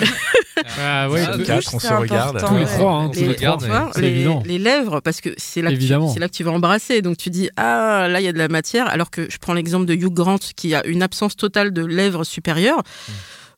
Ah 0.79 1.09
ouais, 1.09 1.23
Ah, 1.27 1.35
tout- 1.37 1.43
quatre, 1.43 1.73
on 1.75 1.79
c'est 1.79 1.87
se 1.87 1.93
regarde. 1.93 2.39
tous 2.45 2.53
les 2.55 2.61
ouais. 2.61 2.65
trois, 2.67 2.91
hein, 2.91 3.05
On 3.05 3.09
tous 3.09 3.15
se 3.15 3.19
les 3.21 3.27
les, 3.29 3.35
trois. 3.35 3.55
regarde, 3.57 3.97
les- 3.97 4.07
évident. 4.07 4.43
les 4.45 4.59
lèvres, 4.59 4.99
parce 5.01 5.19
que 5.19 5.29
c'est 5.37 5.61
là, 5.61 5.69
que 5.69 5.75
tu- 5.75 5.81
Évidemment. 5.81 6.13
c'est 6.13 6.19
là 6.19 6.27
que 6.29 6.33
tu 6.33 6.43
vas 6.43 6.51
embrasser. 6.51 7.01
Donc 7.01 7.17
tu 7.17 7.29
dis, 7.31 7.49
ah, 7.57 8.07
là, 8.09 8.21
il 8.21 8.23
y 8.23 8.27
a 8.27 8.31
de 8.33 8.37
la 8.37 8.47
matière. 8.47 8.87
Alors 8.87 9.09
que 9.09 9.29
je 9.29 9.37
prends 9.39 9.53
l'exemple 9.53 9.85
de 9.85 9.93
Hugh 9.95 10.13
Grant, 10.13 10.37
qui 10.55 10.73
a 10.75 10.85
une 10.85 11.01
absence 11.01 11.35
totale 11.35 11.73
de 11.73 11.83
lèvres 11.85 12.23
supérieures. 12.23 12.79
Mm. 12.79 13.11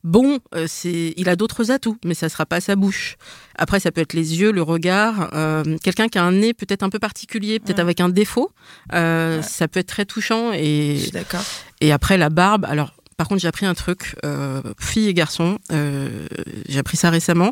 Bon, 0.06 0.38
euh, 0.54 0.66
c'est, 0.68 1.14
il 1.16 1.28
a 1.28 1.34
d'autres 1.34 1.72
atouts, 1.72 1.98
mais 2.04 2.14
ça 2.14 2.28
sera 2.28 2.46
pas 2.46 2.60
sa 2.60 2.76
bouche. 2.76 3.16
Après, 3.56 3.80
ça 3.80 3.90
peut 3.90 4.00
être 4.00 4.12
les 4.12 4.38
yeux, 4.38 4.52
le 4.52 4.62
regard. 4.62 5.30
euh, 5.34 5.64
quelqu'un 5.82 6.06
qui 6.06 6.16
a 6.16 6.22
un 6.22 6.30
nez 6.30 6.54
peut-être 6.54 6.84
un 6.84 6.90
peu 6.90 7.00
particulier, 7.00 7.58
peut-être 7.58 7.80
avec 7.80 8.00
un 8.00 8.08
défaut. 8.08 8.52
euh, 8.92 9.38
Ouais. 9.38 9.42
Ça 9.42 9.66
peut 9.66 9.80
être 9.80 9.88
très 9.88 10.04
touchant. 10.04 10.52
je 10.52 10.58
Et, 10.58 10.98
suis 10.98 11.10
d'accord. 11.10 11.42
et 11.80 11.90
après, 11.90 12.18
la 12.18 12.30
barbe. 12.30 12.64
Alors, 12.66 12.92
par 13.16 13.26
contre, 13.26 13.40
j'ai 13.40 13.48
appris 13.48 13.66
un 13.66 13.74
truc, 13.74 14.14
euh, 14.24 14.62
filles 14.78 15.08
et 15.08 15.14
garçons. 15.14 15.58
j'ai 15.70 16.78
appris 16.78 16.96
ça 16.96 17.10
récemment. 17.10 17.50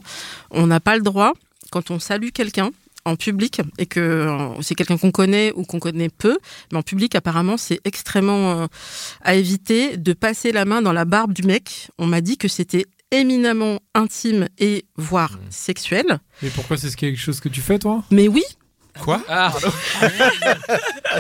On 0.53 0.69
n'a 0.69 0.79
pas 0.79 0.95
le 0.97 1.03
droit, 1.03 1.33
quand 1.73 1.90
on 1.90 1.99
salue 1.99 2.29
quelqu'un 2.33 2.71
en 3.05 3.17
public 3.17 3.61
et 3.79 3.87
que 3.87 4.01
euh, 4.01 4.62
c'est 4.62 4.75
quelqu'un 4.75 4.97
qu'on 4.99 5.11
connaît 5.11 5.53
ou 5.57 5.64
qu'on 5.64 5.79
connaît 5.81 6.09
peu, 6.09 6.38
mais 6.73 6.79
en 6.79 6.83
public 6.83 7.14
apparemment 7.14 7.57
c'est 7.57 7.81
extrêmement 7.85 8.62
euh, 8.62 8.67
à 9.23 9.35
éviter 9.35 9.97
de 9.97 10.12
passer 10.12 10.53
la 10.53 10.64
main 10.64 10.83
dans 10.83 10.93
la 10.93 11.05
barbe 11.05 11.33
du 11.33 11.43
mec. 11.43 11.88
On 11.99 12.07
m'a 12.07 12.21
dit 12.21 12.37
que 12.38 12.49
c'était 12.49 12.87
éminemment 13.11 13.79
intime 13.95 14.49
et 14.59 14.87
voire 14.97 15.33
Mmh. 15.33 15.51
sexuel. 15.51 16.19
Mais 16.43 16.51
pourquoi 16.51 16.77
c'est 16.77 16.95
quelque 16.97 17.19
chose 17.19 17.40
que 17.40 17.49
tu 17.49 17.61
fais, 17.61 17.79
toi? 17.79 18.03
Mais 18.11 18.27
oui, 18.29 18.43
Quoi 19.00 19.20
Ah, 19.28 19.52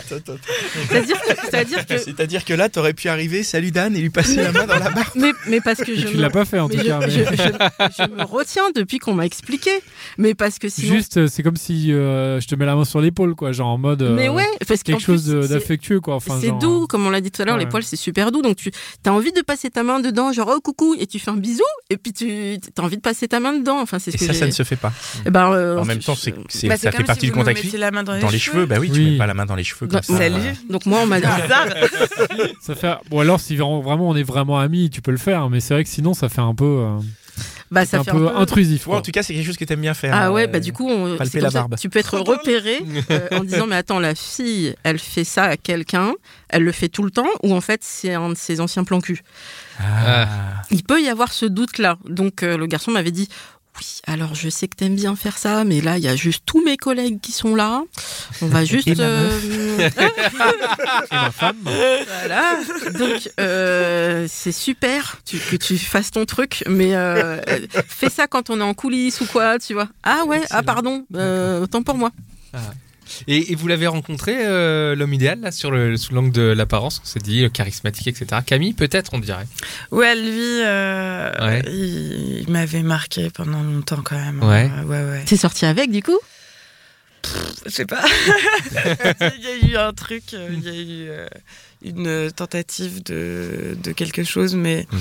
c'est-à-dire 0.06 1.20
que, 1.20 1.34
c'est-à-dire 1.44 1.86
que 1.86 1.98
C'est-à-dire 1.98 2.44
que 2.44 2.54
là, 2.54 2.68
t'aurais 2.68 2.92
pu 2.94 3.08
arriver, 3.08 3.42
salut 3.42 3.70
Dan, 3.70 3.96
et 3.96 4.00
lui 4.00 4.10
passer 4.10 4.36
la 4.36 4.52
main 4.52 4.66
dans 4.66 4.78
la 4.78 4.90
barre. 4.90 5.12
mais, 5.16 5.32
mais 5.48 5.60
parce 5.60 5.78
que 5.80 5.94
je 5.94 6.06
Tu 6.06 6.16
me- 6.16 6.22
l'as 6.22 6.30
pas 6.30 6.44
fait, 6.44 6.58
en 6.60 6.68
mais 6.68 6.76
tout 6.76 6.80
je, 6.82 6.86
cas. 6.86 6.98
mais- 7.00 7.10
je- 7.10 7.18
je- 7.24 8.04
je 8.04 8.10
me 8.10 8.22
retiens 8.24 8.70
depuis 8.74 8.98
qu'on 8.98 9.14
m'a 9.14 9.26
expliqué. 9.26 9.70
Mais 10.18 10.34
parce 10.34 10.58
que 10.58 10.68
sinon. 10.68 10.94
Juste, 10.94 11.16
euh, 11.16 11.26
c'est 11.28 11.42
comme 11.42 11.56
si 11.56 11.92
euh, 11.92 12.40
je 12.40 12.46
te 12.46 12.54
mets 12.54 12.66
la 12.66 12.74
main 12.76 12.84
sur 12.84 13.00
l'épaule, 13.00 13.34
quoi, 13.34 13.52
genre 13.52 13.68
en 13.68 13.78
mode. 13.78 14.02
euh, 14.02 14.14
mais 14.14 14.28
ouais, 14.28 14.46
parce 14.66 14.82
Quelque 14.82 15.00
chose 15.02 15.28
plus, 15.30 15.48
d'affectueux, 15.48 16.00
quoi. 16.00 16.14
Enfin, 16.16 16.38
c'est 16.40 16.48
genre, 16.48 16.58
doux, 16.58 16.86
comme 16.86 17.06
on 17.06 17.10
l'a 17.10 17.20
dit 17.20 17.30
tout 17.30 17.42
à 17.42 17.44
l'heure, 17.44 17.56
Ouais. 17.56 17.64
les 17.64 17.68
poils 17.68 17.82
c'est 17.82 17.96
super 17.96 18.30
doux, 18.32 18.42
donc 18.42 18.56
tu 18.56 18.70
as 19.06 19.12
envie 19.12 19.32
de 19.32 19.40
passer 19.42 19.70
ta 19.70 19.82
main 19.82 20.00
dedans, 20.00 20.32
genre 20.32 20.52
oh 20.56 20.60
coucou, 20.60 20.94
et 20.98 21.06
tu 21.06 21.18
fais 21.18 21.30
un 21.30 21.36
bisou, 21.36 21.62
et 21.90 21.96
puis 21.96 22.12
tu 22.12 22.58
as 22.78 22.82
envie 22.82 22.96
de 22.96 23.02
passer 23.02 23.28
ta 23.28 23.40
main 23.40 23.52
dedans. 23.52 23.80
Enfin, 23.80 23.98
c'est 23.98 24.10
ce 24.10 24.16
Et 24.16 24.18
que 24.20 24.26
ça, 24.26 24.32
j'ai- 24.32 24.38
ça 24.40 24.46
ne 24.46 24.50
se 24.52 24.62
fait 24.62 24.76
pas. 24.76 24.92
Eh 25.26 25.30
ben, 25.30 25.52
euh, 25.52 25.78
En 25.78 25.84
même 25.84 25.98
temps, 26.00 26.14
c'est, 26.14 26.34
c'est- 26.48 26.68
Bah, 26.68 26.76
ça 26.76 26.92
fait 26.92 27.02
partie 27.04 27.20
si 27.20 27.26
du 27.26 27.32
contact 27.32 27.63
mettiez 27.64 27.78
la 27.78 27.90
main 27.90 28.02
dans 28.02 28.12
les, 28.12 28.20
Dans 28.20 28.30
les 28.30 28.38
cheveux, 28.38 28.66
bah 28.66 28.76
oui, 28.80 28.90
tu 28.90 29.00
mets 29.00 29.18
pas 29.18 29.26
la 29.26 29.34
main 29.34 29.46
dans 29.46 29.56
les 29.56 29.64
cheveux 29.64 29.86
comme 29.86 30.02
ça. 30.02 30.16
Salut. 30.16 30.54
Donc 30.70 30.86
moi 30.86 31.00
on 31.02 31.06
m'a 31.06 31.20
dit. 31.20 31.26
Ça 32.60 32.74
fait... 32.74 32.94
Bon, 33.10 33.20
alors, 33.20 33.40
si 33.40 33.56
vraiment 33.56 34.08
on 34.08 34.16
est 34.16 34.22
vraiment 34.22 34.58
amis, 34.58 34.90
tu 34.90 35.02
peux 35.02 35.10
le 35.10 35.16
faire, 35.18 35.50
mais 35.50 35.60
c'est 35.60 35.74
vrai 35.74 35.84
que 35.84 35.90
sinon, 35.90 36.14
ça 36.14 36.28
fait 36.28 36.40
un 36.40 36.54
peu, 36.54 36.84
bah, 37.70 37.84
c'est 37.84 37.92
ça 37.92 38.00
un 38.00 38.04
fait 38.04 38.12
peu 38.12 38.28
un 38.28 38.30
peu 38.30 38.36
intrusif. 38.36 38.88
En 38.88 39.02
tout 39.02 39.10
cas, 39.10 39.22
c'est 39.22 39.34
quelque 39.34 39.46
chose 39.46 39.56
que 39.56 39.64
t'aimes 39.64 39.80
bien 39.80 39.94
faire. 39.94 40.14
Ah 40.14 40.32
ouais, 40.32 40.44
euh, 40.44 40.46
bah 40.46 40.60
du 40.60 40.72
coup, 40.72 40.88
on, 40.88 41.16
palper 41.16 41.30
c'est 41.30 41.40
la 41.40 41.44
comme 41.44 41.52
ça, 41.52 41.58
barbe. 41.60 41.76
tu 41.76 41.88
peux 41.88 41.98
être 41.98 42.18
repéré 42.18 42.80
euh, 43.10 43.28
en 43.32 43.44
disant 43.44 43.66
mais 43.66 43.76
attends, 43.76 43.98
la 43.98 44.14
fille, 44.14 44.74
elle 44.84 44.98
fait 44.98 45.24
ça 45.24 45.44
à 45.44 45.56
quelqu'un, 45.56 46.12
elle 46.48 46.62
le 46.62 46.72
fait 46.72 46.88
tout 46.88 47.02
le 47.02 47.10
temps, 47.10 47.26
ou 47.42 47.54
en 47.54 47.60
fait 47.60 47.80
c'est 47.82 48.14
un 48.14 48.30
de 48.30 48.36
ses 48.36 48.60
anciens 48.60 48.84
plans 48.84 49.00
cul. 49.00 49.22
Ah. 49.80 50.28
Il 50.70 50.84
peut 50.84 51.02
y 51.02 51.08
avoir 51.08 51.32
ce 51.32 51.46
doute-là. 51.46 51.98
Donc 52.08 52.42
euh, 52.42 52.56
le 52.56 52.66
garçon 52.66 52.92
m'avait 52.92 53.10
dit 53.10 53.28
oui, 53.78 54.00
alors 54.06 54.34
je 54.34 54.48
sais 54.48 54.68
que 54.68 54.76
t'aimes 54.76 54.94
bien 54.96 55.16
faire 55.16 55.36
ça, 55.38 55.64
mais 55.64 55.80
là 55.80 55.98
il 55.98 56.04
y 56.04 56.08
a 56.08 56.16
juste 56.16 56.42
tous 56.46 56.62
mes 56.64 56.76
collègues 56.76 57.20
qui 57.20 57.32
sont 57.32 57.54
là. 57.56 57.82
On 58.42 58.46
va 58.46 58.64
juste. 58.64 58.86
Et 58.88 58.94
ma 58.94 59.02
euh, 59.04 59.40
Et 61.10 61.14
ma 61.14 61.30
femme, 61.30 61.56
voilà. 61.64 62.58
Donc 62.98 63.30
euh, 63.40 64.26
c'est 64.30 64.52
super 64.52 65.18
tu- 65.24 65.38
que 65.38 65.56
tu 65.56 65.76
fasses 65.78 66.10
ton 66.12 66.24
truc, 66.24 66.62
mais 66.68 66.94
euh, 66.94 67.40
fais 67.88 68.10
ça 68.10 68.26
quand 68.26 68.50
on 68.50 68.60
est 68.60 68.64
en 68.64 68.74
coulisses 68.74 69.20
ou 69.20 69.26
quoi, 69.26 69.58
tu 69.58 69.74
vois. 69.74 69.88
Ah 70.02 70.24
ouais, 70.26 70.42
ah 70.50 70.62
pardon, 70.62 71.04
euh, 71.16 71.62
autant 71.62 71.82
pour 71.82 71.96
moi. 71.96 72.10
Et, 73.28 73.52
et 73.52 73.54
vous 73.54 73.68
l'avez 73.68 73.86
rencontré, 73.86 74.34
euh, 74.46 74.94
l'homme 74.94 75.12
idéal, 75.14 75.40
là, 75.40 75.50
sur 75.52 75.70
le, 75.70 75.96
sous 75.96 76.14
l'angle 76.14 76.32
de 76.32 76.42
l'apparence 76.42 77.00
On 77.02 77.06
s'est 77.06 77.20
dit, 77.20 77.44
euh, 77.44 77.48
charismatique, 77.48 78.06
etc. 78.08 78.40
Camille, 78.46 78.72
peut-être, 78.72 79.12
on 79.14 79.18
dirait. 79.18 79.46
Ouais, 79.90 80.14
lui, 80.14 80.62
euh, 80.64 81.30
Ouais. 81.40 81.62
il, 81.66 82.40
il 82.42 82.50
m'avait 82.50 82.82
marqué 82.82 83.30
pendant 83.30 83.62
longtemps 83.62 84.02
quand 84.02 84.16
même. 84.16 84.42
Ouais. 84.42 84.70
Euh, 84.78 84.84
ouais, 84.84 85.10
ouais. 85.10 85.22
T'es 85.26 85.36
sorti 85.36 85.66
avec 85.66 85.90
du 85.90 86.02
coup? 86.02 86.18
Je 87.64 87.70
sais 87.70 87.86
pas. 87.86 88.04
il 88.72 89.42
y 89.42 89.46
a 89.46 89.68
eu 89.72 89.76
un 89.76 89.92
truc, 89.94 90.24
il 90.32 90.60
y 90.62 90.68
a 90.68 90.74
eu 90.74 91.08
euh, 91.08 91.26
une 91.82 92.30
tentative 92.32 93.02
de, 93.02 93.76
de 93.82 93.92
quelque 93.92 94.24
chose, 94.24 94.54
mais. 94.54 94.86
Mm. 94.90 94.96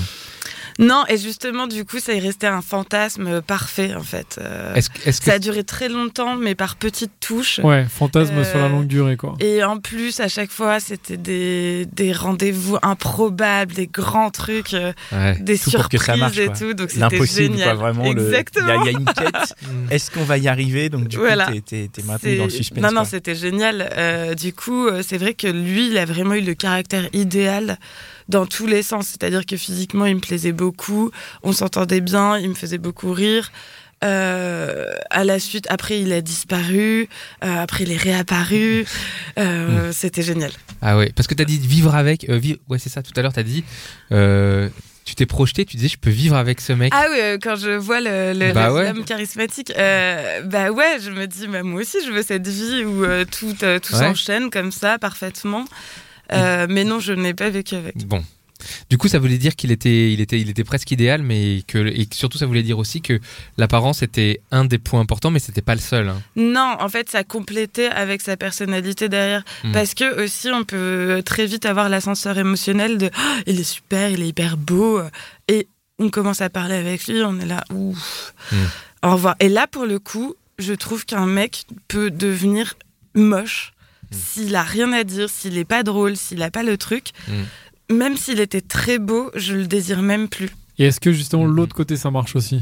Non, 0.78 1.04
et 1.08 1.16
justement, 1.18 1.66
du 1.66 1.84
coup, 1.84 1.98
ça 2.00 2.12
est 2.14 2.18
resté 2.18 2.46
un 2.46 2.62
fantasme 2.62 3.40
parfait, 3.42 3.94
en 3.94 4.02
fait. 4.02 4.38
Euh, 4.40 4.74
Est-ce 4.74 4.90
que- 4.90 5.08
est-ce 5.08 5.20
que 5.20 5.26
ça 5.26 5.34
a 5.34 5.38
duré 5.38 5.62
très 5.64 5.88
longtemps, 5.88 6.34
mais 6.36 6.54
par 6.54 6.76
petites 6.76 7.12
touches. 7.20 7.60
ouais, 7.62 7.84
fantasme 7.88 8.38
Euh, 8.38 8.44
sur 8.44 8.58
la 8.58 8.68
longue 8.68 8.86
durée, 8.86 9.16
quoi. 9.16 9.36
Et 9.40 9.62
en 9.62 9.78
plus, 9.78 10.18
à 10.20 10.28
chaque 10.28 10.50
fois, 10.50 10.80
c'était 10.80 11.16
des, 11.16 11.86
des 11.92 12.12
rendez-vous 12.12 12.76
improbables, 12.82 13.72
des 13.74 13.86
grands 13.86 14.30
trucs, 14.30 14.74
euh, 14.74 14.92
Ouais. 15.12 15.36
des 15.40 15.58
Tout 15.58 15.70
pour 15.70 15.88
que 15.88 15.96
surprises 15.98 16.06
ça 16.06 16.16
marche, 16.16 16.38
et 16.38 16.46
quoi. 16.46 16.54
tout. 16.56 16.74
Donc 16.74 16.88
c'était 16.90 17.00
L'impossible, 17.00 17.52
génial. 17.56 17.76
quoi, 17.76 17.92
vraiment. 17.92 18.04
le- 18.12 18.20
Il 18.20 18.22
y, 18.22 18.26
Exactement. 18.26 18.68
a- 18.68 18.76
il 18.76 18.84
y 18.84 18.88
a 18.88 18.98
une 18.98 19.04
quête. 19.04 19.54
Mm. 19.64 19.92
Est-ce 19.92 20.10
qu'on 20.10 20.24
va 20.24 20.38
y 20.38 20.48
arriver? 20.48 20.88
Donc, 20.88 21.08
du 21.08 21.16
Voilà. 21.16 21.46
coup, 21.46 21.52
t'es, 21.52 21.60
t'es- 21.60 21.88
t'es 21.92 22.02
maintenu 22.02 22.36
dans 22.36 22.44
le 22.44 22.50
suspense. 22.50 22.82
Non, 22.82 22.88
non, 22.90 23.02
quoi. 23.02 23.04
c'était 23.04 23.34
génial. 23.34 23.88
Euh, 23.96 24.34
du 24.34 24.52
coup, 24.52 24.86
euh, 24.86 25.02
c'est 25.06 25.18
vrai 25.18 25.34
que 25.34 25.46
lui, 25.46 25.88
il 25.88 25.98
a 25.98 26.04
vraiment 26.04 26.34
eu 26.34 26.40
le 26.40 26.54
caractère 26.54 27.08
idéal 27.12 27.78
dans 28.28 28.46
tous 28.46 28.66
les 28.66 28.82
sens. 28.82 29.06
C'est-à-dire 29.08 29.46
que 29.46 29.56
physiquement, 29.56 30.06
il 30.06 30.16
me 30.16 30.20
plaisait 30.20 30.52
beaucoup. 30.52 31.10
On 31.42 31.52
s'entendait 31.52 32.00
bien. 32.00 32.38
Il 32.38 32.48
me 32.50 32.54
faisait 32.54 32.78
beaucoup 32.78 33.12
rire. 33.12 33.50
Euh, 34.02 34.92
à 35.10 35.24
la 35.24 35.38
suite, 35.38 35.66
après, 35.70 36.00
il 36.00 36.12
a 36.12 36.20
disparu. 36.20 37.08
Euh, 37.42 37.56
après, 37.62 37.84
il 37.84 37.92
est 37.92 37.96
réapparu. 37.96 38.84
Euh, 39.38 39.92
C'était 39.92 40.22
génial. 40.22 40.50
Ah 40.82 40.98
ouais, 40.98 41.10
parce 41.14 41.26
que 41.26 41.34
t'as 41.34 41.44
dit 41.44 41.58
vivre 41.58 41.94
avec. 41.94 42.28
euh, 42.28 42.38
vi- 42.38 42.58
Ouais, 42.68 42.78
c'est 42.78 42.90
ça, 42.90 43.02
tout 43.02 43.12
à 43.16 43.22
l'heure, 43.22 43.32
t'as 43.32 43.42
dit. 43.42 43.64
euh, 44.12 44.68
tu 45.06 45.14
t'es 45.14 45.26
projeté, 45.26 45.66
tu 45.66 45.76
disais 45.76 45.88
je 45.88 45.98
peux 45.98 46.08
vivre 46.10 46.34
avec 46.34 46.62
ce 46.62 46.72
mec. 46.72 46.90
Ah 46.96 47.06
oui, 47.10 47.18
euh, 47.20 47.38
quand 47.42 47.56
je 47.56 47.70
vois 47.70 48.00
le, 48.00 48.32
le, 48.34 48.52
Bah 48.54 48.72
ouais. 48.72 48.90
charismatique, 49.06 49.70
euh, 49.78 50.40
bah 50.42 50.70
ouais, 50.70 50.96
je 50.98 51.10
me 51.10 51.26
dis, 51.26 51.46
bah 51.46 51.62
moi 51.62 51.82
aussi, 51.82 51.98
je 52.06 52.10
veux 52.10 52.22
cette 52.22 52.48
vie 52.48 52.84
où 52.84 53.04
euh, 53.04 53.26
tout, 53.26 53.52
tout 53.52 53.64
Ouais. 53.64 53.78
s'enchaîne 53.98 54.48
comme 54.50 54.72
ça, 54.72 54.98
parfaitement. 54.98 55.66
Euh, 56.32 56.66
mais 56.68 56.84
non, 56.84 57.00
je 57.00 57.12
n'ai 57.12 57.34
pas 57.34 57.50
vécu 57.50 57.74
avec. 57.74 57.96
Bon. 58.06 58.24
Du 58.88 58.96
coup, 58.96 59.08
ça 59.08 59.18
voulait 59.18 59.36
dire 59.36 59.56
qu'il 59.56 59.72
était, 59.72 60.12
il 60.12 60.20
était, 60.22 60.40
il 60.40 60.48
était 60.48 60.64
presque 60.64 60.90
idéal, 60.90 61.22
mais 61.22 61.62
que, 61.66 61.78
et 61.86 62.08
surtout, 62.14 62.38
ça 62.38 62.46
voulait 62.46 62.62
dire 62.62 62.78
aussi 62.78 63.02
que 63.02 63.20
l'apparence 63.58 64.02
était 64.02 64.40
un 64.52 64.64
des 64.64 64.78
points 64.78 65.00
importants, 65.00 65.30
mais 65.30 65.38
c'était 65.40 65.60
pas 65.60 65.74
le 65.74 65.80
seul. 65.82 66.08
hein. 66.08 66.22
Non, 66.36 66.76
en 66.80 66.88
fait, 66.88 67.10
ça 67.10 67.24
complétait 67.24 67.88
avec 67.88 68.22
sa 68.22 68.38
personnalité 68.38 69.10
derrière. 69.10 69.42
Hmm. 69.64 69.72
Parce 69.72 69.92
que 69.92 70.24
aussi, 70.24 70.48
on 70.50 70.64
peut 70.64 71.20
très 71.26 71.44
vite 71.46 71.66
avoir 71.66 71.90
l'ascenseur 71.90 72.38
émotionnel 72.38 72.96
de 72.96 73.10
Ah, 73.14 73.40
il 73.46 73.60
est 73.60 73.64
super, 73.64 74.08
il 74.08 74.22
est 74.22 74.28
hyper 74.28 74.56
beau. 74.56 75.00
Et 75.48 75.66
on 75.98 76.08
commence 76.08 76.40
à 76.40 76.48
parler 76.48 76.76
avec 76.76 77.06
lui, 77.06 77.22
on 77.22 77.38
est 77.40 77.46
là, 77.46 77.64
ouf, 77.70 78.32
Hmm. 78.50 78.56
au 79.08 79.12
revoir. 79.12 79.34
Et 79.40 79.48
là, 79.50 79.66
pour 79.66 79.84
le 79.84 79.98
coup, 79.98 80.36
je 80.58 80.72
trouve 80.72 81.04
qu'un 81.04 81.26
mec 81.26 81.64
peut 81.88 82.10
devenir 82.10 82.74
moche 83.14 83.72
Hmm. 84.10 84.16
s'il 84.16 84.56
a 84.56 84.62
rien 84.62 84.92
à 84.92 85.04
dire, 85.04 85.28
s'il 85.28 85.58
est 85.58 85.64
pas 85.64 85.82
drôle, 85.82 86.16
s'il 86.16 86.42
a 86.42 86.50
pas 86.50 86.62
le 86.62 86.76
truc. 86.76 87.10
Hmm. 87.28 87.94
Même 87.94 88.16
s'il 88.16 88.40
était 88.40 88.60
très 88.60 88.98
beau, 88.98 89.30
je 89.34 89.54
le 89.54 89.66
désire 89.66 90.02
même 90.02 90.28
plus. 90.28 90.50
Et 90.78 90.86
est-ce 90.86 91.00
que 91.00 91.12
justement 91.12 91.44
l'autre 91.44 91.74
côté 91.74 91.96
ça 91.96 92.10
marche 92.10 92.34
aussi? 92.34 92.60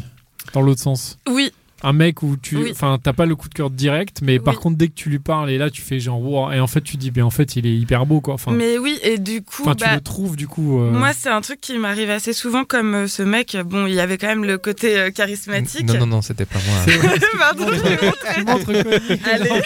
Dans 0.53 0.63
l'autre 0.63 0.83
sens? 0.83 1.19
Oui, 1.29 1.53
Un 1.83 1.92
mec 1.92 2.23
où 2.23 2.37
tu. 2.37 2.57
Oui. 2.57 2.68
Enfin, 2.71 2.99
t'as 3.03 3.12
pas 3.12 3.27
le 3.27 3.35
coup 3.35 3.49
de 3.49 3.55
cœur 3.55 3.71
direct, 3.71 4.21
mais 4.23 4.38
par 4.38 4.61
contre, 4.61 4.77
dès 4.77 4.88
que 4.88 4.95
tu 4.95 5.11
lui 5.11 5.18
parles 5.18 5.51
et 5.51 5.59
là 5.59 5.71
tu 5.71 5.83
fais 5.83 5.99
genre, 5.99 6.21
wow, 6.21 6.53
et 6.53 6.61
en 6.61 6.66
fait 6.66 6.81
tu 6.81 6.97
dis, 6.97 7.11
ben 7.11 7.25
en 7.25 7.31
fait 7.31 7.57
il 7.57 7.66
est 7.66 7.75
hyper 7.75 8.07
beau 8.07 8.21
quoi. 8.21 8.35
Enfin, 8.35 8.53
mais 8.53 8.79
oui, 8.79 8.99
et 9.03 9.18
du 9.18 9.42
coup, 9.42 9.62
enfin, 9.62 9.75
tu 9.75 9.85
bah, 9.85 9.95
le 9.95 10.01
trouves 10.01 10.37
du 10.37 10.47
coup. 10.47 10.81
euh, 10.81 10.90
moi, 10.90 11.12
c'est 11.12 11.29
un 11.29 11.40
truc 11.40 11.61
qui 11.61 11.77
m'arrive 11.79 12.11
assez 12.11 12.33
souvent, 12.33 12.64
comme 12.64 12.95
euh, 12.95 13.07
ce 13.09 13.23
mec. 13.23 13.57
Bon, 13.64 13.87
il 13.87 13.95
y 13.95 14.01
avait 14.01 14.18
quand 14.18 14.29
même 14.29 14.45
le 14.45 14.59
côté 14.59 14.99
euh, 14.99 15.11
charismatique. 15.11 15.87
Non, 15.87 15.99
non, 15.99 16.07
non, 16.07 16.23
c'était 16.23 16.47
pas 16.47 16.59
moi. 16.66 16.97
vrai. 16.97 17.18
Pardon, 17.38 17.66
je 17.73 19.31
Allez. 19.31 19.62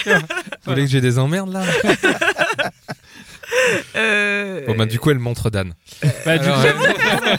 Vous 0.64 0.72
voulez 0.72 0.82
que 0.84 0.90
j'ai 0.90 1.00
des 1.00 1.18
emmerdes 1.18 1.52
là 1.52 1.62
Euh, 3.96 4.66
Bon, 4.66 4.76
bah, 4.76 4.86
du 4.86 4.98
coup, 4.98 5.10
elle 5.10 5.18
montre 5.18 5.50
Dan. 5.50 5.72
Bah, 6.24 6.38
du 6.38 6.44
Alors, 6.44 6.56
coup, 6.62 6.62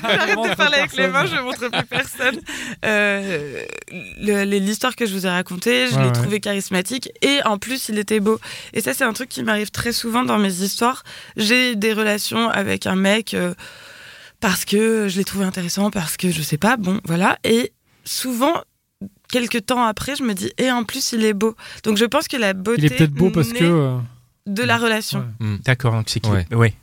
J'arrête 0.04 0.36
montre 0.36 0.50
de 0.52 0.56
parler 0.56 0.78
avec 0.80 0.96
les 0.96 1.08
mains, 1.08 1.26
je 1.26 1.36
montre 1.42 1.70
plus 1.70 1.86
personne. 1.86 2.40
Euh, 2.86 3.64
L'histoire 4.20 4.96
que 4.96 5.06
je 5.06 5.14
vous 5.14 5.26
ai 5.26 5.30
racontée, 5.30 5.88
je 5.88 5.96
Ouais, 5.96 6.02
l'ai 6.02 6.08
ouais. 6.08 6.12
trouvé 6.14 6.40
charismatique 6.40 7.10
et 7.22 7.40
en 7.46 7.58
plus 7.58 7.90
il 7.90 7.98
était 8.00 8.20
beau. 8.20 8.40
Et 8.74 8.82
ça 8.82 8.94
c'est 8.94 9.04
un 9.04 9.14
truc 9.14 9.30
qui 9.30 9.44
m'arrive 9.44 9.70
très 9.72 9.92
souvent 9.92 10.24
dans 10.24 10.38
mes 10.38 10.54
histoires. 10.62 11.04
J'ai 11.36 11.76
des 11.76 11.94
relations 11.94 12.50
avec 12.50 12.88
un 12.88 12.96
mec 12.96 13.34
euh, 13.34 13.54
parce 14.40 14.66
que 14.66 15.08
je 15.08 15.18
l'ai 15.18 15.24
trouvé 15.26 15.46
intéressant, 15.46 15.92
parce 15.92 16.18
que 16.18 16.32
je 16.32 16.42
sais 16.42 16.58
pas, 16.58 16.78
bon 16.78 17.00
voilà. 17.06 17.38
Et 17.44 17.74
souvent, 18.04 18.62
quelques 19.32 19.66
temps 19.66 19.84
après, 19.84 20.16
je 20.16 20.24
me 20.24 20.34
dis 20.34 20.52
et 20.58 20.72
en 20.72 20.84
plus 20.84 21.12
il 21.14 21.24
est 21.26 21.34
beau. 21.34 21.56
Donc 21.84 21.98
je 21.98 22.06
pense 22.06 22.28
que 22.28 22.38
la 22.38 22.54
beauté 22.54 22.82
il 22.82 22.86
est 22.86 22.96
peut-être 22.98 23.12
beau 23.14 23.30
parce 23.30 23.54
que. 23.54 23.98
De 24.48 24.64
la 24.64 24.78
relation. 24.78 25.26
Ouais. 25.40 25.58
D'accord, 25.64 25.94
donc 25.94 26.10
c'est 26.10 26.20
qu'il 26.20 26.32
Ouais. 26.34 26.46
ouais. 26.56 26.74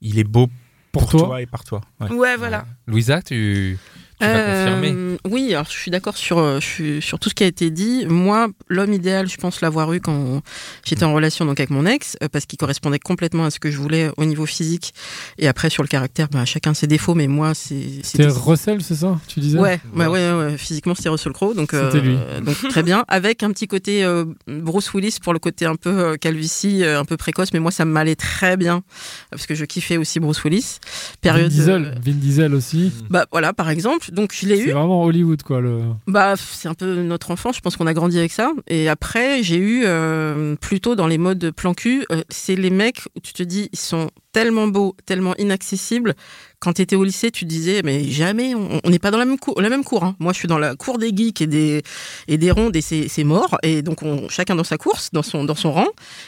Il 0.00 0.18
est 0.18 0.24
beau 0.24 0.48
Pour 0.92 1.02
pour, 1.02 1.10
toi. 1.10 1.20
toi. 1.28 1.42
et 1.42 1.46
par 1.46 1.64
toi. 1.64 1.80
Ouais. 2.00 2.10
Ouais, 2.12 2.36
voilà. 2.36 2.64
Louisa, 2.86 3.20
tu, 3.22 3.78
tu. 4.18 4.26
Euh, 4.26 5.16
oui, 5.28 5.52
alors 5.54 5.66
je 5.66 5.78
suis 5.78 5.90
d'accord 5.90 6.16
sur, 6.16 6.38
euh, 6.38 6.60
je 6.60 6.66
suis 6.66 7.02
sur 7.02 7.18
tout 7.18 7.28
ce 7.28 7.34
qui 7.34 7.44
a 7.44 7.46
été 7.46 7.70
dit. 7.70 8.06
Moi, 8.06 8.48
l'homme 8.68 8.92
idéal, 8.92 9.28
je 9.28 9.36
pense 9.36 9.60
l'avoir 9.60 9.92
eu 9.92 10.00
quand 10.00 10.42
j'étais 10.84 11.04
en 11.04 11.14
relation 11.14 11.44
donc 11.44 11.60
avec 11.60 11.70
mon 11.70 11.86
ex, 11.86 12.16
euh, 12.22 12.28
parce 12.30 12.46
qu'il 12.46 12.58
correspondait 12.58 12.98
complètement 12.98 13.44
à 13.44 13.50
ce 13.50 13.58
que 13.58 13.70
je 13.70 13.76
voulais 13.78 14.10
au 14.16 14.24
niveau 14.24 14.46
physique. 14.46 14.94
Et 15.38 15.48
après, 15.48 15.70
sur 15.70 15.82
le 15.82 15.88
caractère, 15.88 16.28
bah, 16.28 16.44
chacun 16.44 16.74
ses 16.74 16.86
défauts, 16.86 17.14
mais 17.14 17.26
moi, 17.26 17.54
c'est. 17.54 18.00
C'était 18.02 18.26
Russell, 18.26 18.82
c'est 18.82 18.96
ça 18.96 19.18
Tu 19.28 19.40
disais 19.40 19.58
Ouais, 19.58 19.80
ouais, 19.94 20.06
ouais, 20.06 20.32
ouais, 20.32 20.58
physiquement 20.58 20.94
c'était 20.94 21.08
Russell 21.08 21.32
Crowe, 21.32 21.54
donc, 21.54 21.74
euh, 21.74 21.90
C'était 21.90 22.04
lui. 22.04 22.16
donc 22.44 22.56
très 22.68 22.82
bien, 22.82 23.04
avec 23.08 23.42
un 23.42 23.50
petit 23.50 23.66
côté 23.66 24.04
euh, 24.04 24.24
Bruce 24.46 24.92
Willis 24.94 25.18
pour 25.22 25.32
le 25.32 25.38
côté 25.38 25.66
un 25.66 25.76
peu 25.76 26.16
calvitie, 26.16 26.84
un 26.84 27.04
peu 27.04 27.16
précoce, 27.16 27.52
mais 27.52 27.60
moi 27.60 27.70
ça 27.70 27.84
m'allait 27.84 28.16
très 28.16 28.56
bien 28.56 28.82
parce 29.30 29.46
que 29.46 29.54
je 29.54 29.64
kiffais 29.64 29.96
aussi 29.96 30.20
Bruce 30.20 30.42
Willis. 30.44 30.78
Vin 30.78 31.16
Période, 31.20 31.50
Diesel, 31.50 32.00
Vin 32.04 32.12
Diesel 32.12 32.54
aussi. 32.54 32.92
bah 33.10 33.26
voilà 33.30 33.52
par 33.52 33.70
exemple, 33.70 34.07
donc 34.12 34.32
je 34.34 34.46
l'ai 34.46 34.56
C'est 34.56 34.68
eu. 34.68 34.72
vraiment 34.72 35.02
Hollywood 35.04 35.42
quoi. 35.42 35.60
Le... 35.60 35.80
Bah, 36.06 36.34
c'est 36.36 36.68
un 36.68 36.74
peu 36.74 37.02
notre 37.02 37.30
enfant, 37.30 37.52
je 37.52 37.60
pense 37.60 37.76
qu'on 37.76 37.86
a 37.86 37.94
grandi 37.94 38.18
avec 38.18 38.32
ça. 38.32 38.52
Et 38.66 38.88
après, 38.88 39.42
j'ai 39.42 39.56
eu 39.56 39.82
euh, 39.84 40.56
plutôt 40.56 40.94
dans 40.94 41.06
les 41.06 41.18
modes 41.18 41.50
plan 41.52 41.74
cul, 41.74 42.04
euh, 42.12 42.22
c'est 42.28 42.56
les 42.56 42.70
mecs 42.70 43.02
où 43.16 43.20
tu 43.20 43.32
te 43.32 43.42
dis, 43.42 43.68
ils 43.72 43.78
sont 43.78 44.10
tellement 44.32 44.68
beaux, 44.68 44.94
tellement 45.06 45.34
inaccessibles. 45.36 46.14
Quand 46.60 46.72
tu 46.72 46.82
étais 46.82 46.96
au 46.96 47.04
lycée, 47.04 47.30
tu 47.30 47.44
te 47.44 47.48
disais, 47.48 47.82
mais 47.84 48.04
jamais, 48.10 48.52
on 48.54 48.90
n'est 48.90 48.98
pas 48.98 49.10
dans 49.12 49.18
la 49.18 49.24
même 49.24 49.38
cour. 49.38 49.60
La 49.60 49.68
même 49.68 49.84
cour 49.84 50.02
hein. 50.04 50.16
Moi, 50.18 50.32
je 50.32 50.38
suis 50.38 50.48
dans 50.48 50.58
la 50.58 50.74
cour 50.74 50.98
des 50.98 51.12
geeks 51.14 51.40
et 51.40 51.46
des, 51.46 51.82
et 52.26 52.36
des 52.36 52.50
rondes 52.50 52.74
et 52.74 52.80
c'est 52.80 53.06
c'est 53.08 53.22
mort. 53.24 53.58
Et 53.62 53.82
donc, 53.82 54.02
on, 54.02 54.28
chacun 54.28 54.56
dans 54.56 54.64
sa 54.64 54.76
course, 54.76 55.10
dans 55.12 55.22
son, 55.22 55.44
dans 55.44 55.54
son 55.54 55.70
rang. 55.72 55.86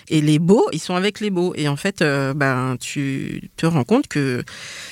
Et 0.09 0.21
les 0.21 0.39
beaux, 0.39 0.67
ils 0.73 0.79
sont 0.79 0.95
avec 0.95 1.19
les 1.21 1.31
beaux. 1.31 1.53
Et 1.57 1.67
en 1.67 1.77
fait, 1.77 2.01
euh, 2.01 2.33
ben, 2.33 2.77
tu 2.81 3.51
te 3.57 3.67
rends 3.67 3.83
compte 3.85 4.07
que 4.07 4.45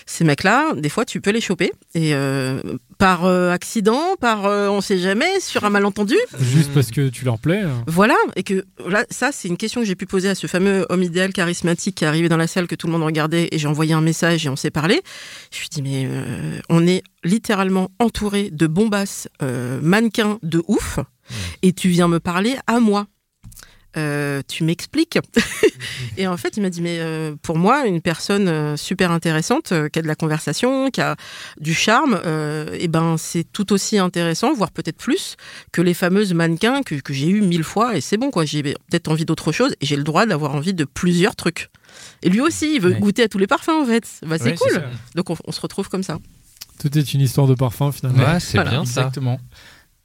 ces 0.07 0.24
mecs-là, 0.24 0.72
des 0.77 0.88
fois, 0.88 1.05
tu 1.05 1.20
peux 1.20 1.31
les 1.31 1.40
choper. 1.40 1.70
Et 1.94 2.14
euh, 2.14 2.61
par 2.98 3.24
euh, 3.24 3.53
accident, 3.53 4.16
par 4.20 4.44
euh, 4.46 4.68
on 4.68 4.81
sait 4.81 4.98
jamais, 4.98 5.38
sur 5.40 5.64
un 5.64 5.70
malentendu. 5.70 6.16
Juste 6.40 6.72
parce 6.74 6.90
que 6.90 7.09
tu 7.09 7.24
leur 7.24 7.38
plais. 7.38 7.61
hein. 7.61 7.85
Voilà. 7.87 8.16
Et 8.35 8.42
que 8.42 8.64
là, 8.88 9.05
ça, 9.09 9.31
c'est 9.33 9.46
une 9.46 9.57
question 9.57 9.81
que 9.83 9.87
j'ai 9.87 9.94
pu 9.94 10.07
poser 10.07 10.29
à 10.29 10.35
ce 10.35 10.48
fameux 10.48 10.85
homme 10.88 11.05
idéal 11.05 11.33
charismatique 11.33 11.94
qui 11.94 12.05
est 12.05 12.09
arrivé 12.09 12.29
dans 12.29 12.37
la 12.37 12.48
salle 12.48 12.66
que 12.66 12.74
tout 12.74 12.88
le 12.88 12.92
monde 12.92 13.05
regardait. 13.05 13.48
Et 13.53 13.59
j'ai 13.59 13.68
envoyé 13.68 13.92
un 13.94 14.01
message 14.01 14.44
et 14.44 14.48
on 14.48 14.57
s'est 14.57 14.72
parlé. 14.72 15.01
Je 15.50 15.60
lui 15.60 15.68
dis, 15.70 15.82
mais 15.82 16.06
euh, 16.06 16.60
on 16.68 16.86
est 16.86 17.02
littéralement 17.24 17.90
entouré 17.98 18.50
de 18.50 18.66
bombasses, 18.66 19.28
euh, 19.42 19.80
mannequins 19.82 20.38
de 20.42 20.62
ouf. 20.68 20.98
Et 21.62 21.72
tu 21.72 21.88
viens 21.88 22.08
me 22.08 22.20
parler 22.20 22.56
à 22.66 22.80
moi. 22.80 23.06
Euh, 23.96 24.42
tu 24.46 24.64
m'expliques 24.64 25.18
Et 26.18 26.26
en 26.26 26.36
fait, 26.36 26.56
il 26.56 26.62
m'a 26.62 26.70
dit, 26.70 26.82
mais 26.82 26.98
euh, 27.00 27.34
pour 27.42 27.56
moi, 27.56 27.86
une 27.86 28.02
personne 28.02 28.48
euh, 28.48 28.76
super 28.76 29.10
intéressante, 29.10 29.72
qui 29.90 29.98
a 29.98 30.02
de 30.02 30.06
la 30.06 30.14
conversation, 30.14 30.90
qui 30.90 31.00
a 31.00 31.16
du 31.58 31.74
charme, 31.74 32.20
et 32.74 32.88
ben 32.88 33.16
c'est 33.16 33.44
tout 33.44 33.72
aussi 33.72 33.98
intéressant, 33.98 34.52
voire 34.52 34.70
peut-être 34.70 34.98
plus, 34.98 35.36
que 35.72 35.80
les 35.80 35.94
fameuses 35.94 36.34
mannequins 36.34 36.82
que, 36.82 36.96
que 36.96 37.12
j'ai 37.12 37.28
eu 37.28 37.40
mille 37.40 37.64
fois. 37.64 37.96
Et 37.96 38.00
c'est 38.00 38.16
bon, 38.16 38.30
quoi. 38.30 38.44
J'ai 38.44 38.62
peut-être 38.62 39.08
envie 39.08 39.24
d'autre 39.24 39.52
chose, 39.52 39.74
et 39.80 39.86
j'ai 39.86 39.96
le 39.96 40.04
droit 40.04 40.26
d'avoir 40.26 40.54
envie 40.54 40.74
de 40.74 40.84
plusieurs 40.84 41.36
trucs. 41.36 41.70
Et 42.22 42.28
lui 42.30 42.40
aussi, 42.40 42.74
il 42.76 42.80
veut 42.80 42.92
Ouais. 42.92 43.00
goûter 43.00 43.22
à 43.24 43.28
tous 43.28 43.38
les 43.38 43.46
parfums, 43.46 43.70
en 43.82 43.84
fait. 43.87 44.04
Bah, 44.26 44.37
c'est 44.38 44.50
Ouais, 44.50 44.54
cool. 44.56 44.82
Donc 45.14 45.30
on, 45.30 45.37
on 45.46 45.52
se 45.52 45.61
retrouve 45.61 45.88
comme 45.88 46.02
ça. 46.02 46.18
Tout 46.80 46.96
est 46.96 47.12
une 47.14 47.20
histoire 47.20 47.46
de 47.46 47.54
parfum 47.54 47.90
finalement. 47.92 48.22
Ouais, 48.24 48.40
c'est 48.40 48.56
Voilà, 48.58 48.70
bien 48.70 48.84
ça. 48.84 49.00
Exactement. 49.02 49.40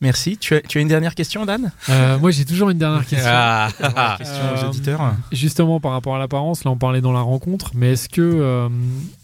Merci. 0.01 0.38
Tu 0.38 0.56
as, 0.56 0.62
tu 0.62 0.79
as 0.79 0.82
une 0.82 0.88
dernière 0.89 1.15
question, 1.15 1.45
Dan? 1.45 1.71
Euh, 1.88 2.17
moi 2.19 2.32
j'ai 2.32 2.43
toujours 2.45 2.69
une 2.71 2.77
dernière 2.77 3.06
question. 3.06 3.29
Ah, 3.32 3.69
Question 4.17 4.36
Euh, 4.43 4.62
aux 4.63 4.69
auditeurs. 4.69 5.13
Justement 5.32 5.79
par 5.79 5.91
rapport 5.91 6.15
à 6.15 6.19
l'apparence, 6.19 6.65
là 6.65 6.71
on 6.71 6.77
parlait 6.77 6.99
dans 6.99 7.13
la 7.13 7.21
rencontre, 7.21 7.71
mais 7.73 7.93
est-ce 7.93 8.10
que, 8.10 8.19
euh, 8.21 8.67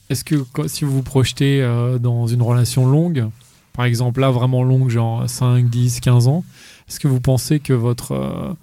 est-ce 0.10 0.24
que 0.24 0.36
si 0.68 0.86
vous 0.86 0.92
vous 0.94 1.04
projetez 1.04 1.62
euh, 1.62 1.98
dans 1.98 2.28
une 2.28 2.42
relation 2.42 2.86
longue, 2.88 3.28
par 3.74 3.84
exemple 3.86 4.22
là 4.22 4.30
vraiment 4.32 4.64
longue, 4.64 4.90
genre 4.90 5.30
5, 5.30 5.70
10, 5.70 6.00
15 6.00 6.28
ans, 6.28 6.46
est-ce 6.88 7.00
que 7.02 7.08
vous 7.10 7.20
pensez 7.20 7.60
que 7.60 7.74
votre... 7.74 8.56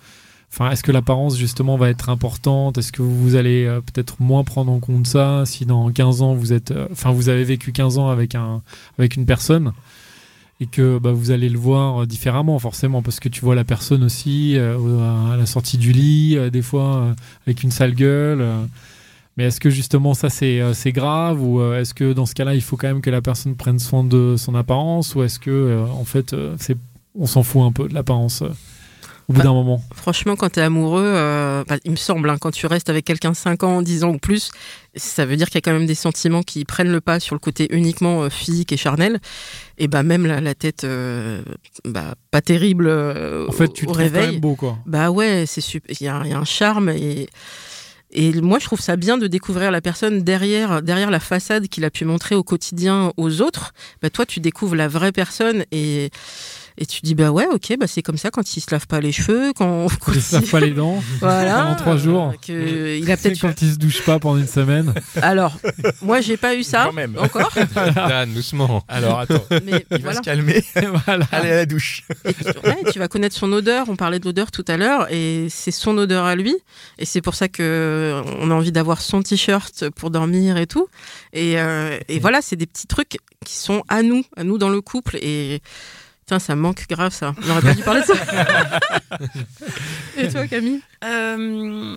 est-ce 0.61 0.83
que 0.83 0.93
l'apparence 0.93 1.37
justement 1.37 1.77
va 1.77 1.91
être 1.91 2.09
importante? 2.09 2.79
Est-ce 2.79 2.91
que 2.93 3.03
vous 3.03 3.35
allez 3.37 3.67
euh, 3.67 3.81
peut-être 3.81 4.17
moins 4.21 4.43
prendre 4.45 4.73
en 4.73 4.79
compte 4.81 5.07
ça 5.07 5.45
si 5.45 5.67
dans 5.67 5.91
15 5.91 6.23
ans 6.23 6.35
vous 6.35 6.53
êtes, 6.53 6.71
euh, 6.71 6.89
enfin 6.91 7.13
vous 7.13 7.29
avez 7.29 7.45
vécu 7.45 7.73
15 7.73 7.99
ans 7.99 8.09
avec 8.09 8.35
un, 8.35 8.63
avec 8.99 9.17
une 9.17 9.27
personne 9.27 9.73
et 10.61 10.67
que 10.67 10.99
bah, 10.99 11.13
vous 11.13 11.31
allez 11.31 11.51
le 11.51 11.59
voir 11.59 12.03
euh, 12.03 12.07
différemment 12.07 12.59
forcément 12.59 13.03
parce 13.03 13.21
que 13.21 13.29
tu 13.29 13.43
vois 13.43 13.55
la 13.55 13.65
personne 13.65 14.03
aussi 14.03 14.57
au- 14.59 14.99
à 15.31 15.37
la 15.37 15.45
sortie 15.47 15.77
du 15.77 15.93
lit 15.93 16.39
des 16.51 16.63
fois 16.63 17.15
avec 17.47 17.63
une 17.63 17.71
sale 17.71 17.95
gueule 17.95 18.43
mais 19.37 19.45
est-ce 19.45 19.61
que 19.61 19.69
justement 19.69 20.15
ça 20.15 20.31
c'est 20.31 20.93
grave 20.93 21.43
ou 21.43 21.63
est-ce 21.75 21.93
que 21.93 22.15
dans 22.15 22.25
ce 22.25 22.35
cas-là 22.35 22.55
il 22.55 22.63
faut 22.63 22.79
quand 22.79 22.89
même 22.89 23.03
que 23.03 23.11
la 23.11 23.21
personne 23.21 23.55
prenne 23.55 23.79
soin 23.79 24.03
de 24.03 24.37
son 24.39 24.55
apparence 24.55 25.15
ou 25.15 25.23
est-ce 25.23 25.39
que 25.39 25.85
en 25.93 26.05
fait 26.07 26.35
on 27.15 27.27
s'en 27.27 27.43
fout 27.43 27.61
un 27.63 27.73
peu 27.73 27.87
de 27.89 27.93
l'apparence 27.93 28.43
au 29.29 29.33
bout 29.33 29.39
Bah, 29.39 29.45
d'un 29.45 29.53
moment 29.55 29.83
Franchement, 29.95 30.37
quand 30.37 30.51
tu 30.51 30.61
es 30.61 30.63
amoureux, 30.63 31.03
euh, 31.05 31.65
bah, 31.69 31.77
il 31.85 31.91
me 31.91 31.97
semble, 31.97 32.31
hein, 32.31 32.37
quand 32.41 32.51
tu 32.53 32.67
restes 32.67 32.89
avec 32.91 33.05
quelqu'un 33.05 33.35
5 33.35 33.63
ans, 33.65 33.83
10 33.83 34.05
ans 34.05 34.11
ou 34.11 34.19
plus, 34.19 34.51
ça 34.95 35.27
veut 35.27 35.37
dire 35.37 35.47
qu'il 35.49 35.57
y 35.57 35.59
a 35.59 35.61
quand 35.63 35.73
même 35.73 35.87
des 35.87 35.95
sentiments 35.95 36.43
qui 36.43 36.65
prennent 36.65 36.91
le 36.93 37.01
pas 37.01 37.19
sur 37.21 37.35
le 37.35 37.41
côté 37.41 37.67
uniquement 37.75 38.23
euh, 38.23 38.29
physique 38.31 38.73
et 38.73 38.77
charnel. 38.77 39.19
Et 39.79 39.89
bah 39.89 40.03
même 40.03 40.27
la, 40.27 40.41
la 40.41 40.55
tête, 40.55 40.85
euh, 40.85 41.43
bah, 41.85 42.15
pas 42.31 42.41
terrible 42.41 42.89
en 43.49 43.53
fait 43.53 43.73
tu 43.73 43.85
au 43.87 43.89
te 43.89 43.93
trouves 43.93 44.11
quand 44.13 44.19
réveil. 44.19 44.31
même 44.33 44.41
beau 44.41 44.55
quoi 44.55 44.79
Bah 44.87 45.11
ouais, 45.11 45.45
c'est 45.47 45.61
super. 45.61 45.95
Il 46.01 46.05
y, 46.05 46.09
a 46.09 46.17
un- 46.17 46.25
il 46.25 46.31
y 46.31 46.35
a 46.35 46.39
un 46.39 46.45
charme 46.45 46.89
et 46.91 47.29
et 48.13 48.33
moi 48.41 48.59
je 48.61 48.65
trouve 48.67 48.81
ça 48.81 48.95
bien 48.97 49.19
de 49.19 49.27
découvrir 49.27 49.73
la 49.73 49.81
personne 49.81 50.23
derrière 50.23 50.81
derrière 50.81 51.11
la 51.11 51.19
façade 51.21 51.67
qu'il 51.67 51.85
a 51.85 51.91
pu 51.91 52.05
montrer 52.05 52.37
au 52.37 52.45
quotidien 52.45 53.13
aux 53.17 53.41
autres. 53.43 53.75
Bah 54.01 54.11
toi 54.11 54.25
tu 54.25 54.39
découvres 54.41 54.77
la 54.77 54.87
vraie 54.89 55.11
personne 55.13 55.65
et 55.73 56.11
Et 56.79 56.85
tu 56.87 57.01
dis 57.03 57.15
bah 57.15 57.31
ouais, 57.31 57.47
ok, 57.53 57.75
bah 57.81 57.87
c'est 57.87 58.03
comme 58.03 58.19
ça 58.19 58.31
quand 58.31 58.57
il 58.57 58.61
se 58.61 58.71
lave 58.71 58.87
pas 58.87 59.01
les 59.01 59.13
cheveux, 59.13 59.53
quand, 59.55 59.87
quand 60.01 60.13
Il 60.15 60.21
se 60.23 60.37
lave 60.37 60.51
pas 60.51 60.61
les 60.61 60.73
dents 60.73 61.03
voilà, 61.21 61.63
pendant 61.63 61.75
trois 61.77 61.97
jours. 61.97 62.35
que 62.47 62.99
il 62.99 63.11
a 63.11 63.17
peut-être. 63.17 63.41
quand 63.41 63.63
il 63.63 63.73
se 63.73 63.79
douche 63.79 64.03
pas 64.03 64.19
pendant 64.19 64.39
une 64.39 64.47
semaine. 64.47 64.93
Alors, 65.23 65.57
moi 66.03 66.21
j'ai 66.21 66.37
pas 66.37 66.55
eu 66.55 66.63
ça 66.63 66.85
Quand 66.87 66.93
même. 66.93 67.17
encore, 67.19 67.51
Dan, 67.95 68.33
doucement. 68.35 68.85
Alors 68.89 69.21
attends, 69.21 69.45
mais 69.65 69.87
il 69.91 70.03
va 70.03 70.15
se 70.15 70.21
calmer. 70.21 70.63
voilà. 71.07 71.27
Allez 71.33 71.51
à 71.51 71.55
la 71.57 71.67
douche. 71.67 72.05
Et 72.25 72.35
tu, 72.35 72.45
ouais, 72.69 72.93
tu 72.93 72.99
vas 72.99 73.09
connaître 73.09 73.37
son 73.37 73.51
odeur. 73.53 73.87
On 73.89 73.97
parlait 73.97 74.19
de 74.19 74.25
l'odeur 74.27 74.51
tout 74.51 74.65
à 74.69 74.77
l'heure, 74.77 75.11
et 75.11 75.47
c'est 75.49 75.71
son 75.71 75.97
odeur 75.97 76.25
à 76.25 76.35
lui. 76.37 76.55
Et 76.99 77.05
c'est 77.07 77.23
pour 77.23 77.35
ça 77.35 77.49
que 77.49 78.23
on 78.41 78.51
a 78.51 78.55
envie 78.55 78.73
d'avoir 78.73 79.01
son 79.01 79.23
t-shirt 79.23 79.89
pour 79.91 80.11
dormir 80.11 80.57
et 80.59 80.67
tout. 80.67 80.89
Et, 81.33 81.59
euh, 81.59 81.99
et 82.09 82.19
voilà, 82.19 82.43
c'est 82.43 82.57
des 82.57 82.67
petits 82.67 82.87
trucs 82.87 83.17
qui 83.45 83.57
sont 83.57 83.83
à 83.89 84.03
nous, 84.03 84.25
à 84.37 84.45
nous 84.45 84.59
dans 84.59 84.69
le 84.69 84.81
couple. 84.81 85.17
Et 85.23 85.61
tiens, 86.27 86.39
ça 86.41 86.57
manque 86.57 86.87
grave 86.89 87.13
ça. 87.13 87.35
On 87.45 87.51
aurait 87.51 87.63
pas 87.63 87.75
dû 87.75 87.83
parler 87.83 88.01
de 88.01 88.07
ça. 88.07 88.15
et 90.17 90.29
toi, 90.29 90.47
Camille? 90.49 90.81
Euh, 91.05 91.97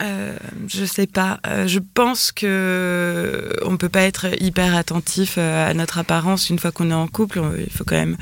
euh, 0.00 0.36
je 0.68 0.84
sais 0.84 1.06
pas. 1.06 1.40
Euh, 1.46 1.66
je 1.66 1.80
pense 1.80 2.30
que 2.30 3.52
on 3.62 3.76
peut 3.76 3.88
pas 3.88 4.02
être 4.02 4.26
hyper 4.40 4.74
attentif 4.76 5.34
euh, 5.38 5.70
à 5.70 5.74
notre 5.74 5.98
apparence 5.98 6.48
une 6.48 6.58
fois 6.58 6.70
qu'on 6.70 6.90
est 6.90 6.94
en 6.94 7.08
couple. 7.08 7.40
Il 7.58 7.72
faut 7.72 7.84
quand 7.84 7.96
même 7.96 8.16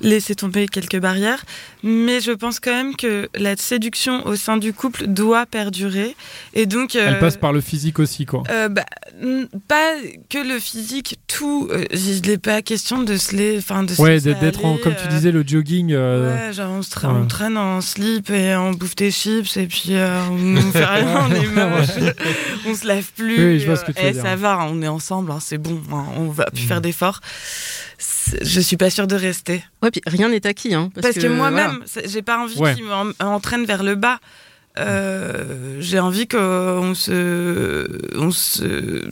laisser 0.00 0.34
tomber 0.34 0.66
quelques 0.68 0.98
barrières. 0.98 1.44
Mais 1.82 2.20
je 2.20 2.32
pense 2.32 2.60
quand 2.60 2.72
même 2.72 2.96
que 2.96 3.28
la 3.34 3.56
séduction 3.56 4.26
au 4.26 4.36
sein 4.36 4.56
du 4.56 4.72
couple 4.72 5.06
doit 5.06 5.46
perdurer. 5.46 6.16
Et 6.54 6.66
donc, 6.66 6.96
euh, 6.96 7.04
Elle 7.08 7.18
passe 7.18 7.36
par 7.36 7.52
le 7.52 7.60
physique 7.60 7.98
aussi, 7.98 8.26
quoi. 8.26 8.42
euh, 8.50 8.68
bah, 8.68 8.84
pas 9.68 9.92
que 10.28 10.38
le 10.38 10.58
physique, 10.58 11.18
tout. 11.26 11.68
Euh, 11.70 11.84
Il 11.92 12.28
n'est 12.28 12.38
pas 12.38 12.62
question 12.62 13.02
de 13.02 13.16
se 13.16 13.34
les, 13.36 13.58
enfin 13.58 13.82
de 13.82 13.92
Ouais, 14.00 14.20
d'être 14.20 14.64
en, 14.64 14.76
comme 14.78 14.94
tu 14.94 15.06
euh, 15.06 15.10
disais, 15.10 15.30
le 15.32 15.44
jogging. 15.46 15.94
Ouais, 15.94 16.52
genre 16.52 16.70
on, 16.72 16.80
tra- 16.80 17.06
ouais. 17.12 17.20
on 17.22 17.26
traîne 17.26 17.56
en 17.56 17.80
slip 17.80 18.30
et 18.30 18.54
on 18.56 18.72
bouffe 18.72 18.96
des 18.96 19.10
chips 19.10 19.56
et 19.56 19.66
puis 19.66 19.92
on 19.94 20.72
fait 20.72 20.84
rien, 20.84 21.26
on 21.28 21.32
est 21.34 21.46
moche, 21.46 22.12
on 22.66 22.74
se 22.74 22.86
lave 22.86 23.06
plus. 23.16 23.52
Oui, 23.52 23.60
je 23.60 23.66
vois 23.66 23.76
ce 23.76 23.84
que 23.84 23.92
tu 23.92 24.02
veux 24.02 24.08
Eh, 24.08 24.12
dire. 24.12 24.22
ça 24.22 24.36
va, 24.36 24.66
on 24.70 24.82
est 24.82 24.88
ensemble, 24.88 25.30
hein, 25.30 25.38
c'est 25.40 25.58
bon, 25.58 25.80
hein, 25.92 26.04
on 26.16 26.28
va 26.28 26.46
plus 26.46 26.64
Mm. 26.64 26.68
faire 26.68 26.80
d'efforts. 26.80 27.20
Je 27.98 28.60
suis 28.60 28.76
pas 28.76 28.90
sûre 28.90 29.06
de 29.06 29.14
rester. 29.16 29.64
Ouais, 29.82 29.90
puis 29.90 30.02
rien 30.06 30.28
n'est 30.28 30.46
acquis, 30.46 30.74
hein. 30.74 30.90
Parce, 31.00 31.14
que, 31.14 31.20
voilà. 31.20 31.34
moi-même, 31.36 31.82
c'est- 31.86 32.08
j'ai 32.08 32.22
pas 32.22 32.38
envie 32.38 32.58
Ouais. 32.58 32.74
qu'il 32.74 32.84
m'en- 32.84 33.06
m'entraîne 33.22 33.64
vers 33.64 33.82
le 33.82 33.94
bas. 33.94 34.18
Euh, 34.78 35.78
j'ai 35.80 35.98
envie 35.98 36.28
qu'on 36.28 36.92
se, 36.94 37.88
on 38.14 38.30
se, 38.30 39.10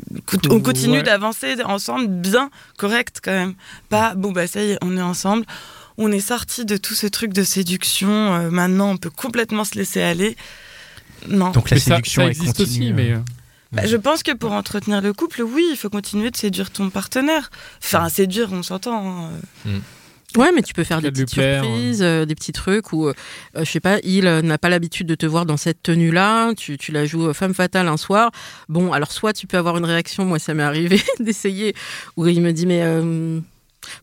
on 0.50 0.60
continue 0.60 0.98
Ouais. 0.98 1.02
d'avancer 1.02 1.56
ensemble 1.64 2.06
bien, 2.08 2.50
correct 2.76 3.20
quand 3.24 3.30
même. 3.32 3.54
Pas 3.88 4.14
bon 4.14 4.30
bah 4.32 4.46
ça 4.46 4.62
y 4.62 4.72
est, 4.72 4.78
on 4.82 4.94
est 4.98 5.02
ensemble. 5.02 5.46
On 5.96 6.12
est 6.12 6.20
sorti 6.20 6.66
de 6.66 6.76
tout 6.76 6.94
ce 6.94 7.06
truc 7.06 7.32
de 7.32 7.42
séduction. 7.44 8.10
euh, 8.34 8.50
maintenant, 8.50 8.90
on 8.90 8.96
peut 8.98 9.08
complètement 9.10 9.64
se 9.64 9.76
laisser 9.78 10.02
aller. 10.02 10.36
Non. 11.28 11.50
Donc 11.52 11.70
la 11.70 11.76
mais 11.76 11.80
séduction 11.80 12.20
ça, 12.22 12.24
elle 12.26 12.30
existe 12.32 12.56
continue. 12.58 12.84
aussi, 12.86 12.92
mais. 12.92 13.14
Euh, 13.74 13.82
Bah, 13.82 13.86
je 13.86 13.96
pense 13.96 14.22
que 14.22 14.32
pour 14.32 14.52
entretenir 14.52 15.00
le 15.00 15.12
couple, 15.12 15.42
oui, 15.42 15.66
il 15.70 15.76
faut 15.76 15.90
continuer 15.90 16.30
de 16.30 16.36
séduire 16.36 16.70
ton 16.70 16.90
partenaire. 16.90 17.50
Enfin, 17.82 18.08
séduire, 18.08 18.48
on 18.52 18.62
s'entend. 18.62 19.26
hein. 19.26 19.30
Ouais, 20.36 20.50
mais 20.52 20.62
tu 20.62 20.74
peux 20.74 20.82
faire 20.82 21.00
des 21.00 21.12
petites 21.12 21.32
plaire, 21.32 21.62
surprises, 21.62 22.02
euh, 22.02 22.24
des 22.24 22.34
petits 22.34 22.50
trucs 22.50 22.92
où, 22.92 23.06
euh, 23.06 23.14
je 23.56 23.62
sais 23.64 23.78
pas, 23.78 23.98
il 24.02 24.26
euh, 24.26 24.42
n'a 24.42 24.58
pas 24.58 24.68
l'habitude 24.68 25.06
de 25.06 25.14
te 25.14 25.26
voir 25.26 25.46
dans 25.46 25.56
cette 25.56 25.80
tenue-là, 25.84 26.54
tu, 26.56 26.76
tu 26.76 26.90
la 26.90 27.06
joues 27.06 27.28
euh, 27.28 27.32
femme 27.32 27.54
fatale 27.54 27.86
un 27.86 27.96
soir. 27.96 28.32
Bon, 28.68 28.92
alors 28.92 29.12
soit 29.12 29.32
tu 29.32 29.46
peux 29.46 29.56
avoir 29.58 29.76
une 29.78 29.84
réaction, 29.84 30.24
moi 30.24 30.40
ça 30.40 30.52
m'est 30.52 30.64
arrivé 30.64 31.00
d'essayer, 31.20 31.72
où 32.16 32.26
il 32.26 32.40
me 32.42 32.50
dit 32.52 32.66
mais 32.66 32.80
euh, 32.82 33.38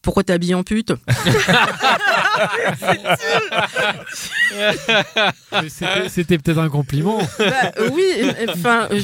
pourquoi 0.01 0.23
t'es 0.23 0.33
habillée 0.33 0.55
en 0.55 0.63
pute 0.63 0.91
c'était- 6.07 6.37
peut-être 6.37 6.57
un 6.59 6.69
compliment. 6.69 7.19
Bah 7.39 7.71
oui, 7.93 8.03
enfin, 8.49 8.87
euh, 8.91 8.99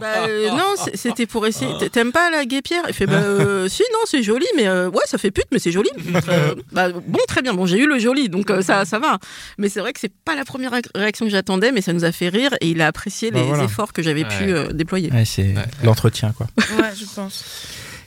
bah, 0.00 0.26
euh, 0.28 0.50
non, 0.50 0.74
c'était 0.94 1.26
pour 1.26 1.46
essayer. 1.46 1.72
T'aimes 1.90 2.12
pas 2.12 2.30
la 2.30 2.44
guépière? 2.44 2.82
Il 2.88 2.94
fait 2.94 3.06
bah 3.06 3.14
euh, 3.14 3.68
si, 3.76 3.82
non, 3.92 3.98
c'est 4.04 4.22
joli, 4.22 4.46
mais 4.56 4.66
euh, 4.66 4.88
ouais, 4.90 5.02
ça 5.06 5.18
fait 5.18 5.30
pute, 5.30 5.46
mais 5.52 5.58
c'est 5.58 5.72
joli. 5.72 5.90
Euh, 6.28 6.54
bah, 6.72 6.90
bon, 6.90 7.18
très 7.28 7.42
bien. 7.42 7.54
Bon, 7.54 7.66
j'ai 7.66 7.78
eu 7.78 7.86
le 7.86 7.98
joli, 7.98 8.28
donc 8.28 8.50
euh, 8.50 8.62
ça, 8.62 8.84
ça 8.84 8.98
va. 8.98 9.18
Mais 9.58 9.68
c'est 9.68 9.80
vrai 9.80 9.92
que 9.92 10.00
c'est 10.00 10.12
pas 10.24 10.34
la 10.34 10.44
première 10.44 10.72
ré- 10.72 10.82
réaction 10.94 11.26
que 11.26 11.32
j'attendais, 11.32 11.72
mais 11.72 11.80
ça 11.82 11.92
nous 11.92 12.04
a 12.04 12.12
fait 12.12 12.28
rire 12.28 12.54
et 12.60 12.68
il 12.68 12.80
a 12.80 12.86
apprécié 12.86 13.30
Bah, 13.30 13.40
les 13.40 13.46
voilà. 13.46 13.64
efforts 13.64 13.92
que 13.92 14.02
j'avais 14.02 14.24
pu 14.24 14.44
Ouais. 14.44 14.52
euh, 14.52 14.72
déployer. 14.72 15.10
Ouais, 15.12 15.24
c'est 15.24 15.54
Ouais. 15.54 15.64
l'entretien 15.84 16.32
quoi. 16.36 16.46
Ouais, 16.78 16.92
je 16.98 17.04
pense. 17.14 17.44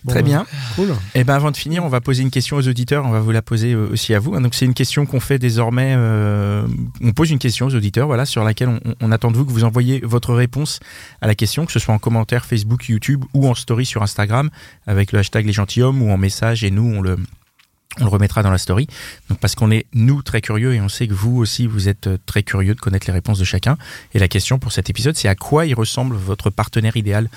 Bon, 0.04 0.12
Très 0.12 0.22
bah, 0.22 0.28
bien. 0.28 0.46
Cool. 0.76 0.96
Et 1.16 1.24
ben 1.24 1.36
avant 1.36 1.52
de 1.52 1.58
finir, 1.58 1.84
on 1.84 1.90
va 1.90 2.02
poser 2.02 2.22
une 2.22 2.32
question 2.32 2.58
aux 2.58 2.68
auditeurs. 2.68 3.06
On 3.06 3.12
va 3.12 3.20
vous 3.20 3.32
la 3.32 3.42
poser 3.42 3.74
euh, 3.74 3.90
aussi 3.92 4.14
à 4.14 4.20
vous. 4.20 4.40
Donc 4.40 4.56
c'est 4.56 4.66
une 4.66 4.74
question 4.74 5.06
qu'on 5.06 5.20
fait 5.20 5.40
désormais. 5.40 5.94
euh, 5.98 6.66
on 7.02 7.12
pose 7.12 7.32
une 7.32 7.40
question 7.40 7.68
aux 7.68 7.76
auditeurs, 7.76 8.08
voilà, 8.08 8.26
sur 8.26 8.44
laquelle 8.44 8.70
on, 8.70 8.80
on 9.02 9.12
attend 9.12 9.32
de 9.32 9.38
vous 9.38 9.46
que 9.46 9.52
vous 9.52 9.64
envoyez 9.64 10.00
votre 10.04 10.34
réponse 10.34 10.80
à 11.22 11.28
la 11.28 11.36
question, 11.36 11.66
que 11.66 11.72
ce 11.72 11.80
soit 11.80 11.94
en 11.94 12.00
commentaire 12.00 12.46
Facebook, 12.46 12.88
YouTube 12.88 13.26
ou 13.34 13.48
en 13.48 13.56
story 13.56 13.86
sur 13.86 14.02
Instagram 14.04 14.50
avec 14.88 15.12
le 15.12 15.20
hashtag 15.20 15.46
les 15.46 15.54
gentilshommes 15.54 16.02
ou 16.02 16.12
en 16.12 16.18
message. 16.18 16.64
Et 16.64 16.72
nous, 16.72 16.84
on 16.96 17.02
le 17.02 17.18
on 18.00 18.04
le 18.04 18.10
remettra 18.10 18.44
dans 18.44 18.52
la 18.52 18.58
story. 18.58 18.88
Donc 19.30 19.40
parce 19.40 19.56
qu'on 19.56 19.72
est 19.72 19.86
nous 19.94 20.22
très 20.22 20.42
curieux 20.42 20.74
et 20.74 20.82
on 20.82 20.90
sait 20.90 21.08
que 21.08 21.14
vous 21.14 21.38
aussi 21.38 21.68
vous 21.68 21.88
êtes 21.88 22.08
euh, 22.08 22.18
très 22.26 22.44
curieux 22.44 22.76
de 22.76 22.80
connaître 22.80 23.08
les 23.08 23.14
réponses 23.14 23.40
de 23.40 23.44
chacun. 23.44 23.78
Et 24.14 24.20
la 24.20 24.28
question 24.28 24.60
pour 24.60 24.72
cet 24.72 24.90
épisode, 24.90 25.16
c'est 25.16 25.28
à 25.28 25.36
quoi 25.36 25.66
il 25.66 25.74
ressemble 25.74 26.16
votre 26.16 26.50
partenaire 26.50 26.96
idéal. 26.98 27.30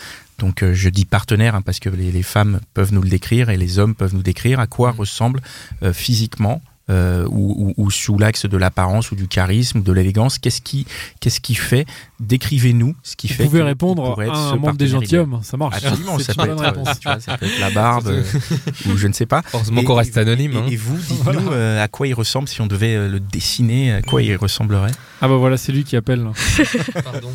Donc 0.42 0.62
euh, 0.62 0.74
je 0.74 0.88
dis 0.88 1.04
partenaire 1.06 1.54
hein, 1.54 1.62
parce 1.62 1.78
que 1.78 1.88
les, 1.88 2.10
les 2.12 2.22
femmes 2.24 2.58
peuvent 2.74 2.92
nous 2.92 3.00
le 3.02 3.08
décrire 3.08 3.48
et 3.48 3.56
les 3.56 3.78
hommes 3.78 3.94
peuvent 3.94 4.14
nous 4.14 4.22
décrire 4.24 4.58
à 4.60 4.66
quoi 4.66 4.90
ressemble 4.90 5.40
euh, 5.82 5.92
physiquement. 5.92 6.60
euh, 6.90 7.24
ou, 7.30 7.54
ou- 7.68 7.74
ou 7.84 7.90
sous 7.92 8.18
l'axe 8.18 8.44
de 8.44 8.56
l'apparence 8.56 9.12
ou 9.12 9.14
du 9.14 9.28
charisme 9.28 9.78
ou 9.78 9.82
de 9.82 9.92
l'élégance, 9.92 10.38
qu'est-ce 10.38 10.60
qui, 10.60 10.84
qu'est-ce 11.20 11.40
qui 11.40 11.54
fait 11.54 11.86
Décrivez-nous 12.18 12.96
ce 13.04 13.14
qui 13.14 13.28
Vous 13.28 13.34
fait. 13.34 13.44
pouvez 13.44 13.60
que- 13.60 13.64
répondre 13.64 14.20
à 14.20 14.24
ce 14.26 14.30
un 14.30 14.56
membre 14.56 14.74
des 14.74 14.88
gentilshommes. 14.88 15.40
Ça 15.44 15.56
marche. 15.56 15.76
Absolument, 15.84 16.18
ça 16.18 16.34
peut, 16.34 16.50
être, 16.50 16.58
réponse. 16.60 16.98
tu 16.98 17.08
vois, 17.08 17.20
ça 17.20 17.38
peut 17.38 17.46
être 17.46 17.60
la 17.60 17.70
barbe 17.70 18.12
ou 18.90 18.96
je 18.96 19.06
ne 19.06 19.12
sais 19.12 19.26
pas. 19.26 19.42
Heureusement 19.54 19.84
qu'on 19.84 19.94
reste 19.94 20.16
anonyme. 20.18 20.52
Et, 20.52 20.56
hein. 20.56 20.66
et 20.68 20.76
vous, 20.76 20.96
dites-nous 21.08 21.52
euh, 21.52 21.82
à 21.82 21.86
quoi 21.86 22.08
il 22.08 22.14
ressemble 22.14 22.48
si 22.48 22.60
on 22.60 22.66
devait 22.66 22.96
euh, 22.96 23.08
le 23.08 23.20
dessiner, 23.20 23.92
à 23.92 24.02
quoi 24.02 24.20
il 24.20 24.34
ressemblerait. 24.36 24.90
Ah 25.20 25.28
bah 25.28 25.36
voilà, 25.36 25.56
c'est 25.56 25.70
lui 25.70 25.84
qui 25.84 25.94
appelle. 25.94 26.26
Pardon. 27.04 27.30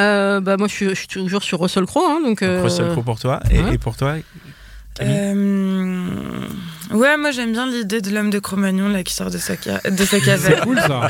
Euh, 0.00 0.40
bah 0.40 0.56
moi, 0.58 0.68
je 0.68 0.72
suis, 0.74 0.88
je 0.90 0.94
suis 0.94 1.06
toujours 1.08 1.42
sur 1.42 1.60
Russell 1.60 1.86
Crowe, 1.86 2.04
hein, 2.06 2.20
donc. 2.20 2.40
Donc, 2.40 2.42
euh, 2.42 2.62
Russell 2.62 2.90
Crowe 2.90 3.02
pour 3.04 3.18
toi 3.18 3.40
et, 3.50 3.60
ouais. 3.60 3.74
et 3.74 3.78
pour 3.78 3.96
toi 3.96 4.16
Euh, 5.00 6.40
ouais, 6.90 7.16
moi 7.18 7.30
j'aime 7.30 7.52
bien 7.52 7.66
l'idée 7.70 8.00
de 8.00 8.10
l'homme 8.10 8.30
de 8.30 8.38
Cro-Magnon 8.38 8.88
là 8.88 9.02
qui 9.02 9.12
sort 9.12 9.30
de 9.30 9.36
sa, 9.38 9.54
ca- 9.56 9.80
de 9.90 9.96
sa 10.04 10.06
C'est 10.18 10.20
caverne. 10.24 10.60
cool 10.64 10.78
ça. 10.80 11.08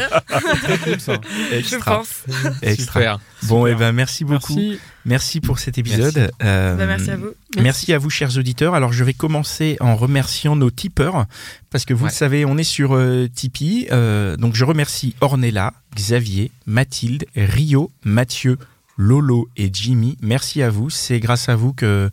C'est 0.66 0.82
cool 0.82 1.01
ça. 1.01 1.12
Je 1.53 1.57
Extra. 1.57 1.99
pense. 1.99 2.24
extra. 2.62 3.01
Super. 3.01 3.20
Bon, 3.45 3.66
et 3.66 3.74
ben 3.74 3.93
merci 3.93 4.24
beaucoup. 4.24 4.55
Merci, 4.57 4.80
Merci. 5.05 5.41
pour 5.41 5.59
cet 5.61 5.78
épisode. 5.78 6.30
Euh, 6.43 6.74
Bah, 6.76 6.87
merci 6.87 7.11
à 7.12 7.16
vous. 7.16 7.30
Merci 7.61 7.93
à 7.93 7.99
vous, 7.99 8.11
chers 8.11 8.37
auditeurs. 8.37 8.74
Alors, 8.74 8.93
je 8.93 9.05
vais 9.05 9.12
commencer 9.14 9.76
en 9.80 9.95
remerciant 9.95 10.57
nos 10.57 10.70
tipeurs, 10.72 11.26
parce 11.70 11.84
que 11.84 11.95
vous 11.95 12.05
Ouais. 12.07 12.11
le 12.11 12.16
savez, 12.16 12.45
on 12.45 12.59
est 12.59 12.64
sur 12.64 12.95
euh, 12.97 13.28
Tipeee. 13.32 13.87
Euh, 13.93 14.37
donc, 14.37 14.55
je 14.57 14.64
remercie 14.64 15.14
Ornella, 15.20 15.72
Xavier, 15.95 16.51
Mathilde, 16.66 17.24
Rio, 17.37 17.93
Mathieu, 18.05 18.59
Lolo 18.97 19.49
et 19.57 19.70
Jimmy. 19.72 20.16
Merci 20.22 20.62
à 20.62 20.70
vous. 20.70 20.90
C'est 20.90 21.20
grâce 21.20 21.49
à 21.49 21.57
vous 21.57 21.72
que 21.72 22.11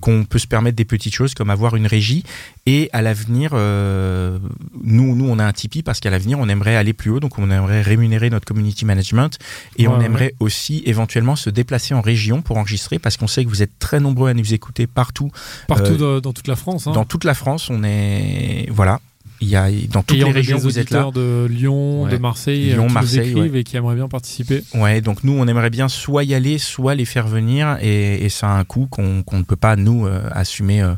qu'on 0.00 0.24
peut 0.24 0.38
se 0.38 0.46
permettre 0.46 0.76
des 0.76 0.84
petites 0.84 1.14
choses 1.14 1.34
comme 1.34 1.50
avoir 1.50 1.76
une 1.76 1.86
régie. 1.86 2.24
Et 2.66 2.90
à 2.92 3.00
l'avenir, 3.00 3.50
euh, 3.54 4.38
nous, 4.82 5.14
nous, 5.14 5.28
on 5.28 5.38
a 5.38 5.44
un 5.44 5.52
Tipeee 5.52 5.82
parce 5.82 6.00
qu'à 6.00 6.10
l'avenir, 6.10 6.38
on 6.38 6.48
aimerait 6.48 6.76
aller 6.76 6.92
plus 6.92 7.10
haut. 7.10 7.20
Donc, 7.20 7.38
on 7.38 7.50
aimerait 7.50 7.80
rémunérer 7.82 8.28
notre 8.30 8.44
community 8.44 8.84
management 8.84 9.38
et 9.76 9.86
Ouais, 9.86 9.94
on 9.94 9.98
ouais. 9.98 10.04
aimerait 10.06 10.34
aussi 10.40 10.82
éventuellement 10.84 11.36
se 11.36 11.48
déplacer 11.48 11.94
en 11.94 12.00
région 12.00 12.42
pour 12.42 12.58
enregistrer 12.58 12.98
parce 12.98 13.16
qu'on 13.16 13.28
sait 13.28 13.44
que 13.44 13.48
vous 13.48 13.62
êtes 13.62 13.78
très 13.78 14.00
nombreux 14.00 14.28
à 14.30 14.34
nous 14.34 14.52
écouter 14.52 14.86
partout 14.86 15.30
Partout 15.68 15.92
Euh, 16.00 16.16
dans, 16.20 16.20
dans 16.20 16.32
toute 16.32 16.48
la 16.48 16.56
France. 16.56 16.86
Hein. 16.86 16.92
dans 16.92 17.04
toute 17.04 17.24
la 17.24 17.34
France, 17.34 17.70
on 17.70 17.82
est 17.84 18.66
voilà. 18.70 19.00
Il 19.42 19.48
y 19.48 19.56
a 19.56 19.68
dans 19.92 20.02
toutes 20.02 20.16
Et 20.16 20.24
les 20.24 20.30
régions 20.32 20.56
des 20.56 20.62
vous 20.62 20.78
êtes 20.78 20.90
là. 20.90 21.10
de 21.14 21.46
Lyon, 21.50 22.04
Ouais. 22.04 22.10
de 22.10 22.16
Marseille, 22.16 22.70
Lyon, 22.70 22.84
euh, 22.84 22.88
qui 22.88 22.94
Marseille, 22.94 23.32
nous 23.34 23.38
écrivent 23.40 23.56
et 23.56 23.64
qui 23.64 23.76
aimeraient 23.76 23.94
bien 23.94 24.08
participer. 24.08 24.64
Ouais, 24.74 25.02
donc 25.02 25.24
nous 25.24 25.34
on 25.38 25.46
aimerait 25.46 25.68
bien 25.70 25.88
soit 25.88 26.24
y 26.24 26.34
aller, 26.34 26.56
soit 26.58 26.94
les 26.94 27.04
faire 27.04 27.26
venir 27.28 27.76
et, 27.82 28.24
et 28.24 28.28
ça 28.30 28.48
a 28.48 28.58
un 28.58 28.64
coût 28.64 28.86
qu'on 28.86 29.22
ne 29.32 29.42
peut 29.42 29.56
pas 29.56 29.76
nous 29.76 30.06
euh, 30.06 30.20
assumer 30.32 30.80
euh, 30.82 30.94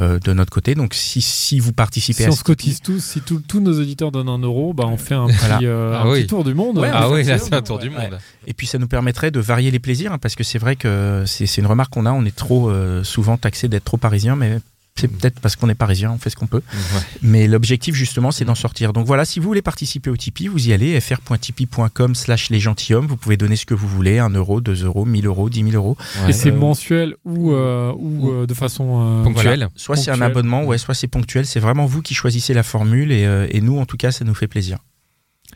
euh, 0.00 0.18
de 0.18 0.32
notre 0.32 0.50
côté. 0.50 0.74
Donc 0.74 0.94
si, 0.94 1.20
si 1.20 1.60
vous 1.60 1.72
participez 1.74 2.22
Si 2.22 2.24
à 2.24 2.28
on 2.30 2.32
ce 2.32 2.38
se 2.38 2.44
cotise 2.44 2.80
tous, 2.80 2.98
si 3.04 3.20
tous- 3.20 3.60
nos 3.60 3.78
auditeurs 3.78 4.10
donnent 4.10 4.30
un 4.30 4.38
euro, 4.38 4.72
bah 4.72 4.84
on 4.86 4.96
fait 4.96 5.14
un 5.14 5.26
Voilà. 5.26 5.58
euh, 5.62 5.92
Ah 5.94 6.02
un 6.04 6.10
oui. 6.10 6.20
petit 6.20 6.28
tour 6.28 6.44
du 6.44 6.54
monde. 6.54 6.78
Ouais, 6.78 6.88
Ah 6.90 7.10
oui, 7.10 7.22
là 7.24 7.38
c'est 7.38 7.52
un 7.54 7.60
tour 7.62 7.78
du 7.78 7.88
ouais. 7.88 7.94
monde. 8.10 8.18
Et 8.46 8.54
puis 8.54 8.66
ça 8.66 8.78
nous 8.78 8.88
permettrait 8.88 9.30
de 9.30 9.38
varier 9.40 9.70
les 9.70 9.78
plaisirs, 9.78 10.12
hein, 10.12 10.18
parce 10.18 10.34
que 10.34 10.44
c'est 10.44 10.58
vrai 10.58 10.76
que 10.76 11.24
c'est 11.26 11.44
c'est 11.46 11.60
une 11.60 11.66
remarque 11.66 11.92
qu'on 11.92 12.06
a, 12.06 12.12
on 12.12 12.24
est 12.24 12.34
trop 12.34 12.70
euh, 12.70 13.04
souvent 13.04 13.36
taxé 13.36 13.68
d'être 13.68 13.84
trop 13.84 13.98
parisien, 13.98 14.34
mais 14.34 14.58
C'est 14.94 15.08
peut-être 15.08 15.40
parce 15.40 15.56
qu'on 15.56 15.68
est 15.70 15.74
parisien, 15.74 16.12
on 16.12 16.18
fait 16.18 16.28
ce 16.30 16.36
qu'on 16.36 16.46
peut. 16.46 16.60
Ouais. 16.72 17.00
Mais 17.22 17.48
l'objectif, 17.48 17.94
justement, 17.94 18.30
c'est 18.30 18.44
d'en 18.44 18.54
sortir. 18.54 18.92
Donc 18.92 19.06
voilà, 19.06 19.24
si 19.24 19.40
vous 19.40 19.46
voulez 19.46 19.62
participer 19.62 20.10
au 20.10 20.16
Tipeee, 20.16 20.48
vous 20.48 20.68
y 20.68 20.72
allez, 20.74 21.00
fr.tipeee.com 21.00 22.14
slash 22.14 22.50
les 22.50 22.60
gentilshommes. 22.60 23.06
Vous 23.06 23.16
pouvez 23.16 23.36
donner 23.38 23.56
ce 23.56 23.64
que 23.66 23.72
vous 23.74 23.88
voulez, 23.88 24.18
1 24.18 24.28
euro, 24.30 24.60
2 24.60 24.84
euros, 24.84 25.04
1000 25.06 25.26
euros, 25.26 25.48
10 25.48 25.62
000 25.70 25.74
euros. 25.74 25.96
Ouais. 26.22 26.30
Et 26.30 26.32
c'est 26.34 26.50
Euh, 26.50 26.56
mensuel 26.56 27.14
ou, 27.24 27.52
euh, 27.52 27.92
ou 27.96 28.30
euh, 28.30 28.46
de 28.46 28.54
façon 28.54 29.00
euh, 29.00 29.24
Ponctuel. 29.24 29.44
Voilà. 29.46 29.68
Soit 29.76 29.96
c'est 29.96 30.10
un 30.10 30.20
abonnement, 30.20 30.64
ouais, 30.64 30.78
soit 30.78 30.94
c'est 30.94 31.08
ponctuel. 31.08 31.46
C'est 31.46 31.60
vraiment 31.60 31.86
vous 31.86 32.02
qui 32.02 32.14
choisissez 32.14 32.52
la 32.54 32.62
formule 32.62 33.12
et, 33.12 33.24
euh, 33.24 33.46
et 33.50 33.60
nous, 33.62 33.78
en 33.78 33.86
tout 33.86 33.96
cas, 33.96 34.12
ça 34.12 34.24
nous 34.26 34.34
fait 34.34 34.46
plaisir. 34.48 34.78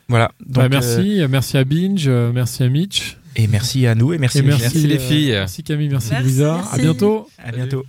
Voilà. 0.09 0.32
Donc, 0.41 0.62
Bah, 0.64 0.68
merci, 0.70 1.20
euh, 1.20 1.28
merci 1.28 1.57
à 1.59 1.64
Binge, 1.64 2.05
euh, 2.07 2.32
merci 2.32 2.62
à 2.62 2.68
Mitch, 2.68 3.16
et 3.37 3.47
merci 3.49 3.87
à 3.87 3.95
nous 3.95 4.12
et 4.12 4.18
merci, 4.18 4.39
et 4.39 4.41
à 4.41 4.45
merci, 4.45 4.62
Merci 4.62 4.87
les 4.87 4.99
filles. 4.99 5.30
merci 5.32 5.62
Camille, 5.62 5.89
merci, 5.89 6.09
Merci, 6.11 6.24
Louisa. 6.24 6.55
À 6.55 6.57
merci. 6.59 6.80
bientôt. 6.80 7.28
À 7.39 7.53
bientôt. 7.53 7.84